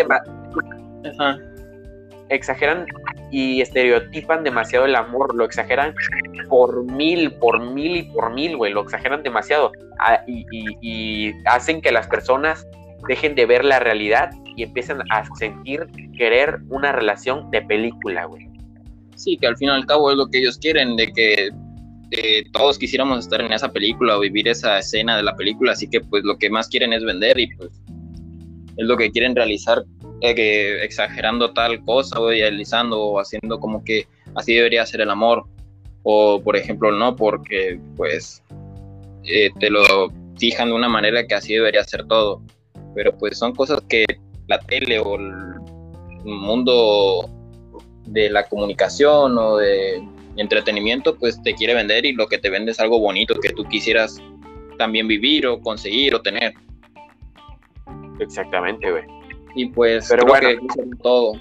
[2.29, 2.85] exageran
[3.31, 5.93] y estereotipan demasiado el amor, lo exageran
[6.49, 11.33] por mil, por mil y por mil, güey, lo exageran demasiado Ah, y, y- y
[11.45, 12.67] hacen que las personas
[13.07, 18.49] dejen de ver la realidad y empiezan a sentir, querer una relación de película, güey.
[19.15, 21.49] Sí, que al fin y al cabo es lo que ellos quieren, de que
[22.11, 25.87] eh, todos quisiéramos estar en esa película o vivir esa escena de la película, así
[25.87, 27.69] que pues lo que más quieren es vender y pues
[28.77, 29.83] es lo que quieren realizar,
[30.21, 35.11] eh, que exagerando tal cosa o idealizando o haciendo como que así debería ser el
[35.11, 35.45] amor
[36.01, 38.41] o por ejemplo no, porque pues
[39.23, 39.83] eh, te lo
[40.37, 42.41] fijan de una manera que así debería ser todo,
[42.95, 44.05] pero pues son cosas que
[44.47, 45.33] la tele o el
[46.23, 47.29] mundo
[48.05, 50.01] de la comunicación o de
[50.37, 53.63] entretenimiento, pues te quiere vender y lo que te vende es algo bonito que tú
[53.65, 54.21] quisieras
[54.77, 56.53] también vivir o conseguir o tener.
[58.19, 59.03] Exactamente, güey.
[59.55, 60.47] Y pues Pero creo bueno.
[60.47, 61.33] que eso es todo.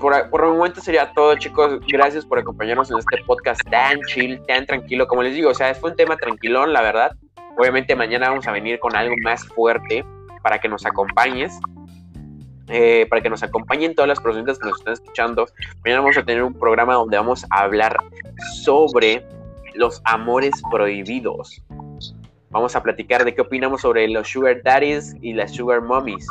[0.00, 1.80] Por, por el momento sería todo, chicos.
[1.88, 5.06] Gracias por acompañarnos en este podcast tan chill, tan tranquilo.
[5.06, 7.12] Como les digo, o sea, fue un tema tranquilón, la verdad.
[7.58, 10.04] Obviamente mañana vamos a venir con algo más fuerte
[10.46, 11.58] para que nos acompañes.
[12.68, 15.46] eh, para que nos acompañen todas las personas que nos están escuchando.
[15.84, 17.96] Mañana vamos a tener un programa donde vamos a hablar
[18.62, 19.24] sobre
[19.74, 21.62] los amores prohibidos.
[22.50, 26.26] Vamos a platicar de qué opinamos sobre los sugar daddies y las sugar mommies.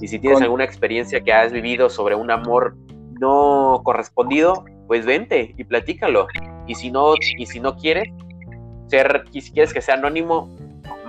[0.00, 2.74] Y si tienes Con- alguna experiencia que has vivido sobre un amor
[3.20, 6.26] no correspondido, pues vente y platícalo.
[6.66, 8.08] Y si no, y si no quieres
[8.88, 10.48] ser, y si quieres que sea anónimo,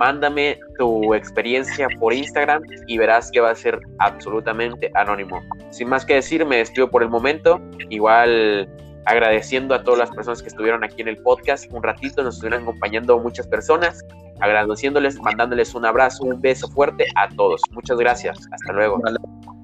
[0.00, 5.42] mándame tu experiencia por Instagram y verás que va a ser absolutamente anónimo.
[5.70, 7.60] Sin más que decir, me despido por el momento.
[7.90, 8.66] Igual
[9.04, 12.62] agradeciendo a todas las personas que estuvieron aquí en el podcast un ratito, nos estuvieron
[12.62, 14.02] acompañando muchas personas,
[14.40, 17.60] agradeciéndoles, mandándoles un abrazo, un beso fuerte a todos.
[17.72, 18.38] Muchas gracias.
[18.52, 19.02] Hasta luego.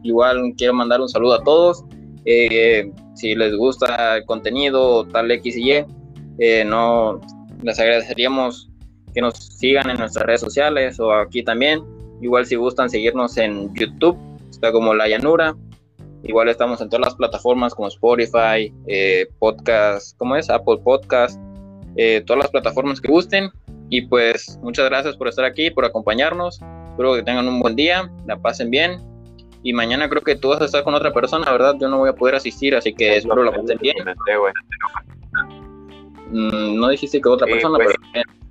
[0.03, 1.83] Igual quiero mandar un saludo a todos.
[2.27, 5.85] Eh, si les gusta el contenido tal X y Y,
[6.41, 7.23] eh, no
[7.63, 8.66] les agradeceríamos
[9.17, 11.83] que nos sigan en nuestras redes sociales o aquí también.
[12.21, 14.19] Igual si gustan seguirnos en YouTube,
[14.51, 15.57] está como La Llanura.
[16.23, 20.51] Igual estamos en todas las plataformas como Spotify, eh, Podcast, ¿cómo es?
[20.51, 21.41] Apple Podcast,
[21.97, 23.49] eh, todas las plataformas que gusten.
[23.89, 26.61] Y pues muchas gracias por estar aquí, por acompañarnos.
[26.91, 29.01] Espero que tengan un buen día, la pasen bien.
[29.63, 31.75] Y mañana creo que tú vas a estar con otra persona, ¿verdad?
[31.81, 33.97] Yo no voy a poder asistir, así que espero la pasen bien.
[36.33, 38.46] Mm, no dijiste que otra persona, pues, pero.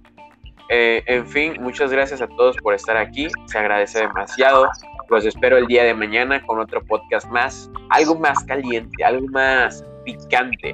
[0.70, 3.28] Eh, en fin, muchas gracias a todos por estar aquí.
[3.46, 4.68] Se agradece demasiado.
[5.10, 7.70] Los espero el día de mañana con otro podcast más.
[7.90, 10.74] Algo más caliente, algo más picante.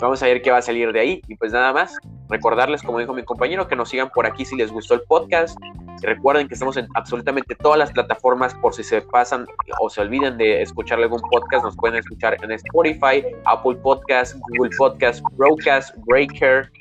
[0.00, 1.22] Vamos a ver qué va a salir de ahí.
[1.28, 1.96] Y pues nada más,
[2.28, 5.58] recordarles, como dijo mi compañero, que nos sigan por aquí si les gustó el podcast.
[6.00, 9.46] Recuerden que estamos en absolutamente todas las plataformas por si se pasan
[9.80, 11.64] o se olviden de escuchar algún podcast.
[11.64, 16.72] Nos pueden escuchar en Spotify, Apple Podcast, Google Podcast, Broadcast, Breaker,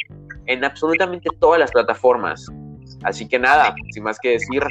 [0.45, 2.45] en absolutamente todas las plataformas.
[3.03, 4.63] Así que nada, sin más que decir,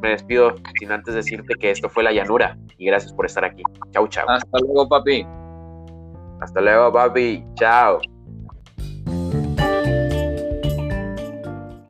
[0.00, 3.62] me despido sin antes decirte que esto fue La Llanura y gracias por estar aquí.
[3.92, 4.28] Chau, chau.
[4.28, 5.26] Hasta luego, papi.
[6.40, 7.44] Hasta luego, papi.
[7.54, 8.00] Chao.